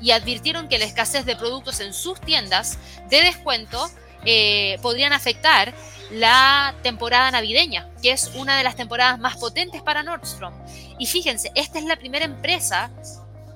y 0.00 0.10
advirtieron 0.12 0.68
que 0.68 0.78
la 0.78 0.86
escasez 0.86 1.24
de 1.24 1.36
productos 1.36 1.80
en 1.80 1.92
sus 1.92 2.20
tiendas 2.20 2.78
de 3.10 3.22
descuento 3.22 3.90
eh, 4.24 4.78
podrían 4.82 5.12
afectar 5.12 5.74
la 6.10 6.74
temporada 6.82 7.30
navideña, 7.30 7.88
que 8.02 8.12
es 8.12 8.30
una 8.34 8.56
de 8.56 8.64
las 8.64 8.76
temporadas 8.76 9.18
más 9.18 9.36
potentes 9.36 9.82
para 9.82 10.02
Nordstrom. 10.02 10.52
Y 10.98 11.06
fíjense, 11.06 11.50
esta 11.54 11.78
es 11.78 11.84
la 11.84 11.96
primera 11.96 12.24
empresa, 12.24 12.90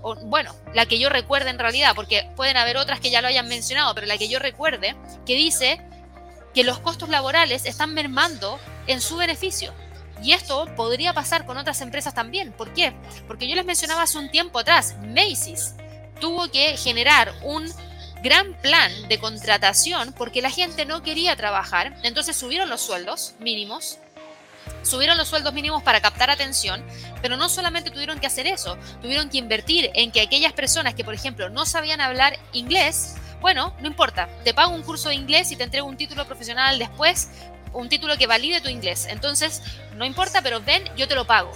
o, 0.03 0.14
bueno, 0.17 0.55
la 0.73 0.87
que 0.87 0.99
yo 0.99 1.09
recuerde 1.09 1.51
en 1.51 1.59
realidad, 1.59 1.95
porque 1.95 2.29
pueden 2.37 2.57
haber 2.57 2.77
otras 2.77 3.01
que 3.01 3.11
ya 3.11 3.23
lo 3.23 3.29
hayan 3.29 3.49
mencionado, 3.49 3.95
pero 3.95 4.07
la 4.07 4.19
que 4.19 4.29
yo 4.29 4.38
recuerde, 4.38 4.95
que 5.27 5.35
dice 5.35 5.81
que 6.55 6.64
los 6.64 6.79
costos 6.79 7.09
laborales 7.09 7.67
están 7.67 7.95
mermando 7.95 8.59
en 8.87 9.01
su 9.01 9.17
beneficio. 9.17 9.73
Y 10.23 10.33
esto 10.33 10.67
podría 10.77 11.12
pasar 11.12 11.45
con 11.45 11.59
otras 11.59 11.81
empresas 11.81 12.14
también. 12.14 12.53
¿Por 12.53 12.73
qué? 12.73 12.95
Porque 13.27 13.49
yo 13.49 13.57
les 13.57 13.64
mencionaba 13.64 14.03
hace 14.03 14.19
un 14.19 14.31
tiempo 14.31 14.61
atrás, 14.61 14.95
Macy's 15.03 15.75
tuvo 16.21 16.49
que 16.51 16.77
generar 16.77 17.35
un 17.43 17.71
gran 18.25 18.55
plan 18.55 18.91
de 19.09 19.19
contratación 19.19 20.15
porque 20.15 20.41
la 20.41 20.51
gente 20.51 20.87
no 20.87 21.03
quería 21.03 21.37
trabajar, 21.37 21.95
entonces 22.03 22.35
subieron 22.35 22.71
los 22.71 22.81
sueldos 22.81 23.35
mínimos, 23.39 23.99
subieron 24.83 25.19
los 25.19 25.29
sueldos 25.29 25.53
mínimos 25.53 25.83
para 25.83 26.01
captar 26.01 26.31
atención, 26.31 26.83
pero 27.21 27.37
no 27.37 27.51
solamente 27.51 27.91
tuvieron 27.91 28.19
que 28.19 28.27
hacer 28.27 28.47
eso, 28.47 28.79
tuvieron 29.03 29.29
que 29.29 29.37
invertir 29.37 29.91
en 29.95 30.11
que 30.11 30.23
aquellas 30.23 30.55
personas 30.55 30.95
que, 30.95 31.05
por 31.05 31.13
ejemplo, 31.13 31.51
no 31.51 31.67
sabían 31.67 32.01
hablar 32.01 32.39
inglés, 32.55 33.17
bueno, 33.43 33.77
no 33.81 33.89
importa, 33.89 34.31
te 34.43 34.55
pago 34.55 34.75
un 34.75 34.83
curso 34.83 35.11
de 35.11 35.17
inglés 35.17 35.53
y 35.53 35.57
te 35.57 35.65
entrego 35.65 35.87
un 35.87 35.99
título 35.99 36.27
profesional 36.27 36.79
después, 36.79 37.29
un 37.75 37.91
título 37.91 38.17
que 38.17 38.27
valide 38.27 38.63
tu 38.63 38.71
inglés. 38.71 39.07
Entonces, 39.11 39.61
no 39.96 40.07
importa, 40.07 40.40
pero 40.40 40.63
ven, 40.63 40.83
yo 40.96 41.07
te 41.07 41.15
lo 41.15 41.27
pago 41.27 41.53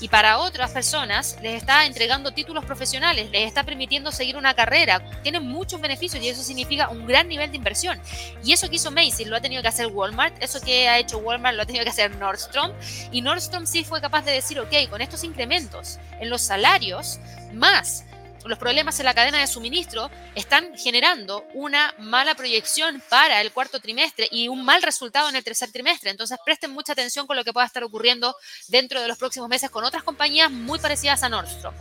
y 0.00 0.08
para 0.08 0.38
otras 0.38 0.70
personas 0.70 1.36
les 1.42 1.54
está 1.54 1.84
entregando 1.86 2.32
títulos 2.32 2.64
profesionales, 2.64 3.30
les 3.30 3.46
está 3.46 3.64
permitiendo 3.64 4.10
seguir 4.10 4.36
una 4.36 4.54
carrera, 4.54 5.02
tienen 5.22 5.46
muchos 5.46 5.80
beneficios 5.80 6.22
y 6.24 6.28
eso 6.28 6.42
significa 6.42 6.88
un 6.88 7.06
gran 7.06 7.28
nivel 7.28 7.50
de 7.50 7.56
inversión. 7.56 8.00
Y 8.42 8.52
eso 8.52 8.68
que 8.68 8.76
hizo 8.76 8.90
Macy's 8.90 9.26
lo 9.26 9.36
ha 9.36 9.40
tenido 9.40 9.62
que 9.62 9.68
hacer 9.68 9.86
Walmart, 9.88 10.42
eso 10.42 10.60
que 10.60 10.88
ha 10.88 10.98
hecho 10.98 11.18
Walmart 11.18 11.56
lo 11.56 11.62
ha 11.62 11.66
tenido 11.66 11.84
que 11.84 11.90
hacer 11.90 12.16
Nordstrom. 12.16 12.72
Y 13.12 13.20
Nordstrom 13.20 13.66
sí 13.66 13.84
fue 13.84 14.00
capaz 14.00 14.22
de 14.22 14.32
decir, 14.32 14.58
ok, 14.58 14.88
con 14.88 15.00
estos 15.00 15.22
incrementos 15.24 15.98
en 16.18 16.30
los 16.30 16.40
salarios, 16.40 17.20
más 17.52 18.04
los 18.44 18.58
problemas 18.58 18.98
en 18.98 19.06
la 19.06 19.14
cadena 19.14 19.38
de 19.38 19.46
suministro 19.46 20.10
están 20.34 20.76
generando 20.76 21.44
una 21.54 21.94
mala 21.98 22.34
proyección 22.34 23.02
para 23.08 23.40
el 23.40 23.52
cuarto 23.52 23.80
trimestre 23.80 24.28
y 24.30 24.48
un 24.48 24.64
mal 24.64 24.82
resultado 24.82 25.28
en 25.28 25.36
el 25.36 25.44
tercer 25.44 25.70
trimestre. 25.70 26.10
Entonces 26.10 26.38
presten 26.44 26.70
mucha 26.70 26.92
atención 26.92 27.26
con 27.26 27.36
lo 27.36 27.44
que 27.44 27.52
pueda 27.52 27.66
estar 27.66 27.84
ocurriendo 27.84 28.34
dentro 28.68 29.00
de 29.00 29.08
los 29.08 29.18
próximos 29.18 29.48
meses 29.48 29.70
con 29.70 29.84
otras 29.84 30.02
compañías 30.02 30.50
muy 30.50 30.78
parecidas 30.78 31.22
a 31.22 31.28
Nordstrom. 31.28 31.74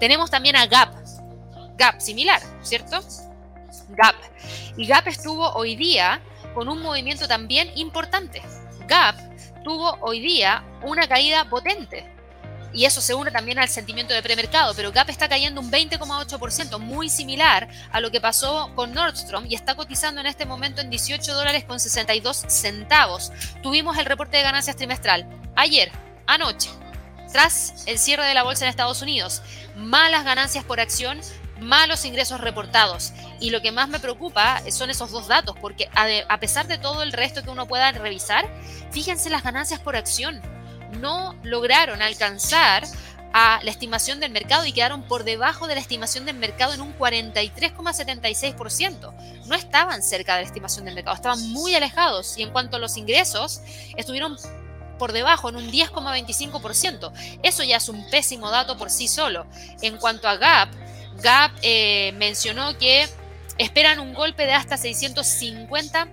Tenemos 0.00 0.30
también 0.30 0.56
a 0.56 0.66
Gap. 0.66 0.94
Gap, 1.76 2.00
similar, 2.00 2.40
¿cierto? 2.62 3.00
Gap. 3.90 4.16
Y 4.76 4.86
Gap 4.86 5.06
estuvo 5.08 5.50
hoy 5.52 5.76
día 5.76 6.22
con 6.54 6.68
un 6.68 6.80
movimiento 6.80 7.28
también 7.28 7.70
importante. 7.76 8.42
Gap 8.88 9.16
tuvo 9.64 9.98
hoy 10.00 10.20
día 10.20 10.64
una 10.82 11.06
caída 11.06 11.48
potente 11.50 12.15
y 12.76 12.84
eso 12.84 13.00
se 13.00 13.14
une 13.14 13.30
también 13.30 13.58
al 13.58 13.70
sentimiento 13.70 14.12
de 14.12 14.22
premercado, 14.22 14.74
pero 14.74 14.92
Gap 14.92 15.08
está 15.08 15.30
cayendo 15.30 15.62
un 15.62 15.72
20,8%, 15.72 16.78
muy 16.78 17.08
similar 17.08 17.68
a 17.90 18.00
lo 18.00 18.10
que 18.10 18.20
pasó 18.20 18.70
con 18.74 18.92
Nordstrom 18.92 19.46
y 19.48 19.54
está 19.54 19.74
cotizando 19.74 20.20
en 20.20 20.26
este 20.26 20.44
momento 20.44 20.82
en 20.82 20.90
18 20.90 21.34
dólares 21.34 21.64
con 21.64 21.80
62 21.80 22.44
centavos. 22.48 23.32
Tuvimos 23.62 23.96
el 23.96 24.04
reporte 24.04 24.36
de 24.36 24.42
ganancias 24.42 24.76
trimestral 24.76 25.26
ayer, 25.56 25.90
anoche, 26.26 26.68
tras 27.32 27.84
el 27.86 27.98
cierre 27.98 28.26
de 28.26 28.34
la 28.34 28.42
bolsa 28.42 28.66
en 28.66 28.70
Estados 28.70 29.00
Unidos. 29.00 29.40
Malas 29.74 30.24
ganancias 30.24 30.62
por 30.62 30.78
acción, 30.78 31.18
malos 31.58 32.04
ingresos 32.04 32.42
reportados. 32.42 33.14
Y 33.40 33.50
lo 33.50 33.62
que 33.62 33.72
más 33.72 33.88
me 33.88 34.00
preocupa 34.00 34.60
son 34.70 34.90
esos 34.90 35.10
dos 35.10 35.28
datos, 35.28 35.56
porque 35.62 35.88
a, 35.94 36.38
pesar 36.40 36.66
de 36.66 36.76
todo 36.76 37.02
el 37.02 37.12
resto 37.12 37.42
que 37.42 37.48
uno 37.48 37.66
pueda 37.66 37.90
revisar, 37.92 38.46
fíjense 38.90 39.30
las 39.30 39.42
ganancias 39.42 39.80
por 39.80 39.96
acción 39.96 40.42
no 40.92 41.34
lograron 41.42 42.02
alcanzar 42.02 42.84
a 43.32 43.60
la 43.62 43.70
estimación 43.70 44.18
del 44.18 44.32
mercado 44.32 44.64
y 44.64 44.72
quedaron 44.72 45.02
por 45.02 45.24
debajo 45.24 45.66
de 45.66 45.74
la 45.74 45.82
estimación 45.82 46.24
del 46.24 46.36
mercado 46.36 46.72
en 46.72 46.80
un 46.80 46.96
43,76%. 46.96 49.12
No 49.44 49.54
estaban 49.54 50.02
cerca 50.02 50.36
de 50.36 50.42
la 50.42 50.46
estimación 50.46 50.86
del 50.86 50.94
mercado, 50.94 51.16
estaban 51.16 51.46
muy 51.50 51.74
alejados 51.74 52.38
y 52.38 52.42
en 52.42 52.50
cuanto 52.50 52.76
a 52.76 52.78
los 52.78 52.96
ingresos, 52.96 53.60
estuvieron 53.96 54.38
por 54.98 55.12
debajo 55.12 55.50
en 55.50 55.56
un 55.56 55.70
10,25%. 55.70 57.12
Eso 57.42 57.62
ya 57.62 57.76
es 57.76 57.90
un 57.90 58.08
pésimo 58.08 58.50
dato 58.50 58.78
por 58.78 58.88
sí 58.90 59.06
solo. 59.06 59.46
En 59.82 59.98
cuanto 59.98 60.28
a 60.28 60.36
Gap, 60.36 60.70
Gap 61.22 61.52
eh, 61.60 62.14
mencionó 62.16 62.78
que 62.78 63.06
esperan 63.58 64.00
un 64.00 64.14
golpe 64.14 64.46
de 64.46 64.54
hasta 64.54 64.78
650 64.78 66.08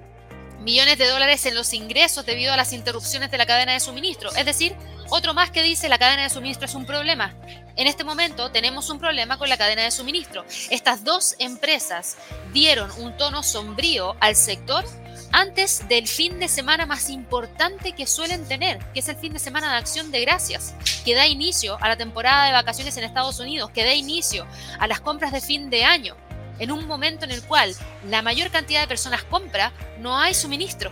millones 0.63 0.97
de 0.97 1.07
dólares 1.07 1.45
en 1.45 1.55
los 1.55 1.73
ingresos 1.73 2.25
debido 2.25 2.53
a 2.53 2.57
las 2.57 2.73
interrupciones 2.73 3.29
de 3.29 3.37
la 3.37 3.45
cadena 3.45 3.73
de 3.73 3.79
suministro. 3.79 4.31
Es 4.35 4.45
decir, 4.45 4.75
otro 5.09 5.33
más 5.33 5.51
que 5.51 5.61
dice 5.61 5.89
la 5.89 5.99
cadena 5.99 6.23
de 6.23 6.29
suministro 6.29 6.65
es 6.65 6.75
un 6.75 6.85
problema. 6.85 7.35
En 7.75 7.87
este 7.87 8.03
momento 8.03 8.51
tenemos 8.51 8.89
un 8.89 8.99
problema 8.99 9.37
con 9.37 9.49
la 9.49 9.57
cadena 9.57 9.83
de 9.83 9.91
suministro. 9.91 10.45
Estas 10.69 11.03
dos 11.03 11.35
empresas 11.39 12.17
dieron 12.53 12.89
un 12.97 13.15
tono 13.17 13.43
sombrío 13.43 14.15
al 14.19 14.35
sector 14.35 14.85
antes 15.31 15.87
del 15.89 16.07
fin 16.07 16.39
de 16.39 16.47
semana 16.47 16.85
más 16.85 17.09
importante 17.09 17.93
que 17.93 18.05
suelen 18.05 18.47
tener, 18.47 18.79
que 18.93 18.99
es 18.99 19.09
el 19.09 19.15
fin 19.15 19.33
de 19.33 19.39
semana 19.39 19.71
de 19.71 19.77
acción 19.77 20.11
de 20.11 20.21
gracias, 20.21 20.75
que 21.03 21.15
da 21.15 21.27
inicio 21.27 21.77
a 21.81 21.89
la 21.89 21.97
temporada 21.97 22.45
de 22.45 22.51
vacaciones 22.51 22.95
en 22.97 23.03
Estados 23.03 23.39
Unidos, 23.39 23.71
que 23.71 23.83
da 23.83 23.93
inicio 23.93 24.45
a 24.79 24.87
las 24.87 25.01
compras 25.01 25.31
de 25.31 25.41
fin 25.41 25.71
de 25.71 25.85
año 25.85 26.15
en 26.59 26.71
un 26.71 26.87
momento 26.87 27.25
en 27.25 27.31
el 27.31 27.43
cual 27.43 27.75
la 28.09 28.21
mayor 28.21 28.49
cantidad 28.51 28.81
de 28.81 28.87
personas 28.87 29.23
compra, 29.23 29.71
no 29.99 30.17
hay 30.17 30.33
suministro. 30.33 30.91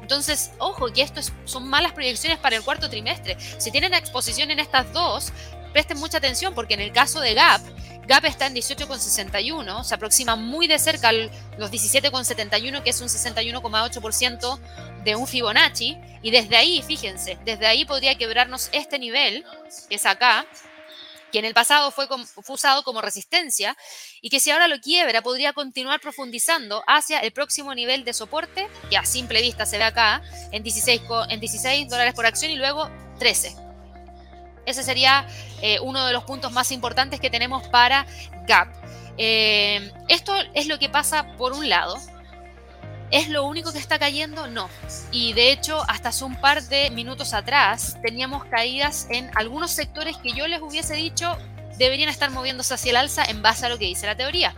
Entonces, 0.00 0.50
ojo, 0.58 0.92
que 0.92 1.02
esto 1.02 1.20
son 1.44 1.68
malas 1.68 1.92
proyecciones 1.92 2.38
para 2.38 2.56
el 2.56 2.62
cuarto 2.62 2.90
trimestre. 2.90 3.36
Si 3.58 3.70
tienen 3.70 3.94
exposición 3.94 4.50
en 4.50 4.58
estas 4.58 4.92
dos, 4.92 5.32
presten 5.72 5.98
mucha 5.98 6.18
atención 6.18 6.52
porque 6.54 6.74
en 6.74 6.80
el 6.80 6.92
caso 6.92 7.20
de 7.20 7.34
Gap, 7.34 7.60
Gap 8.10 8.24
está 8.24 8.46
en 8.46 8.56
18,61, 8.56 9.84
se 9.84 9.94
aproxima 9.94 10.34
muy 10.34 10.66
de 10.66 10.80
cerca 10.80 11.10
a 11.10 11.12
los 11.12 11.70
17,71, 11.70 12.82
que 12.82 12.90
es 12.90 13.00
un 13.00 13.06
61,8% 13.06 14.58
de 15.04 15.14
un 15.14 15.28
Fibonacci. 15.28 15.96
Y 16.20 16.32
desde 16.32 16.56
ahí, 16.56 16.82
fíjense, 16.82 17.38
desde 17.44 17.68
ahí 17.68 17.84
podría 17.84 18.16
quebrarnos 18.16 18.68
este 18.72 18.98
nivel, 18.98 19.44
que 19.88 19.94
es 19.94 20.06
acá, 20.06 20.44
que 21.30 21.38
en 21.38 21.44
el 21.44 21.54
pasado 21.54 21.90
fue, 21.90 22.08
usado 22.48 22.82
como 22.82 23.00
resistencia 23.00 23.76
y 24.20 24.30
que 24.30 24.40
si 24.40 24.50
ahora 24.50 24.68
lo 24.68 24.80
quiebra 24.80 25.22
podría 25.22 25.52
continuar 25.52 26.00
profundizando 26.00 26.82
hacia 26.86 27.20
el 27.20 27.32
próximo 27.32 27.74
nivel 27.74 28.04
de 28.04 28.12
soporte, 28.12 28.68
que 28.88 28.96
a 28.96 29.04
simple 29.04 29.40
vista 29.40 29.66
se 29.66 29.78
ve 29.78 29.84
acá, 29.84 30.22
en 30.52 30.62
16, 30.62 31.02
en 31.28 31.40
16 31.40 31.88
dólares 31.88 32.14
por 32.14 32.26
acción 32.26 32.50
y 32.50 32.56
luego 32.56 32.90
13. 33.18 33.56
Ese 34.66 34.82
sería 34.82 35.26
eh, 35.62 35.78
uno 35.80 36.06
de 36.06 36.12
los 36.12 36.24
puntos 36.24 36.52
más 36.52 36.70
importantes 36.70 37.20
que 37.20 37.30
tenemos 37.30 37.66
para 37.68 38.06
Gap. 38.46 38.68
Eh, 39.16 39.92
esto 40.08 40.34
es 40.54 40.66
lo 40.66 40.78
que 40.78 40.88
pasa 40.88 41.36
por 41.36 41.52
un 41.52 41.68
lado. 41.68 41.96
¿Es 43.10 43.28
lo 43.28 43.44
único 43.44 43.72
que 43.72 43.78
está 43.78 43.98
cayendo? 43.98 44.46
No. 44.46 44.68
Y 45.10 45.32
de 45.32 45.50
hecho, 45.50 45.82
hasta 45.88 46.10
hace 46.10 46.24
un 46.24 46.40
par 46.40 46.62
de 46.62 46.90
minutos 46.90 47.34
atrás 47.34 47.96
teníamos 48.02 48.44
caídas 48.44 49.08
en 49.10 49.30
algunos 49.36 49.72
sectores 49.72 50.16
que 50.18 50.32
yo 50.32 50.46
les 50.46 50.60
hubiese 50.62 50.94
dicho 50.94 51.36
deberían 51.80 52.10
estar 52.10 52.30
moviéndose 52.30 52.74
hacia 52.74 52.90
el 52.90 52.96
alza 52.96 53.24
en 53.24 53.40
base 53.40 53.64
a 53.64 53.68
lo 53.70 53.78
que 53.78 53.86
dice 53.86 54.06
la 54.06 54.14
teoría. 54.14 54.54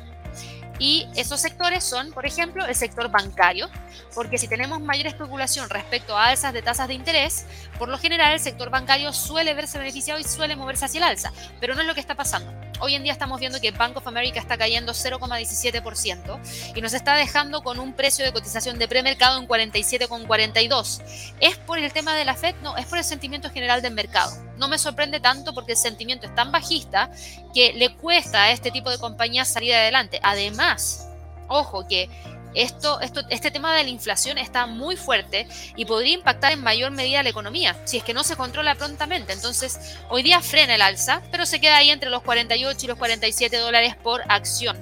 Y 0.79 1.07
esos 1.15 1.41
sectores 1.41 1.85
son, 1.85 2.13
por 2.13 2.27
ejemplo, 2.27 2.67
el 2.67 2.75
sector 2.75 3.09
bancario, 3.09 3.71
porque 4.15 4.37
si 4.37 4.49
tenemos 4.49 4.81
mayor 4.81 5.07
especulación 5.07 5.71
respecto 5.71 6.19
a 6.19 6.27
alzas 6.27 6.53
de 6.53 6.63
tasas 6.63 6.89
de 6.89 6.95
interés, 6.95 7.47
por 7.83 7.89
lo 7.89 7.99
general 7.99 8.33
el 8.33 8.39
sector 8.39 8.71
bancario 8.71 9.13
suele 9.13 9.55
verse 9.55 9.77
beneficiado 9.77 10.21
y 10.21 10.23
suele 10.23 10.55
moverse 10.55 10.85
hacia 10.85 10.99
el 10.99 11.03
alza, 11.03 11.33
pero 11.59 11.75
no 11.75 11.81
es 11.81 11.87
lo 11.89 11.95
que 11.95 12.01
está 12.01 12.15
pasando. 12.15 12.49
Hoy 12.79 12.95
en 12.95 13.03
día 13.03 13.11
estamos 13.11 13.41
viendo 13.41 13.61
que 13.61 13.73
Bank 13.73 13.97
of 13.97 14.07
America 14.07 14.39
está 14.39 14.57
cayendo 14.57 14.93
0,17% 14.93 16.77
y 16.77 16.81
nos 16.81 16.95
está 16.95 17.17
dejando 17.17 17.65
con 17.65 17.81
un 17.81 17.93
precio 17.93 18.25
de 18.25 18.33
cotización 18.33 18.79
de 18.79 18.87
premercado 18.87 19.41
en 19.41 19.49
47,42. 19.49 21.03
¿Es 21.41 21.57
por 21.57 21.81
el 21.81 21.93
tema 21.93 22.15
de 22.15 22.25
la 22.25 22.37
Fed? 22.37 22.55
No, 22.63 22.77
es 22.77 22.87
por 22.87 22.99
el 22.99 23.05
sentimiento 23.05 23.51
general 23.51 23.83
del 23.83 23.95
mercado. 23.95 24.31
No 24.59 24.69
me 24.69 24.79
sorprende 24.79 25.19
tanto 25.19 25.53
porque 25.53 25.73
el 25.73 25.79
sentimiento 25.79 26.27
es 26.27 26.35
tan 26.37 26.53
bajista 26.53 27.11
que 27.53 27.73
le 27.73 27.97
cuesta 27.97 28.45
a 28.45 28.53
este 28.53 28.71
tipo 28.71 28.91
de 28.91 28.99
compañías 28.99 29.49
salir 29.49 29.75
adelante. 29.75 30.21
Además, 30.23 31.09
ojo 31.49 31.85
que 31.89 32.09
esto, 32.55 33.01
esto, 33.01 33.23
este 33.29 33.51
tema 33.51 33.75
de 33.75 33.85
la 33.85 33.89
inflación 33.89 34.39
está 34.39 34.67
muy 34.67 34.97
fuerte 34.97 35.47
y 35.77 35.85
podría 35.85 36.15
impactar 36.15 36.53
en 36.53 36.63
mayor 36.63 36.91
medida 36.91 37.23
la 37.23 37.31
economía 37.31 37.77
si 37.85 37.99
es 37.99 38.05
que 38.05 38.15
no 38.15 38.25
se 38.25 38.37
controla 38.37 38.75
prontamente. 38.75 39.33
Entonces, 39.33 39.97
hoy 40.09 40.23
día 40.23 40.41
frena 40.41 40.75
el 40.75 40.83
alza, 40.83 41.23
pero 41.31 41.47
se 41.47 41.61
queda 41.61 41.77
ahí 41.77 41.91
entre 41.91 42.11
los 42.11 42.23
48 42.23 42.79
y 42.83 42.89
los 42.89 42.99
47 42.99 43.57
dólares 43.59 43.97
por 43.97 44.23
acción. 44.29 44.77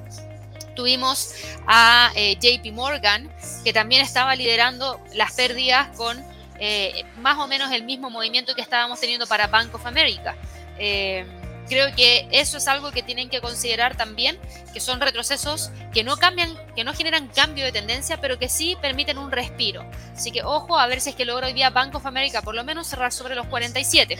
Tuvimos 0.75 1.35
a 1.67 2.11
eh, 2.15 2.37
JP 2.41 2.73
Morgan, 2.73 3.31
que 3.65 3.73
también 3.73 4.03
estaba 4.03 4.35
liderando 4.35 5.01
las 5.15 5.33
pérdidas 5.33 5.89
con 5.97 6.23
eh, 6.59 7.05
más 7.19 7.39
o 7.39 7.47
menos 7.47 7.73
el 7.73 7.85
mismo 7.85 8.11
movimiento 8.11 8.55
que 8.55 8.61
estábamos 8.61 9.01
teniendo 9.01 9.27
para 9.27 9.47
Bank 9.47 9.75
of 9.75 9.85
America. 9.87 10.37
Eh, 10.79 11.27
creo 11.71 11.95
que 11.95 12.29
eso 12.33 12.59
es 12.59 12.69
algo 12.69 12.91
que 12.91 13.03
tienen 13.03 13.31
que 13.31 13.41
considerar 13.41 13.97
también, 13.97 14.39
que 14.75 14.81
son 14.81 15.01
retrocesos 15.01 15.71
que 15.95 16.03
no 16.05 16.17
cambian, 16.17 16.55
que 16.75 16.85
no 16.85 16.93
generan 16.93 17.29
cambio 17.29 17.65
de 17.65 17.73
tendencia, 17.73 18.21
pero 18.21 18.39
que 18.39 18.49
sí 18.49 18.77
permiten 18.83 19.17
un 19.17 19.31
respiro. 19.31 19.89
Así 20.15 20.33
que 20.33 20.43
ojo 20.43 20.79
a 20.79 20.87
ver 20.89 21.01
si 21.01 21.11
es 21.11 21.17
que 21.17 21.25
logra 21.25 21.47
hoy 21.47 21.53
día 21.53 21.71
Bank 21.71 21.95
of 21.95 22.05
America 22.05 22.43
por 22.43 22.57
lo 22.57 22.65
menos 22.65 22.89
cerrar 22.89 23.13
sobre 23.13 23.37
los 23.37 23.47
47. 23.47 24.19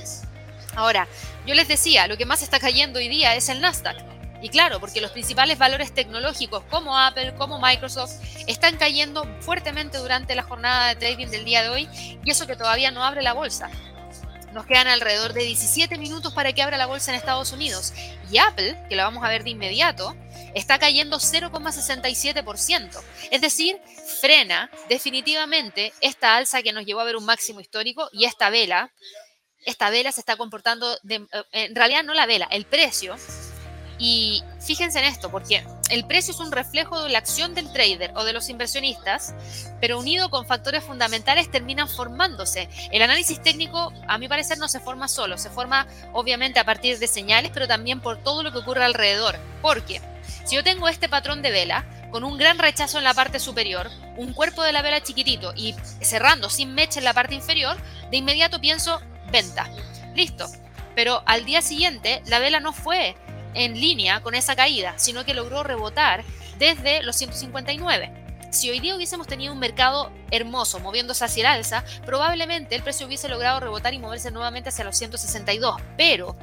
Ahora, 0.77 1.09
yo 1.45 1.55
les 1.55 1.67
decía, 1.67 2.07
lo 2.07 2.17
que 2.17 2.25
más 2.25 2.43
está 2.43 2.61
cayendo 2.61 3.01
hoy 3.01 3.09
día 3.09 3.35
es 3.35 3.49
el 3.49 3.61
Nasdaq. 3.61 3.97
Y 4.43 4.49
claro, 4.49 4.81
porque 4.81 5.01
los 5.01 5.11
principales 5.11 5.59
valores 5.59 5.93
tecnológicos 5.93 6.63
como 6.71 6.97
Apple, 6.97 7.35
como 7.35 7.61
Microsoft, 7.61 8.15
están 8.47 8.77
cayendo 8.77 9.27
fuertemente 9.41 9.99
durante 9.99 10.35
la 10.35 10.45
jornada 10.45 10.89
de 10.89 10.97
trading 10.97 11.27
del 11.27 11.45
día 11.45 11.63
de 11.63 11.69
hoy 11.69 11.89
y 12.25 12.31
eso 12.31 12.47
que 12.47 12.57
todavía 12.57 12.91
no 12.91 13.05
abre 13.05 13.23
la 13.23 13.33
bolsa. 13.33 13.69
Nos 14.53 14.67
quedan 14.67 14.89
alrededor 14.89 15.33
de 15.33 15.45
17 15.45 15.99
minutos 15.99 16.33
para 16.33 16.53
que 16.53 16.63
abra 16.63 16.77
la 16.77 16.87
bolsa 16.87 17.11
en 17.11 17.17
Estados 17.17 17.53
Unidos. 17.53 17.93
Y 18.31 18.39
Apple, 18.39 18.77
que 18.89 18.97
la 18.97 19.05
vamos 19.05 19.25
a 19.25 19.29
ver 19.29 19.45
de 19.45 19.51
inmediato, 19.51 20.17
está 20.55 20.79
cayendo 20.79 21.19
0,67%. 21.19 23.03
Es 23.31 23.41
decir, 23.41 23.81
frena 24.21 24.71
definitivamente 24.89 25.93
esta 26.01 26.37
alza 26.37 26.63
que 26.63 26.73
nos 26.73 26.85
llevó 26.85 27.01
a 27.01 27.05
ver 27.05 27.17
un 27.17 27.25
máximo 27.25 27.61
histórico 27.61 28.09
y 28.13 28.25
esta 28.25 28.51
vela. 28.51 28.93
Esta 29.67 29.91
vela 29.91 30.11
se 30.11 30.21
está 30.21 30.37
comportando, 30.37 30.97
eh, 31.09 31.27
en 31.53 31.75
realidad 31.75 32.03
no 32.03 32.15
la 32.15 32.27
vela, 32.27 32.49
el 32.51 32.65
precio 32.65 33.17
y 33.99 34.43
fíjense 34.59 34.99
en 34.99 35.05
esto, 35.05 35.31
porque 35.31 35.63
el 35.91 36.05
precio 36.05 36.33
es 36.33 36.41
un 36.41 36.53
reflejo 36.53 37.03
de 37.03 37.11
la 37.11 37.19
acción 37.19 37.55
del 37.55 37.73
trader 37.73 38.13
o 38.15 38.25
de 38.25 38.33
los 38.33 38.49
inversionistas, 38.49 39.35
pero 39.81 39.99
unido 39.99 40.31
con 40.31 40.47
factores 40.47 40.85
fundamentales 40.85 41.51
terminan 41.51 41.89
formándose. 41.89 42.69
El 42.93 43.03
análisis 43.03 43.43
técnico, 43.43 43.93
a 44.07 44.19
mi 44.19 44.29
parecer, 44.29 44.59
no 44.59 44.69
se 44.69 44.81
forma 44.81 45.09
solo, 45.09 45.37
se 45.37 45.51
forma 45.51 45.87
obviamente 46.13 46.61
a 46.61 46.65
partir 46.65 46.99
de 46.99 47.07
señales, 47.07 47.51
pero 47.53 47.69
también 47.69 48.01
por 48.01 48.19
todo 48.19 48.43
lo 48.43 48.53
que 48.53 48.59
ocurre 48.59 48.85
alrededor. 48.85 49.39
Porque 49.63 50.01
si 50.45 50.57
yo 50.57 50.65
tengo 50.65 50.89
este 50.89 51.09
patrón 51.09 51.43
de 51.43 51.51
vela, 51.51 51.85
con 52.11 52.25
un 52.25 52.39
gran 52.39 52.59
rechazo 52.59 52.99
en 52.99 53.05
la 53.05 53.15
parte 53.15 53.39
superior, 53.39 53.91
un 54.17 54.33
cuerpo 54.33 54.63
de 54.63 54.73
la 54.73 54.83
vela 54.83 55.03
chiquitito 55.03 55.53
y 55.57 55.75
cerrando 56.01 56.51
sin 56.51 56.75
mecha 56.75 56.99
en 56.99 57.05
la 57.05 57.15
parte 57.15 57.35
inferior, 57.35 57.77
de 58.11 58.17
inmediato 58.17 58.61
pienso 58.61 59.01
venta. 59.31 59.69
Listo. 60.15 60.47
Pero 60.95 61.23
al 61.27 61.45
día 61.45 61.63
siguiente 61.63 62.21
la 62.27 62.41
vela 62.41 62.61
no 62.61 62.73
fue 62.73 63.15
en 63.55 63.81
línea 63.81 64.21
con 64.21 64.35
esa 64.35 64.57
caída, 64.57 64.95
sino 64.97 65.25
que 65.25 65.35
logró 65.35 65.63
rebotar 65.63 66.25
desde 66.59 67.03
los 67.03 67.17
159. 67.17 68.13
Si 68.51 68.69
hoy 68.69 68.81
día 68.81 68.97
hubiésemos 68.97 69.29
tenido 69.29 69.53
un 69.53 69.61
mercado 69.61 70.11
hermoso 70.33 70.81
moviéndose 70.81 71.25
hacia 71.25 71.43
el 71.43 71.47
alza, 71.47 71.85
probablemente 72.05 72.75
el 72.75 72.83
precio 72.83 73.07
hubiese 73.07 73.29
logrado 73.29 73.61
rebotar 73.61 73.95
y 73.95 73.99
moverse 73.99 74.33
nuevamente 74.33 74.71
hacia 74.71 74.85
los 74.85 74.97
162. 74.97 75.81
Pero 75.97 76.37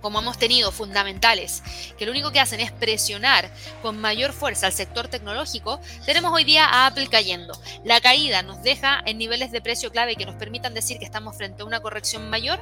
como 0.00 0.20
hemos 0.20 0.38
tenido 0.38 0.72
fundamentales, 0.72 1.62
que 1.98 2.06
lo 2.06 2.12
único 2.12 2.30
que 2.30 2.40
hacen 2.40 2.60
es 2.60 2.72
presionar 2.72 3.50
con 3.82 4.00
mayor 4.00 4.32
fuerza 4.32 4.66
al 4.66 4.72
sector 4.72 5.08
tecnológico, 5.08 5.80
tenemos 6.04 6.32
hoy 6.32 6.44
día 6.44 6.66
a 6.66 6.86
Apple 6.86 7.08
cayendo. 7.08 7.58
La 7.84 8.00
caída 8.00 8.42
nos 8.42 8.62
deja 8.62 9.02
en 9.06 9.18
niveles 9.18 9.52
de 9.52 9.60
precio 9.60 9.90
clave 9.90 10.16
que 10.16 10.26
nos 10.26 10.36
permitan 10.36 10.74
decir 10.74 10.98
que 10.98 11.04
estamos 11.04 11.36
frente 11.36 11.62
a 11.62 11.66
una 11.66 11.80
corrección 11.80 12.30
mayor. 12.30 12.60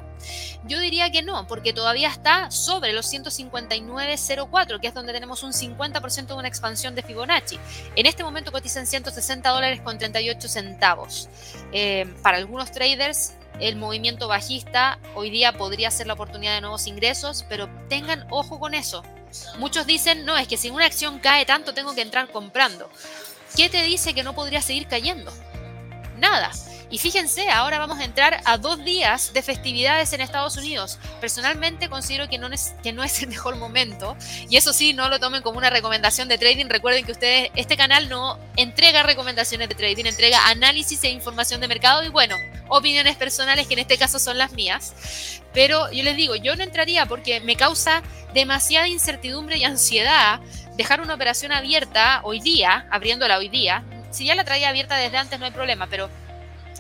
Yo 0.65 0.81
diría 0.81 1.11
que 1.11 1.23
no, 1.23 1.47
porque 1.47 1.73
todavía 1.73 2.09
está 2.09 2.51
sobre 2.51 2.93
los 2.93 3.13
159.04, 3.13 4.81
que 4.81 4.89
es 4.89 4.95
donde 4.95 5.13
tenemos 5.13 5.43
un 5.43 5.53
50% 5.53 6.27
de 6.27 6.35
una 6.35 6.49
expansión 6.49 6.95
de 6.95 7.03
Fibonacci. 7.03 7.59
En 7.95 8.07
este 8.07 8.25
momento 8.25 8.53
cotizan 8.53 8.87
160 8.87 9.49
dólares 9.51 9.81
con 9.81 9.99
38 9.99 10.49
centavos. 10.49 11.29
Eh, 11.73 12.07
para 12.23 12.39
algunos 12.39 12.71
traders 12.73 13.33
el 13.61 13.77
movimiento 13.77 14.29
bajista 14.29 14.99
hoy 15.15 15.31
día 15.31 15.53
podría 15.53 15.91
ser 15.91 16.07
la 16.07 16.15
oportunidad 16.15 16.55
de 16.55 16.61
nuevos 16.61 16.87
ingresos, 16.87 17.45
pero 17.49 17.69
tengan 17.89 18.27
ojo 18.31 18.59
con 18.59 18.75
eso. 18.75 19.03
Muchos 19.59 19.87
dicen, 19.87 20.25
no, 20.25 20.37
es 20.37 20.49
que 20.49 20.57
si 20.57 20.71
una 20.71 20.87
acción 20.87 21.19
cae 21.19 21.47
tanto 21.47 21.75
tengo 21.75 21.95
que 21.95 22.03
entrar 22.03 22.31
comprando. 22.31 22.91
¿Qué 23.57 23.69
te 23.69 23.83
dice 23.83 24.15
que 24.15 24.23
no 24.23 24.35
podría 24.35 24.61
seguir 24.61 24.87
cayendo? 24.87 25.33
Nada. 26.19 26.51
Y 26.89 26.99
fíjense, 26.99 27.49
ahora 27.51 27.79
vamos 27.79 27.99
a 27.99 28.05
entrar 28.05 28.41
a 28.45 28.59
dos 28.59 28.85
días 28.85 29.33
de 29.33 29.43
festividades 29.43 30.13
en 30.13 30.21
Estados 30.21 30.57
Unidos. 30.57 30.99
Personalmente 31.21 31.89
considero 31.89 32.29
que 32.29 32.39
no, 32.39 32.47
es, 32.49 32.75
que 32.83 32.93
no 32.93 33.03
es 33.03 33.21
el 33.23 33.29
mejor 33.29 33.57
momento. 33.57 34.17
Y 34.49 34.57
eso 34.57 34.73
sí, 34.73 34.93
no 34.93 35.09
lo 35.09 35.19
tomen 35.19 35.43
como 35.43 35.59
una 35.59 35.69
recomendación 35.69 36.29
de 36.29 36.39
trading. 36.39 36.67
Recuerden 36.69 37.05
que 37.05 37.13
ustedes, 37.13 37.51
este 37.57 37.77
canal 37.77 38.09
no 38.09 38.39
entrega 38.57 39.03
recomendaciones 39.03 39.69
de 39.69 39.75
trading, 39.75 40.05
entrega 40.05 40.47
análisis 40.47 41.03
e 41.03 41.11
información 41.11 41.61
de 41.61 41.67
mercado. 41.67 42.05
Y 42.05 42.09
bueno, 42.09 42.37
opiniones 42.69 43.17
personales 43.17 43.67
que 43.67 43.75
en 43.75 43.81
este 43.81 43.99
caso 43.99 44.21
son 44.21 44.39
las 44.39 44.53
mías. 44.53 44.95
Pero 45.53 45.91
yo 45.91 46.05
les 46.05 46.17
digo, 46.17 46.37
yo 46.37 46.55
no 46.55 46.63
entraría 46.63 47.07
porque 47.07 47.41
me 47.41 47.57
causa 47.57 48.03
demasiada 48.33 48.87
incertidumbre 48.87 49.57
y 49.57 49.65
ansiedad 49.65 50.41
dejar 50.77 51.01
una 51.01 51.15
operación 51.15 51.51
abierta 51.51 52.21
hoy 52.23 52.41
día, 52.41 52.87
abriéndola 52.93 53.39
hoy 53.39 53.49
día. 53.49 53.83
Si 54.11 54.25
ya 54.25 54.35
la 54.35 54.45
traía 54.45 54.69
abierta 54.69 54.97
desde 54.97 55.17
antes 55.17 55.39
no 55.41 55.47
hay 55.47 55.53
problema, 55.53 55.89
pero 55.89 56.09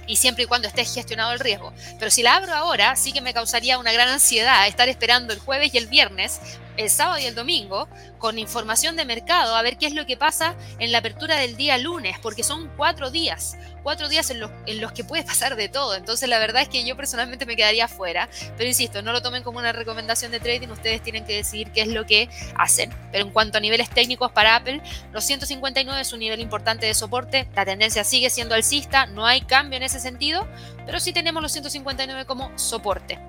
y 0.06 0.16
siempre 0.16 0.44
y 0.44 0.46
cuando 0.46 0.68
esté 0.68 0.84
gestionado 0.84 1.32
el 1.32 1.40
riesgo. 1.40 1.72
Pero 1.98 2.10
si 2.10 2.22
la 2.22 2.36
abro 2.36 2.54
ahora, 2.54 2.96
sí 2.96 3.12
que 3.12 3.20
me 3.20 3.34
causaría 3.34 3.78
una 3.78 3.92
gran 3.92 4.08
ansiedad 4.08 4.66
estar 4.66 4.88
esperando 4.88 5.32
el 5.32 5.38
jueves 5.38 5.74
y 5.74 5.78
el 5.78 5.86
viernes, 5.86 6.40
el 6.76 6.90
sábado 6.90 7.18
y 7.18 7.26
el 7.26 7.34
domingo, 7.34 7.88
con 8.18 8.38
información 8.38 8.96
de 8.96 9.04
mercado, 9.04 9.54
a 9.54 9.62
ver 9.62 9.76
qué 9.78 9.86
es 9.86 9.94
lo 9.94 10.06
que 10.06 10.16
pasa 10.16 10.54
en 10.78 10.92
la 10.92 10.98
apertura 10.98 11.36
del 11.36 11.56
día 11.56 11.78
lunes, 11.78 12.18
porque 12.20 12.42
son 12.42 12.70
cuatro 12.76 13.10
días 13.10 13.56
cuatro 13.86 14.08
días 14.08 14.30
en 14.30 14.40
los, 14.40 14.92
que 14.92 15.04
puede 15.04 15.22
pasar 15.22 15.54
de 15.54 15.68
todo. 15.68 15.94
Entonces 15.94 16.28
la 16.28 16.40
verdad 16.40 16.62
es 16.62 16.68
que 16.68 16.84
yo 16.84 16.96
personalmente 16.96 17.46
me 17.46 17.54
quedaría 17.54 17.86
fuera. 17.86 18.28
Pero 18.56 18.68
insisto, 18.68 19.00
no 19.00 19.12
lo 19.12 19.22
tomen 19.22 19.44
como 19.44 19.60
una 19.60 19.70
recomendación 19.70 20.32
de 20.32 20.40
trading, 20.40 20.70
ustedes 20.70 21.00
tienen 21.04 21.24
que 21.24 21.36
decidir 21.36 21.70
qué 21.70 21.82
es 21.82 21.88
lo 21.88 22.04
que 22.04 22.28
hacen. 22.56 22.92
Pero 23.12 23.24
en 23.24 23.30
cuanto 23.30 23.58
a 23.58 23.60
niveles 23.60 23.88
técnicos 23.88 24.32
para 24.32 24.56
Apple, 24.56 24.82
los 25.12 25.22
159 25.22 26.00
es 26.00 26.12
un 26.12 26.18
nivel 26.18 26.40
importante 26.40 26.84
de 26.86 26.94
soporte, 26.94 27.46
la 27.54 27.64
tendencia 27.64 28.02
sigue 28.02 28.28
siendo 28.28 28.56
alcista, 28.56 29.06
no 29.06 29.24
hay 29.24 29.42
cambio 29.42 29.76
en 29.76 29.84
ese 29.84 30.00
sentido, 30.00 30.48
pero 30.84 30.98
sí 30.98 31.12
tenemos 31.12 31.40
los 31.40 31.52
159 31.52 32.24
como 32.24 32.50
soporte. 32.58 33.20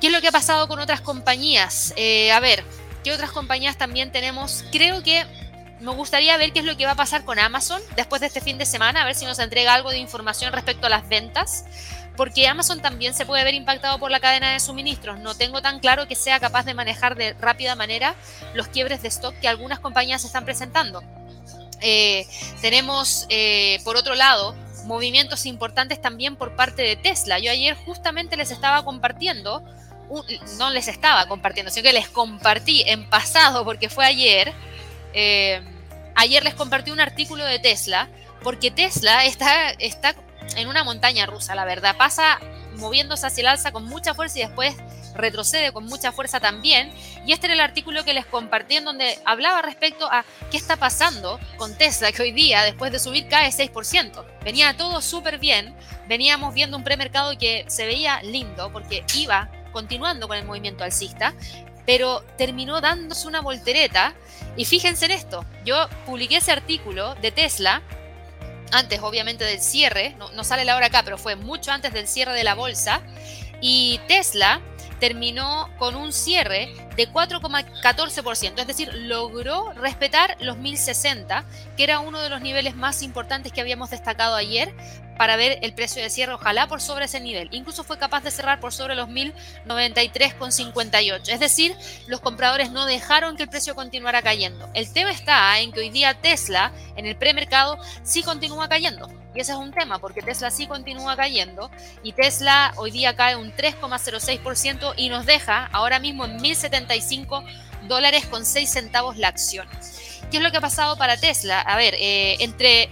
¿Qué 0.00 0.08
es 0.08 0.12
lo 0.12 0.20
que 0.20 0.28
ha 0.28 0.32
pasado 0.32 0.68
con 0.68 0.78
otras 0.78 1.00
compañías? 1.00 1.94
Eh, 1.96 2.30
a 2.32 2.40
ver, 2.40 2.64
¿qué 3.02 3.12
otras 3.12 3.30
compañías 3.30 3.78
también 3.78 4.12
tenemos? 4.12 4.64
Creo 4.70 5.02
que 5.02 5.24
me 5.80 5.92
gustaría 5.92 6.36
ver 6.36 6.52
qué 6.52 6.60
es 6.60 6.64
lo 6.64 6.76
que 6.76 6.86
va 6.86 6.92
a 6.92 6.96
pasar 6.96 7.24
con 7.24 7.38
Amazon 7.38 7.80
después 7.96 8.20
de 8.20 8.26
este 8.26 8.40
fin 8.40 8.58
de 8.58 8.66
semana, 8.66 9.02
a 9.02 9.04
ver 9.04 9.14
si 9.14 9.24
nos 9.24 9.38
entrega 9.38 9.74
algo 9.74 9.90
de 9.90 9.98
información 9.98 10.52
respecto 10.52 10.86
a 10.86 10.90
las 10.90 11.08
ventas, 11.08 11.64
porque 12.16 12.48
Amazon 12.48 12.80
también 12.80 13.14
se 13.14 13.26
puede 13.26 13.44
ver 13.44 13.54
impactado 13.54 13.98
por 13.98 14.10
la 14.10 14.20
cadena 14.20 14.52
de 14.52 14.60
suministros. 14.60 15.18
No 15.18 15.34
tengo 15.34 15.60
tan 15.62 15.80
claro 15.80 16.08
que 16.08 16.14
sea 16.14 16.40
capaz 16.40 16.64
de 16.64 16.74
manejar 16.74 17.14
de 17.14 17.34
rápida 17.34 17.74
manera 17.74 18.14
los 18.54 18.68
quiebres 18.68 19.02
de 19.02 19.08
stock 19.08 19.34
que 19.40 19.48
algunas 19.48 19.80
compañías 19.80 20.24
están 20.24 20.44
presentando. 20.44 21.02
Eh, 21.80 22.26
tenemos, 22.62 23.26
eh, 23.28 23.80
por 23.84 23.96
otro 23.96 24.14
lado, 24.14 24.54
movimientos 24.84 25.46
importantes 25.46 26.00
también 26.00 26.36
por 26.36 26.56
parte 26.56 26.82
de 26.82 26.96
Tesla. 26.96 27.38
Yo 27.38 27.50
ayer 27.50 27.76
justamente 27.84 28.36
les 28.36 28.50
estaba 28.50 28.84
compartiendo, 28.84 29.62
no 30.58 30.70
les 30.70 30.88
estaba 30.88 31.26
compartiendo, 31.26 31.70
sino 31.70 31.84
que 31.84 31.92
les 31.92 32.08
compartí 32.08 32.82
en 32.86 33.08
pasado, 33.08 33.64
porque 33.64 33.88
fue 33.88 34.06
ayer, 34.06 34.52
eh, 35.12 35.60
ayer 36.14 36.44
les 36.44 36.54
compartí 36.54 36.90
un 36.90 37.00
artículo 37.00 37.44
de 37.44 37.58
Tesla, 37.58 38.08
porque 38.42 38.70
Tesla 38.70 39.24
está, 39.24 39.70
está 39.70 40.14
en 40.56 40.68
una 40.68 40.84
montaña 40.84 41.26
rusa, 41.26 41.54
la 41.54 41.64
verdad. 41.64 41.96
Pasa 41.96 42.38
moviéndose 42.76 43.26
hacia 43.26 43.40
el 43.40 43.48
alza 43.48 43.72
con 43.72 43.84
mucha 43.84 44.14
fuerza 44.14 44.38
y 44.38 44.42
después 44.42 44.74
retrocede 45.14 45.72
con 45.72 45.84
mucha 45.84 46.12
fuerza 46.12 46.40
también. 46.40 46.92
Y 47.26 47.32
este 47.32 47.46
era 47.46 47.54
el 47.54 47.60
artículo 47.60 48.04
que 48.04 48.14
les 48.14 48.26
compartí 48.26 48.76
en 48.76 48.84
donde 48.84 49.18
hablaba 49.24 49.62
respecto 49.62 50.06
a 50.10 50.24
qué 50.50 50.56
está 50.56 50.76
pasando 50.76 51.40
con 51.56 51.76
Tesla, 51.76 52.12
que 52.12 52.22
hoy 52.22 52.32
día, 52.32 52.62
después 52.62 52.92
de 52.92 52.98
subir, 52.98 53.28
cae 53.28 53.50
6%. 53.50 54.24
Venía 54.44 54.76
todo 54.76 55.00
súper 55.00 55.38
bien, 55.38 55.74
veníamos 56.06 56.54
viendo 56.54 56.76
un 56.76 56.84
premercado 56.84 57.36
que 57.38 57.64
se 57.68 57.86
veía 57.86 58.22
lindo 58.22 58.70
porque 58.72 59.04
iba 59.14 59.48
continuando 59.76 60.26
con 60.26 60.38
el 60.38 60.46
movimiento 60.46 60.84
alcista, 60.84 61.34
pero 61.84 62.24
terminó 62.38 62.80
dándose 62.80 63.28
una 63.28 63.42
voltereta. 63.42 64.14
Y 64.56 64.64
fíjense 64.64 65.04
en 65.04 65.10
esto, 65.10 65.44
yo 65.66 65.86
publiqué 66.06 66.38
ese 66.38 66.50
artículo 66.50 67.14
de 67.16 67.30
Tesla 67.30 67.82
antes 68.72 69.00
obviamente 69.02 69.44
del 69.44 69.60
cierre, 69.60 70.16
no, 70.34 70.44
sale 70.44 70.64
la 70.64 70.76
hora 70.76 70.86
acá, 70.86 71.02
pero 71.04 71.18
fue 71.18 71.36
mucho 71.36 71.72
antes 71.72 71.92
del 71.92 72.08
cierre 72.08 72.32
de 72.32 72.42
la 72.42 72.54
bolsa, 72.54 73.02
y 73.60 74.00
Tesla 74.08 74.62
terminó 74.98 75.68
con 75.78 75.94
un 75.94 76.12
cierre 76.12 76.74
de 76.96 77.08
4,14%, 77.08 78.58
es 78.58 78.66
decir, 78.66 78.92
logró 78.94 79.72
respetar 79.72 80.36
los 80.40 80.56
1060, 80.56 81.44
que 81.76 81.84
era 81.84 82.00
uno 82.00 82.20
de 82.20 82.30
los 82.30 82.40
niveles 82.40 82.74
más 82.74 83.02
importantes 83.02 83.52
que 83.52 83.60
habíamos 83.60 83.90
destacado 83.90 84.34
ayer, 84.34 84.74
para 85.16 85.36
ver 85.36 85.58
el 85.62 85.72
precio 85.72 86.02
de 86.02 86.10
cierre, 86.10 86.34
ojalá 86.34 86.66
por 86.66 86.80
sobre 86.80 87.06
ese 87.06 87.20
nivel. 87.20 87.48
Incluso 87.52 87.84
fue 87.84 87.98
capaz 87.98 88.22
de 88.22 88.30
cerrar 88.30 88.60
por 88.60 88.72
sobre 88.72 88.94
los 88.94 89.08
1093,58. 89.08 91.28
Es 91.28 91.40
decir, 91.40 91.74
los 92.06 92.20
compradores 92.20 92.70
no 92.70 92.86
dejaron 92.86 93.36
que 93.36 93.42
el 93.44 93.48
precio 93.48 93.74
continuara 93.74 94.22
cayendo. 94.22 94.68
El 94.74 94.92
tema 94.92 95.10
está 95.10 95.58
en 95.60 95.72
que 95.72 95.80
hoy 95.80 95.90
día 95.90 96.20
Tesla 96.20 96.72
en 96.96 97.06
el 97.06 97.16
premercado 97.16 97.78
sí 98.02 98.22
continúa 98.22 98.68
cayendo. 98.68 99.08
Y 99.36 99.40
ese 99.40 99.52
es 99.52 99.58
un 99.58 99.70
tema, 99.70 99.98
porque 99.98 100.22
Tesla 100.22 100.50
sí 100.50 100.66
continúa 100.66 101.14
cayendo 101.14 101.70
y 102.02 102.12
Tesla 102.12 102.72
hoy 102.76 102.90
día 102.90 103.14
cae 103.14 103.36
un 103.36 103.52
3,06% 103.52 104.94
y 104.96 105.10
nos 105.10 105.26
deja 105.26 105.68
ahora 105.72 105.98
mismo 105.98 106.24
en 106.24 106.38
1.075 106.38 107.44
dólares 107.86 108.24
con 108.24 108.46
6 108.46 108.68
centavos 108.68 109.18
la 109.18 109.28
acción. 109.28 109.68
¿Qué 110.30 110.38
es 110.38 110.42
lo 110.42 110.50
que 110.50 110.56
ha 110.56 110.62
pasado 110.62 110.96
para 110.96 111.18
Tesla? 111.18 111.60
A 111.60 111.76
ver, 111.76 111.94
eh, 111.98 112.38
entre 112.40 112.88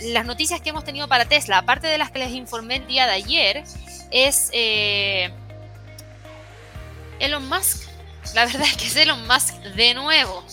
las 0.00 0.26
noticias 0.26 0.60
que 0.60 0.68
hemos 0.68 0.84
tenido 0.84 1.08
para 1.08 1.24
Tesla, 1.24 1.58
aparte 1.58 1.86
de 1.86 1.96
las 1.96 2.10
que 2.10 2.18
les 2.18 2.32
informé 2.32 2.76
el 2.76 2.86
día 2.86 3.06
de 3.06 3.12
ayer, 3.12 3.64
es 4.10 4.50
eh, 4.52 5.32
Elon 7.18 7.48
Musk. 7.48 7.88
La 8.34 8.44
verdad 8.44 8.62
es 8.62 8.76
que 8.76 8.86
es 8.88 8.96
Elon 8.96 9.26
Musk 9.26 9.54
de 9.74 9.94
nuevo. 9.94 10.44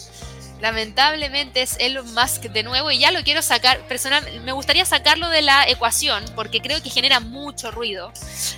Lamentablemente 0.62 1.62
es 1.62 1.78
Elon 1.80 2.14
Musk 2.14 2.43
de 2.43 2.64
nuevo 2.64 2.91
y 2.91 2.99
ya 2.99 3.12
lo 3.12 3.24
quiero 3.24 3.41
sacar, 3.41 3.80
personal, 3.88 4.24
me 4.41 4.51
gustaría 4.51 4.86
sacarlo 4.86 5.30
de 5.30 5.41
la 5.41 5.68
ecuación 5.68 6.24
porque 6.36 6.62
creo 6.62 6.82
que 6.82 6.89
genera 6.89 7.20
mucho 7.20 7.72
ruido 7.72 8.12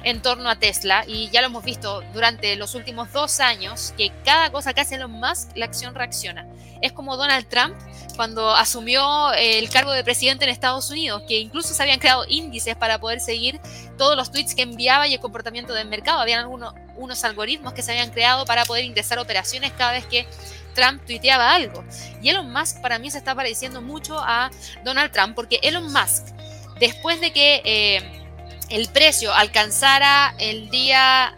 en 0.03 0.21
torno 0.21 0.49
a 0.49 0.57
Tesla 0.57 1.03
y 1.07 1.29
ya 1.29 1.41
lo 1.41 1.47
hemos 1.47 1.63
visto 1.63 2.01
durante 2.13 2.55
los 2.55 2.75
últimos 2.75 3.11
dos 3.11 3.39
años 3.39 3.93
que 3.97 4.11
cada 4.23 4.51
cosa 4.51 4.73
que 4.73 4.81
hace 4.81 4.95
Elon 4.95 5.11
Musk, 5.11 5.55
la 5.55 5.65
acción 5.65 5.95
reacciona. 5.95 6.47
Es 6.81 6.91
como 6.91 7.17
Donald 7.17 7.47
Trump 7.47 7.75
cuando 8.15 8.55
asumió 8.55 9.33
el 9.33 9.69
cargo 9.69 9.91
de 9.91 10.03
presidente 10.03 10.45
en 10.45 10.51
Estados 10.51 10.89
Unidos, 10.89 11.23
que 11.27 11.39
incluso 11.39 11.73
se 11.73 11.81
habían 11.81 11.99
creado 11.99 12.25
índices 12.27 12.75
para 12.75 12.99
poder 12.99 13.19
seguir 13.19 13.59
todos 13.97 14.15
los 14.15 14.31
tweets 14.31 14.55
que 14.55 14.63
enviaba 14.63 15.07
y 15.07 15.13
el 15.13 15.19
comportamiento 15.19 15.73
del 15.73 15.87
mercado. 15.87 16.19
Habían 16.19 16.39
algunos 16.39 16.73
unos 16.97 17.23
algoritmos 17.23 17.73
que 17.73 17.81
se 17.81 17.91
habían 17.91 18.09
creado 18.09 18.45
para 18.45 18.65
poder 18.65 18.83
ingresar 18.83 19.19
operaciones 19.19 19.71
cada 19.77 19.91
vez 19.91 20.05
que 20.07 20.27
Trump 20.77 21.03
tuiteaba 21.05 21.53
algo. 21.53 21.83
Y 22.21 22.29
Elon 22.29 22.51
Musk 22.51 22.81
para 22.81 22.99
mí 22.99 23.09
se 23.09 23.17
está 23.17 23.33
pareciendo 23.35 23.81
mucho 23.81 24.19
a 24.19 24.51
Donald 24.83 25.11
Trump, 25.11 25.35
porque 25.35 25.59
Elon 25.63 25.91
Musk, 25.91 26.27
después 26.79 27.19
de 27.19 27.33
que 27.33 27.61
eh, 27.65 28.01
el 28.69 28.87
precio 28.89 29.33
alcanzara 29.33 30.35
el 30.39 30.69
día 30.69 31.35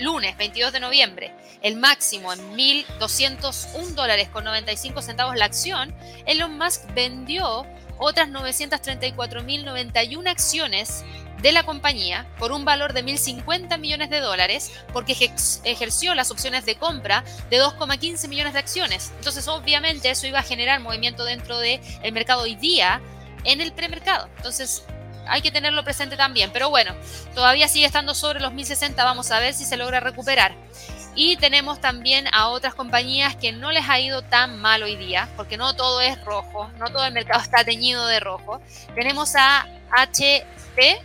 lunes 0.00 0.36
22 0.36 0.72
de 0.72 0.80
noviembre, 0.80 1.32
el 1.62 1.76
máximo 1.76 2.32
en 2.32 2.40
1.201 2.56 3.94
dólares 3.94 4.28
con 4.28 4.42
95 4.44 5.00
centavos 5.00 5.36
la 5.36 5.44
acción, 5.44 5.94
Elon 6.26 6.58
Musk 6.58 6.92
vendió 6.94 7.64
otras 8.02 8.28
934.091 8.28 10.28
acciones 10.28 11.04
de 11.40 11.52
la 11.52 11.64
compañía 11.64 12.26
por 12.38 12.52
un 12.52 12.64
valor 12.64 12.92
de 12.92 13.04
1.050 13.04 13.78
millones 13.78 14.10
de 14.10 14.20
dólares 14.20 14.72
porque 14.92 15.32
ejerció 15.64 16.14
las 16.14 16.30
opciones 16.30 16.64
de 16.64 16.76
compra 16.76 17.24
de 17.50 17.60
2,15 17.60 18.28
millones 18.28 18.52
de 18.52 18.60
acciones. 18.60 19.12
Entonces, 19.18 19.48
obviamente, 19.48 20.10
eso 20.10 20.26
iba 20.26 20.38
a 20.38 20.44
generar 20.44 20.80
movimiento 20.80 21.24
dentro 21.24 21.58
del 21.58 21.80
el 22.02 22.12
mercado 22.12 22.42
hoy 22.42 22.56
día 22.56 23.00
en 23.44 23.60
el 23.60 23.72
premercado. 23.72 24.28
Entonces, 24.36 24.84
hay 25.26 25.42
que 25.42 25.50
tenerlo 25.50 25.84
presente 25.84 26.16
también. 26.16 26.50
Pero 26.52 26.70
bueno, 26.70 26.94
todavía 27.34 27.68
sigue 27.68 27.86
estando 27.86 28.14
sobre 28.14 28.40
los 28.40 28.52
1.060. 28.52 28.96
Vamos 28.96 29.30
a 29.30 29.40
ver 29.40 29.54
si 29.54 29.64
se 29.64 29.76
logra 29.76 30.00
recuperar. 30.00 30.54
Y 31.14 31.36
tenemos 31.36 31.80
también 31.80 32.26
a 32.32 32.48
otras 32.48 32.74
compañías 32.74 33.36
que 33.36 33.52
no 33.52 33.70
les 33.70 33.88
ha 33.88 34.00
ido 34.00 34.22
tan 34.22 34.60
mal 34.60 34.82
hoy 34.82 34.96
día, 34.96 35.28
porque 35.36 35.58
no 35.58 35.74
todo 35.74 36.00
es 36.00 36.22
rojo, 36.24 36.70
no 36.78 36.90
todo 36.90 37.04
el 37.04 37.12
mercado 37.12 37.42
está 37.42 37.64
teñido 37.64 38.06
de 38.06 38.18
rojo. 38.18 38.62
Tenemos 38.94 39.34
a 39.36 39.66
HP, 39.90 40.98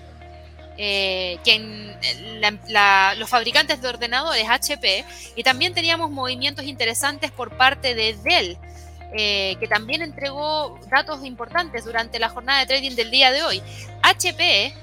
eh, 0.78 1.40
que 1.44 1.98
los 3.18 3.30
fabricantes 3.30 3.82
de 3.82 3.88
ordenadores 3.88 4.48
HP 4.48 5.04
y 5.36 5.44
también 5.44 5.74
teníamos 5.74 6.12
movimientos 6.12 6.66
interesantes 6.66 7.32
por 7.32 7.58
parte 7.58 7.96
de 7.96 8.16
Dell. 8.24 8.58
Eh, 9.14 9.56
que 9.62 9.70
también 9.70 10.02
entregó 10.02 10.78
datos 10.92 11.24
importantes 11.24 11.86
durante 11.86 12.20
la 12.20 12.28
jornada 12.28 12.60
de 12.60 12.66
trading 12.66 12.96
del 12.96 13.10
día 13.10 13.32
de 13.32 13.42
hoy. 13.42 13.62
HP, 14.02 14.74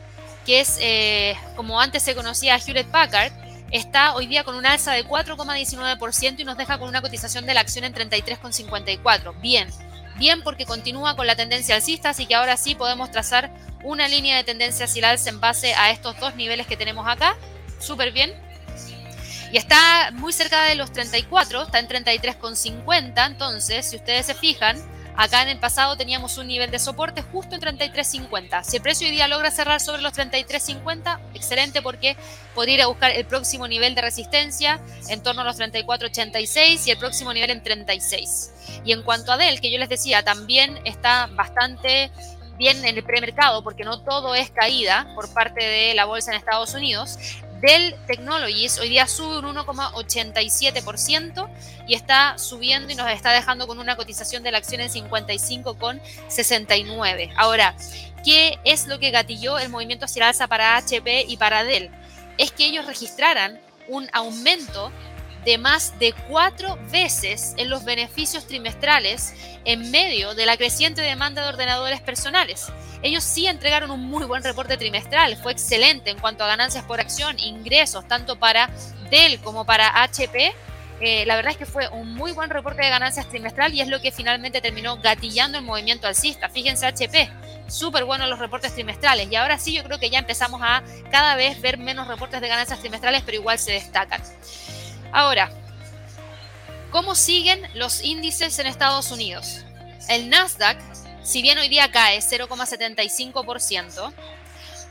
que 0.46 0.60
es 0.60 0.78
eh, 0.80 1.36
como 1.56 1.78
antes 1.78 2.02
se 2.02 2.14
conocía 2.14 2.56
Hewlett 2.56 2.86
Packard, 2.86 3.32
está 3.74 4.14
hoy 4.14 4.26
día 4.26 4.44
con 4.44 4.54
un 4.54 4.64
alza 4.66 4.92
de 4.92 5.04
4,19% 5.04 6.38
y 6.38 6.44
nos 6.44 6.56
deja 6.56 6.78
con 6.78 6.88
una 6.88 7.02
cotización 7.02 7.44
de 7.44 7.54
la 7.54 7.60
acción 7.60 7.84
en 7.84 7.92
33,54. 7.92 9.40
Bien, 9.40 9.68
bien 10.16 10.42
porque 10.42 10.64
continúa 10.64 11.16
con 11.16 11.26
la 11.26 11.34
tendencia 11.34 11.74
alcista, 11.74 12.10
así 12.10 12.26
que 12.26 12.36
ahora 12.36 12.56
sí 12.56 12.76
podemos 12.76 13.10
trazar 13.10 13.52
una 13.82 14.06
línea 14.06 14.36
de 14.36 14.44
tendencia 14.44 14.84
hacia 14.84 15.00
el 15.00 15.04
alza 15.06 15.28
en 15.28 15.40
base 15.40 15.74
a 15.74 15.90
estos 15.90 16.18
dos 16.20 16.36
niveles 16.36 16.68
que 16.68 16.76
tenemos 16.76 17.06
acá. 17.08 17.36
Súper 17.80 18.12
bien. 18.12 18.32
Y 19.52 19.56
está 19.56 20.12
muy 20.12 20.32
cerca 20.32 20.62
de 20.64 20.76
los 20.76 20.92
34, 20.92 21.64
está 21.64 21.80
en 21.80 21.88
33,50. 21.88 23.26
Entonces, 23.26 23.90
si 23.90 23.96
ustedes 23.96 24.26
se 24.26 24.34
fijan, 24.34 24.76
acá 25.16 25.42
en 25.42 25.48
el 25.48 25.58
pasado 25.58 25.96
teníamos 25.96 26.38
un 26.38 26.46
nivel 26.46 26.70
de 26.70 26.78
soporte 26.78 27.22
justo 27.22 27.54
en 27.54 27.60
33,50. 27.60 28.64
Si 28.64 28.76
el 28.76 28.82
precio 28.82 29.06
hoy 29.06 29.12
día 29.12 29.28
logra 29.28 29.50
cerrar 29.50 29.80
sobre 29.80 30.02
los 30.02 30.12
33,50, 30.12 31.20
excelente 31.34 31.82
porque 31.82 32.16
podría 32.54 32.74
ir 32.74 32.82
a 32.82 32.86
buscar 32.86 33.10
el 33.10 33.24
próximo 33.24 33.68
nivel 33.68 33.94
de 33.94 34.02
resistencia 34.02 34.80
en 35.08 35.22
torno 35.22 35.42
a 35.42 35.44
los 35.44 35.58
34,86 35.58 36.86
y 36.86 36.90
el 36.90 36.98
próximo 36.98 37.32
nivel 37.32 37.50
en 37.50 37.62
36. 37.62 38.80
Y 38.84 38.92
en 38.92 39.02
cuanto 39.02 39.32
a 39.32 39.36
Dell, 39.36 39.60
que 39.60 39.70
yo 39.70 39.78
les 39.78 39.88
decía, 39.88 40.22
también 40.22 40.78
está 40.84 41.26
bastante 41.32 42.10
bien 42.56 42.84
en 42.84 42.96
el 42.96 43.04
premercado, 43.04 43.62
porque 43.62 43.84
no 43.84 44.00
todo 44.00 44.34
es 44.34 44.50
caída 44.50 45.08
por 45.14 45.32
parte 45.32 45.64
de 45.64 45.94
la 45.94 46.04
bolsa 46.04 46.30
en 46.30 46.38
Estados 46.38 46.74
Unidos. 46.74 47.18
Dell 47.64 47.96
Technologies 48.06 48.78
hoy 48.78 48.90
día 48.90 49.06
sube 49.06 49.38
un 49.38 49.46
1,87% 49.56 51.48
y 51.88 51.94
está 51.94 52.36
subiendo 52.36 52.92
y 52.92 52.94
nos 52.94 53.10
está 53.10 53.32
dejando 53.32 53.66
con 53.66 53.78
una 53.78 53.96
cotización 53.96 54.42
de 54.42 54.52
la 54.52 54.58
acción 54.58 54.82
en 54.82 54.90
55,69. 54.90 57.32
Ahora, 57.38 57.74
¿qué 58.22 58.58
es 58.64 58.86
lo 58.86 58.98
que 58.98 59.10
gatilló 59.10 59.58
el 59.58 59.70
movimiento 59.70 60.04
hacia 60.04 60.20
la 60.20 60.28
alza 60.28 60.46
para 60.46 60.76
HP 60.76 61.24
y 61.26 61.38
para 61.38 61.64
Dell? 61.64 61.90
Es 62.36 62.52
que 62.52 62.66
ellos 62.66 62.84
registraran 62.84 63.58
un 63.88 64.10
aumento 64.12 64.92
de 65.44 65.58
más 65.58 65.98
de 65.98 66.12
cuatro 66.28 66.78
veces 66.90 67.54
en 67.56 67.70
los 67.70 67.84
beneficios 67.84 68.46
trimestrales 68.46 69.34
en 69.64 69.90
medio 69.90 70.34
de 70.34 70.46
la 70.46 70.56
creciente 70.56 71.02
demanda 71.02 71.42
de 71.42 71.48
ordenadores 71.48 72.00
personales. 72.00 72.66
Ellos 73.02 73.22
sí 73.22 73.46
entregaron 73.46 73.90
un 73.90 74.00
muy 74.00 74.24
buen 74.24 74.42
reporte 74.42 74.76
trimestral, 74.76 75.36
fue 75.36 75.52
excelente 75.52 76.10
en 76.10 76.18
cuanto 76.18 76.44
a 76.44 76.46
ganancias 76.46 76.84
por 76.84 77.00
acción, 77.00 77.38
ingresos, 77.38 78.08
tanto 78.08 78.36
para 78.36 78.70
Dell 79.10 79.38
como 79.40 79.66
para 79.66 80.02
HP. 80.02 80.54
Eh, 81.00 81.26
la 81.26 81.36
verdad 81.36 81.52
es 81.52 81.58
que 81.58 81.66
fue 81.66 81.88
un 81.88 82.14
muy 82.14 82.32
buen 82.32 82.48
reporte 82.48 82.82
de 82.82 82.88
ganancias 82.88 83.28
trimestral 83.28 83.74
y 83.74 83.80
es 83.80 83.88
lo 83.88 84.00
que 84.00 84.12
finalmente 84.12 84.60
terminó 84.60 84.96
gatillando 84.98 85.58
el 85.58 85.64
movimiento 85.64 86.06
alcista. 86.06 86.48
Fíjense 86.48 86.86
HP, 86.86 87.30
súper 87.68 88.04
buenos 88.04 88.28
los 88.28 88.38
reportes 88.38 88.74
trimestrales 88.74 89.30
y 89.30 89.36
ahora 89.36 89.58
sí 89.58 89.74
yo 89.74 89.84
creo 89.84 89.98
que 89.98 90.08
ya 90.08 90.18
empezamos 90.18 90.60
a 90.62 90.82
cada 91.10 91.34
vez 91.34 91.60
ver 91.60 91.78
menos 91.78 92.08
reportes 92.08 92.40
de 92.40 92.48
ganancias 92.48 92.80
trimestrales, 92.80 93.22
pero 93.22 93.36
igual 93.36 93.58
se 93.58 93.72
destacan. 93.72 94.22
Ahora, 95.14 95.48
¿cómo 96.90 97.14
siguen 97.14 97.62
los 97.74 98.02
índices 98.02 98.58
en 98.58 98.66
Estados 98.66 99.12
Unidos? 99.12 99.64
El 100.08 100.28
Nasdaq, 100.28 100.76
si 101.22 101.40
bien 101.40 101.56
hoy 101.56 101.68
día 101.68 101.92
cae 101.92 102.18
0,75%, 102.18 104.12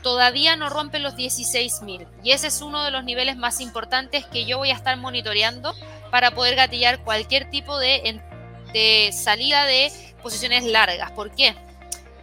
todavía 0.02 0.56
no 0.56 0.70
rompe 0.70 0.98
los 0.98 1.14
16.000 1.14 2.08
y 2.22 2.30
ese 2.30 2.46
es 2.46 2.62
uno 2.62 2.82
de 2.84 2.90
los 2.90 3.04
niveles 3.04 3.36
más 3.36 3.60
importantes 3.60 4.24
que 4.24 4.46
yo 4.46 4.56
voy 4.56 4.70
a 4.70 4.74
estar 4.74 4.96
monitoreando 4.96 5.74
para 6.10 6.30
poder 6.30 6.56
gatillar 6.56 7.04
cualquier 7.04 7.50
tipo 7.50 7.78
de, 7.78 8.22
de 8.72 9.12
salida 9.12 9.66
de 9.66 9.92
posiciones 10.22 10.64
largas. 10.64 11.10
¿Por 11.10 11.34
qué? 11.34 11.54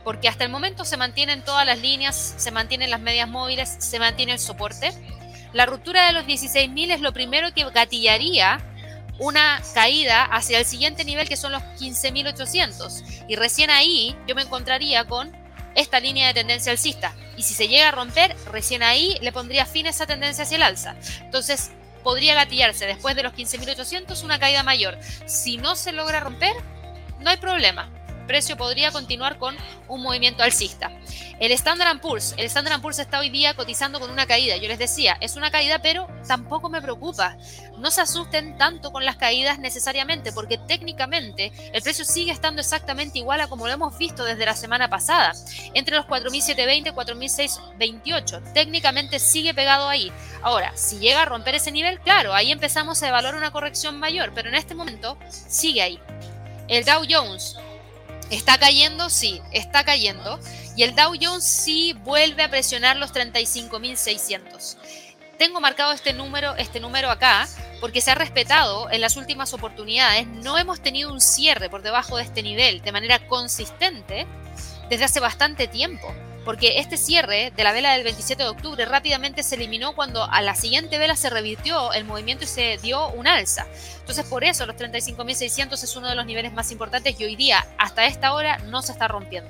Porque 0.03 0.27
hasta 0.27 0.43
el 0.43 0.49
momento 0.49 0.85
se 0.85 0.97
mantienen 0.97 1.45
todas 1.45 1.67
las 1.67 1.77
líneas, 1.77 2.33
se 2.35 2.49
mantienen 2.49 2.89
las 2.89 2.99
medias 2.99 3.29
móviles, 3.29 3.75
se 3.77 3.99
mantiene 3.99 4.31
el 4.31 4.39
soporte 4.39 4.91
la 5.53 5.65
ruptura 5.65 6.07
de 6.07 6.13
los 6.13 6.25
16.000 6.25 6.91
es 6.91 7.01
lo 7.01 7.13
primero 7.13 7.53
que 7.53 7.69
gatillaría 7.69 8.59
una 9.19 9.61
caída 9.73 10.23
hacia 10.23 10.59
el 10.59 10.65
siguiente 10.65 11.03
nivel 11.03 11.27
que 11.27 11.37
son 11.37 11.51
los 11.51 11.61
15.800. 11.61 13.25
Y 13.27 13.35
recién 13.35 13.69
ahí 13.69 14.15
yo 14.27 14.35
me 14.35 14.41
encontraría 14.41 15.05
con 15.05 15.31
esta 15.75 15.99
línea 15.99 16.27
de 16.27 16.33
tendencia 16.33 16.71
alcista. 16.71 17.13
Y 17.37 17.43
si 17.43 17.53
se 17.53 17.67
llega 17.67 17.89
a 17.89 17.91
romper, 17.91 18.35
recién 18.51 18.81
ahí 18.83 19.17
le 19.21 19.31
pondría 19.31 19.65
fin 19.65 19.87
a 19.87 19.91
esa 19.91 20.05
tendencia 20.05 20.43
hacia 20.43 20.57
el 20.57 20.63
alza. 20.63 20.95
Entonces 21.21 21.71
podría 22.03 22.33
gatillarse 22.33 22.85
después 22.85 23.15
de 23.15 23.23
los 23.23 23.33
15.800 23.33 24.23
una 24.23 24.39
caída 24.39 24.63
mayor. 24.63 24.97
Si 25.27 25.57
no 25.57 25.75
se 25.75 25.91
logra 25.91 26.19
romper, 26.19 26.55
no 27.19 27.29
hay 27.29 27.37
problema 27.37 27.89
precio 28.31 28.55
podría 28.55 28.93
continuar 28.93 29.37
con 29.37 29.57
un 29.89 30.01
movimiento 30.01 30.41
alcista. 30.41 30.89
El 31.41 31.51
Standard 31.51 31.99
Poor's, 31.99 32.33
el 32.37 32.45
Standard 32.45 32.79
está 32.97 33.19
hoy 33.19 33.29
día 33.29 33.55
cotizando 33.55 33.99
con 33.99 34.09
una 34.09 34.25
caída. 34.25 34.55
Yo 34.55 34.69
les 34.69 34.79
decía, 34.79 35.17
es 35.19 35.35
una 35.35 35.51
caída, 35.51 35.79
pero 35.79 36.07
tampoco 36.25 36.69
me 36.69 36.81
preocupa. 36.81 37.35
No 37.77 37.91
se 37.91 37.99
asusten 37.99 38.57
tanto 38.57 38.93
con 38.93 39.03
las 39.03 39.17
caídas 39.17 39.59
necesariamente, 39.59 40.31
porque 40.31 40.57
técnicamente 40.57 41.51
el 41.73 41.81
precio 41.81 42.05
sigue 42.05 42.31
estando 42.31 42.61
exactamente 42.61 43.19
igual 43.19 43.41
a 43.41 43.47
como 43.47 43.67
lo 43.67 43.73
hemos 43.73 43.97
visto 43.97 44.23
desde 44.23 44.45
la 44.45 44.55
semana 44.55 44.89
pasada, 44.89 45.33
entre 45.73 45.97
los 45.97 46.05
4.720 46.05 46.87
y 46.87 47.81
4.628. 47.81 48.53
Técnicamente 48.53 49.19
sigue 49.19 49.53
pegado 49.53 49.89
ahí. 49.89 50.09
Ahora, 50.41 50.71
si 50.77 50.99
llega 50.99 51.23
a 51.23 51.25
romper 51.25 51.55
ese 51.55 51.73
nivel, 51.73 51.99
claro, 51.99 52.33
ahí 52.33 52.49
empezamos 52.53 53.03
a 53.03 53.09
evaluar 53.09 53.35
una 53.35 53.51
corrección 53.51 53.99
mayor, 53.99 54.31
pero 54.33 54.47
en 54.47 54.55
este 54.55 54.73
momento 54.73 55.17
sigue 55.27 55.81
ahí. 55.81 55.99
El 56.69 56.85
Dow 56.85 57.03
Jones 57.09 57.57
¿Está 58.31 58.57
cayendo? 58.57 59.09
Sí, 59.09 59.41
está 59.51 59.83
cayendo. 59.83 60.39
Y 60.77 60.83
el 60.83 60.95
Dow 60.95 61.13
Jones 61.21 61.43
sí 61.43 61.93
vuelve 62.03 62.43
a 62.43 62.49
presionar 62.49 62.95
los 62.95 63.13
35.600. 63.13 64.77
Tengo 65.37 65.59
marcado 65.59 65.91
este 65.91 66.13
número, 66.13 66.55
este 66.55 66.79
número 66.79 67.09
acá 67.09 67.47
porque 67.81 67.99
se 67.99 68.11
ha 68.11 68.15
respetado 68.15 68.89
en 68.89 69.01
las 69.01 69.17
últimas 69.17 69.53
oportunidades. 69.53 70.27
No 70.27 70.57
hemos 70.57 70.81
tenido 70.81 71.11
un 71.11 71.19
cierre 71.19 71.69
por 71.69 71.81
debajo 71.81 72.15
de 72.15 72.23
este 72.23 72.41
nivel 72.41 72.81
de 72.81 72.91
manera 72.93 73.27
consistente 73.27 74.25
desde 74.89 75.03
hace 75.03 75.19
bastante 75.19 75.67
tiempo. 75.67 76.13
Porque 76.45 76.79
este 76.79 76.97
cierre 76.97 77.51
de 77.55 77.63
la 77.63 77.71
vela 77.71 77.93
del 77.93 78.03
27 78.03 78.43
de 78.43 78.49
octubre 78.49 78.85
rápidamente 78.85 79.43
se 79.43 79.55
eliminó 79.55 79.93
cuando 79.93 80.23
a 80.23 80.41
la 80.41 80.55
siguiente 80.55 80.97
vela 80.97 81.15
se 81.15 81.29
revirtió 81.29 81.93
el 81.93 82.05
movimiento 82.05 82.45
y 82.45 82.47
se 82.47 82.77
dio 82.77 83.09
un 83.09 83.27
alza. 83.27 83.67
Entonces 83.99 84.25
por 84.25 84.43
eso 84.43 84.65
los 84.65 84.75
35.600 84.75 85.73
es 85.83 85.95
uno 85.95 86.09
de 86.09 86.15
los 86.15 86.25
niveles 86.25 86.53
más 86.53 86.71
importantes 86.71 87.19
y 87.19 87.25
hoy 87.25 87.35
día 87.35 87.65
hasta 87.77 88.05
esta 88.05 88.33
hora 88.33 88.57
no 88.59 88.81
se 88.81 88.91
está 88.91 89.07
rompiendo. 89.07 89.49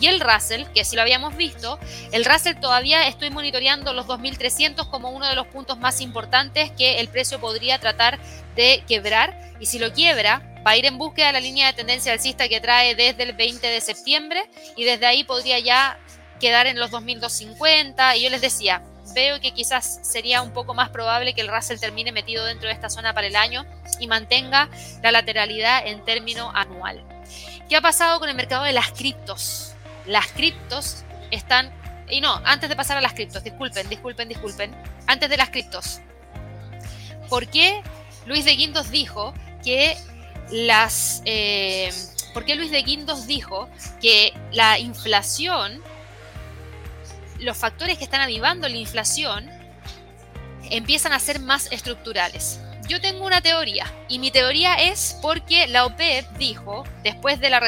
Y 0.00 0.06
el 0.08 0.20
Russell, 0.20 0.64
que 0.74 0.84
si 0.84 0.96
lo 0.96 1.02
habíamos 1.02 1.36
visto, 1.36 1.78
el 2.12 2.24
Russell 2.24 2.56
todavía 2.56 3.06
estoy 3.06 3.30
monitoreando 3.30 3.92
los 3.92 4.06
2.300 4.06 4.88
como 4.90 5.10
uno 5.10 5.26
de 5.26 5.34
los 5.34 5.46
puntos 5.46 5.78
más 5.78 6.00
importantes 6.00 6.70
que 6.72 7.00
el 7.00 7.08
precio 7.08 7.40
podría 7.40 7.78
tratar 7.78 8.18
de 8.56 8.84
quebrar. 8.86 9.54
Y 9.60 9.66
si 9.66 9.78
lo 9.78 9.92
quiebra, 9.92 10.42
va 10.66 10.72
a 10.72 10.76
ir 10.76 10.84
en 10.86 10.98
búsqueda 10.98 11.28
de 11.28 11.32
la 11.34 11.40
línea 11.40 11.68
de 11.68 11.72
tendencia 11.74 12.12
alcista 12.12 12.48
que 12.48 12.60
trae 12.60 12.94
desde 12.94 13.22
el 13.22 13.32
20 13.34 13.66
de 13.66 13.80
septiembre 13.80 14.42
y 14.76 14.84
desde 14.84 15.06
ahí 15.06 15.24
podría 15.24 15.58
ya 15.58 15.98
quedar 16.44 16.66
en 16.66 16.78
los 16.78 16.90
2.250. 16.90 18.18
Y 18.18 18.22
yo 18.24 18.28
les 18.28 18.42
decía, 18.42 18.82
veo 19.14 19.40
que 19.40 19.52
quizás 19.52 20.00
sería 20.02 20.42
un 20.42 20.52
poco 20.52 20.74
más 20.74 20.90
probable 20.90 21.32
que 21.32 21.40
el 21.40 21.48
Russell 21.48 21.78
termine 21.78 22.12
metido 22.12 22.44
dentro 22.44 22.68
de 22.68 22.74
esta 22.74 22.90
zona 22.90 23.14
para 23.14 23.26
el 23.26 23.34
año 23.34 23.64
y 23.98 24.06
mantenga 24.06 24.68
la 25.02 25.10
lateralidad 25.10 25.86
en 25.86 26.04
término 26.04 26.50
anual. 26.54 27.02
¿Qué 27.66 27.76
ha 27.76 27.80
pasado 27.80 28.20
con 28.20 28.28
el 28.28 28.34
mercado 28.34 28.64
de 28.64 28.72
las 28.74 28.92
criptos? 28.92 29.72
Las 30.04 30.26
criptos 30.32 31.04
están... 31.30 31.72
Y 32.10 32.20
no, 32.20 32.42
antes 32.44 32.68
de 32.68 32.76
pasar 32.76 32.98
a 32.98 33.00
las 33.00 33.14
criptos, 33.14 33.42
disculpen, 33.42 33.88
disculpen, 33.88 34.28
disculpen. 34.28 34.76
Antes 35.06 35.30
de 35.30 35.38
las 35.38 35.48
criptos. 35.48 36.00
¿Por 37.30 37.46
qué 37.46 37.80
Luis 38.26 38.44
de 38.44 38.54
Guindos 38.54 38.90
dijo 38.90 39.32
que 39.64 39.96
las... 40.50 41.22
Eh, 41.24 41.90
¿Por 42.34 42.44
qué 42.44 42.54
Luis 42.54 42.70
de 42.70 42.82
Guindos 42.82 43.26
dijo 43.26 43.70
que 44.02 44.34
la 44.52 44.78
inflación, 44.78 45.80
los 47.44 47.56
factores 47.56 47.98
que 47.98 48.04
están 48.04 48.20
avivando 48.20 48.68
la 48.68 48.76
inflación, 48.76 49.48
empiezan 50.70 51.12
a 51.12 51.18
ser 51.18 51.40
más 51.40 51.70
estructurales? 51.70 52.60
Yo 52.88 53.00
tengo 53.00 53.24
una 53.24 53.40
teoría 53.40 53.90
y 54.08 54.18
mi 54.18 54.30
teoría 54.30 54.74
es 54.74 55.16
porque 55.22 55.66
la 55.68 55.86
OPEP 55.86 56.28
dijo, 56.36 56.84
después 57.02 57.40
de 57.40 57.48
la 57.48 57.60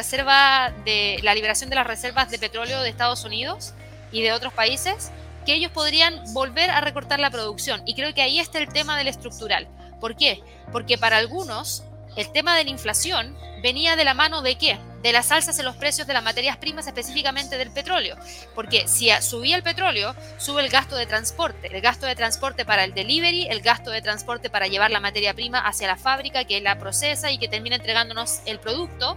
de 0.85 1.21
la 1.23 1.35
liberación 1.35 1.71
de 1.71 1.77
las 1.77 1.87
reservas 1.87 2.31
de 2.31 2.39
petróleo 2.39 2.83
de 2.83 2.91
Estados 2.91 3.25
Unidos 3.25 3.73
y 4.13 4.23
de 4.23 4.33
otros 4.33 4.53
países, 4.53 5.11
que 5.47 5.55
ellos 5.55 5.71
podrían 5.71 6.21
volver 6.35 6.69
a 6.71 6.81
recortar 6.81 7.21
la 7.21 7.31
producción. 7.31 7.83
Y 7.87 7.95
creo 7.95 8.13
que 8.13 8.21
ahí 8.21 8.41
está 8.41 8.59
el 8.59 8.69
tema 8.69 8.99
del 8.99 9.09
estructural. 9.09 9.69
¿Por 10.01 10.17
qué? 10.17 10.43
Porque 10.73 10.99
para 10.99 11.17
algunos 11.17 11.85
el 12.17 12.33
tema 12.33 12.57
de 12.57 12.65
la 12.65 12.71
inflación 12.71 13.37
venía 13.63 13.97
de 13.97 14.05
la 14.05 14.15
mano 14.15 14.43
de 14.43 14.57
qué? 14.57 14.79
de 15.07 15.13
las 15.13 15.31
alzas 15.31 15.57
en 15.61 15.65
los 15.65 15.77
precios 15.77 16.09
de 16.09 16.15
las 16.15 16.25
materias 16.25 16.57
primas, 16.57 16.89
específicamente 16.89 17.59
del 17.59 17.71
petróleo. 17.71 18.17
Porque 18.57 18.89
si 18.89 19.09
subía 19.21 19.55
el 19.55 19.63
petróleo, 19.63 20.17
sube 20.37 20.63
el 20.63 20.69
gasto 20.69 20.97
de 20.97 21.07
transporte. 21.07 21.69
El 21.73 21.81
gasto 21.81 22.07
de 22.07 22.17
transporte 22.17 22.65
para 22.65 22.83
el 22.83 22.93
delivery, 22.93 23.47
el 23.47 23.61
gasto 23.61 23.93
de 23.93 24.03
transporte 24.03 24.51
para 24.51 24.67
llevar 24.67 24.91
la 24.91 24.99
materia 24.99 25.33
prima 25.33 25.61
hacia 25.61 25.87
la 25.87 25.97
fábrica 25.97 26.45
que 26.45 26.61
la 26.61 26.81
procesa 26.81 27.31
y 27.31 27.39
que 27.39 27.47
termina 27.47 27.77
entregándonos 27.77 28.41
el 28.47 28.59
producto. 28.59 29.17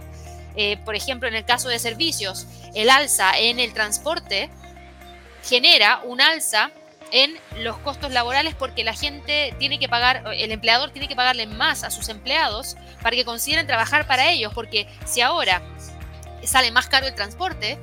Eh, 0.54 0.76
por 0.84 0.94
ejemplo, 0.94 1.26
en 1.26 1.34
el 1.34 1.44
caso 1.44 1.68
de 1.68 1.80
servicios, 1.80 2.46
el 2.76 2.88
alza 2.88 3.36
en 3.36 3.58
el 3.58 3.72
transporte 3.72 4.48
genera 5.42 6.02
un 6.04 6.20
alza 6.20 6.70
en 7.12 7.36
los 7.58 7.78
costos 7.78 8.12
laborales 8.12 8.54
porque 8.54 8.84
la 8.84 8.94
gente 8.94 9.54
tiene 9.58 9.78
que 9.78 9.88
pagar, 9.88 10.24
el 10.34 10.52
empleador 10.52 10.90
tiene 10.90 11.08
que 11.08 11.16
pagarle 11.16 11.46
más 11.46 11.84
a 11.84 11.90
sus 11.90 12.08
empleados 12.08 12.76
para 13.02 13.16
que 13.16 13.24
consideren 13.24 13.66
trabajar 13.66 14.06
para 14.06 14.30
ellos, 14.30 14.52
porque 14.54 14.86
si 15.04 15.20
ahora 15.20 15.62
sale 16.44 16.70
más 16.70 16.86
caro 16.86 17.06
el 17.06 17.14
transporte, 17.14 17.78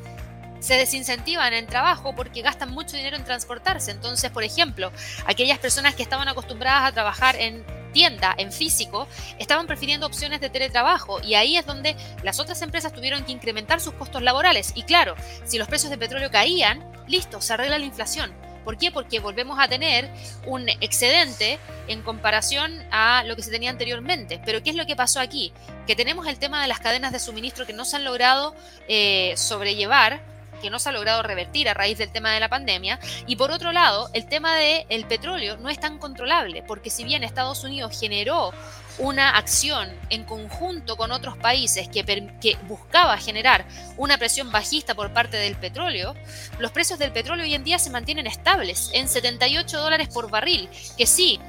se 0.60 0.76
desincentivan 0.76 1.54
en 1.54 1.68
trabajo 1.68 2.16
porque 2.16 2.42
gastan 2.42 2.72
mucho 2.72 2.98
dinero 2.98 3.16
en 3.16 3.24
transportarse. 3.24 3.92
Entonces, 3.92 4.32
por 4.32 4.44
ejemplo, 4.44 4.92
aquellas 5.26 5.60
personas 5.60 5.96
que 5.96 6.04
estaban 6.04 6.28
acostumbradas 6.28 6.90
a 6.90 6.92
trabajar 6.92 7.36
en 7.36 7.66
tienda, 7.94 8.36
en 8.38 8.52
físico, 8.52 9.08
estaban 9.40 9.68
prefiriendo 9.68 10.06
opciones 10.06 10.42
de 10.42 10.50
teletrabajo 10.50 11.22
y 11.22 11.36
ahí 11.36 11.58
es 11.58 11.66
donde 11.66 11.96
las 12.24 12.40
otras 12.40 12.62
empresas 12.62 12.94
tuvieron 12.94 13.24
que 13.24 13.32
incrementar 13.32 13.80
sus 13.80 13.94
costos 13.94 14.22
laborales. 14.22 14.72
Y 14.76 14.84
claro, 14.84 15.16
si 15.46 15.58
los 15.58 15.68
precios 15.68 15.90
de 15.90 15.98
petróleo 15.98 16.32
caían, 16.32 16.84
listo, 17.08 17.42
se 17.42 17.54
arregla 17.54 17.80
la 17.80 17.86
inflación. 17.86 18.47
¿Por 18.68 18.78
qué? 18.78 18.92
Porque 18.92 19.22
volvemos 19.22 19.58
a 19.62 19.70
tener 19.70 20.10
un 20.46 20.68
excedente 20.68 21.58
en 21.88 22.02
comparación 22.02 22.84
a 22.92 23.24
lo 23.24 23.38
que 23.38 23.42
se 23.42 23.50
tenía 23.50 23.70
anteriormente. 23.70 24.42
Pero 24.44 24.62
¿qué 24.62 24.72
es 24.72 24.76
lo 24.76 24.86
que 24.86 24.94
pasó 24.94 25.22
aquí? 25.22 25.54
Que 25.88 25.96
tenemos 25.96 26.28
el 26.28 26.38
tema 26.38 26.62
de 26.62 26.68
las 26.68 26.82
cadenas 26.82 27.14
de 27.14 27.20
suministro 27.20 27.66
que 27.66 27.72
no 27.72 27.86
se 27.86 27.96
han 27.96 28.04
logrado 28.04 28.54
eh, 28.90 29.34
sobrellevar 29.38 30.20
que 30.62 30.70
no 30.70 30.80
se 30.80 30.90
ha 30.90 30.92
logrado 30.92 31.24
revertir 31.24 31.70
a 31.70 31.76
raíz 31.76 31.98
del 31.98 32.12
tema 32.12 32.34
de 32.34 32.42
la 32.42 32.50
pandemia. 32.50 33.00
Y 33.26 33.38
por 33.38 33.52
otro 33.52 33.72
lado, 33.72 34.10
el 34.12 34.28
tema 34.28 34.58
del 34.58 35.06
petróleo 35.06 35.56
no 35.56 35.70
es 35.70 35.80
tan 35.80 35.98
controlable, 35.98 36.62
porque 36.64 36.90
si 36.90 37.06
bien 37.06 37.24
Estados 37.24 37.64
Unidos 37.64 37.98
generó 37.98 38.52
una 38.98 39.38
acción 39.38 39.90
en 40.10 40.24
conjunto 40.24 40.98
con 40.98 41.12
otros 41.12 41.38
países 41.38 41.88
que, 41.88 42.58
buscaba 42.68 43.18
generar 43.18 43.66
una 43.98 44.18
presión 44.18 44.52
bajista 44.52 44.96
por 44.96 45.14
parte 45.14 45.38
del 45.38 45.56
petróleo, 45.56 46.16
los 46.60 46.72
precios 46.72 47.00
del 47.00 47.12
petróleo 47.12 47.46
hoy 47.46 47.54
en 47.54 47.64
día 47.64 47.80
se 47.80 47.90
mantienen 47.90 48.28
estables 48.28 48.90
en 48.94 49.08
78 49.08 49.80
dólares 49.80 50.10
por 50.14 50.30
barril, 50.30 50.70
que 50.98 51.06
sí, 51.06 51.40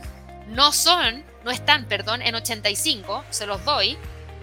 no 0.49 0.73
son, 0.73 1.25
no 1.45 1.51
están, 1.51 1.87
perdón, 1.87 2.23
en 2.23 2.35
85, 2.35 3.25
se 3.31 3.47
los 3.47 3.65
doy, 3.65 3.97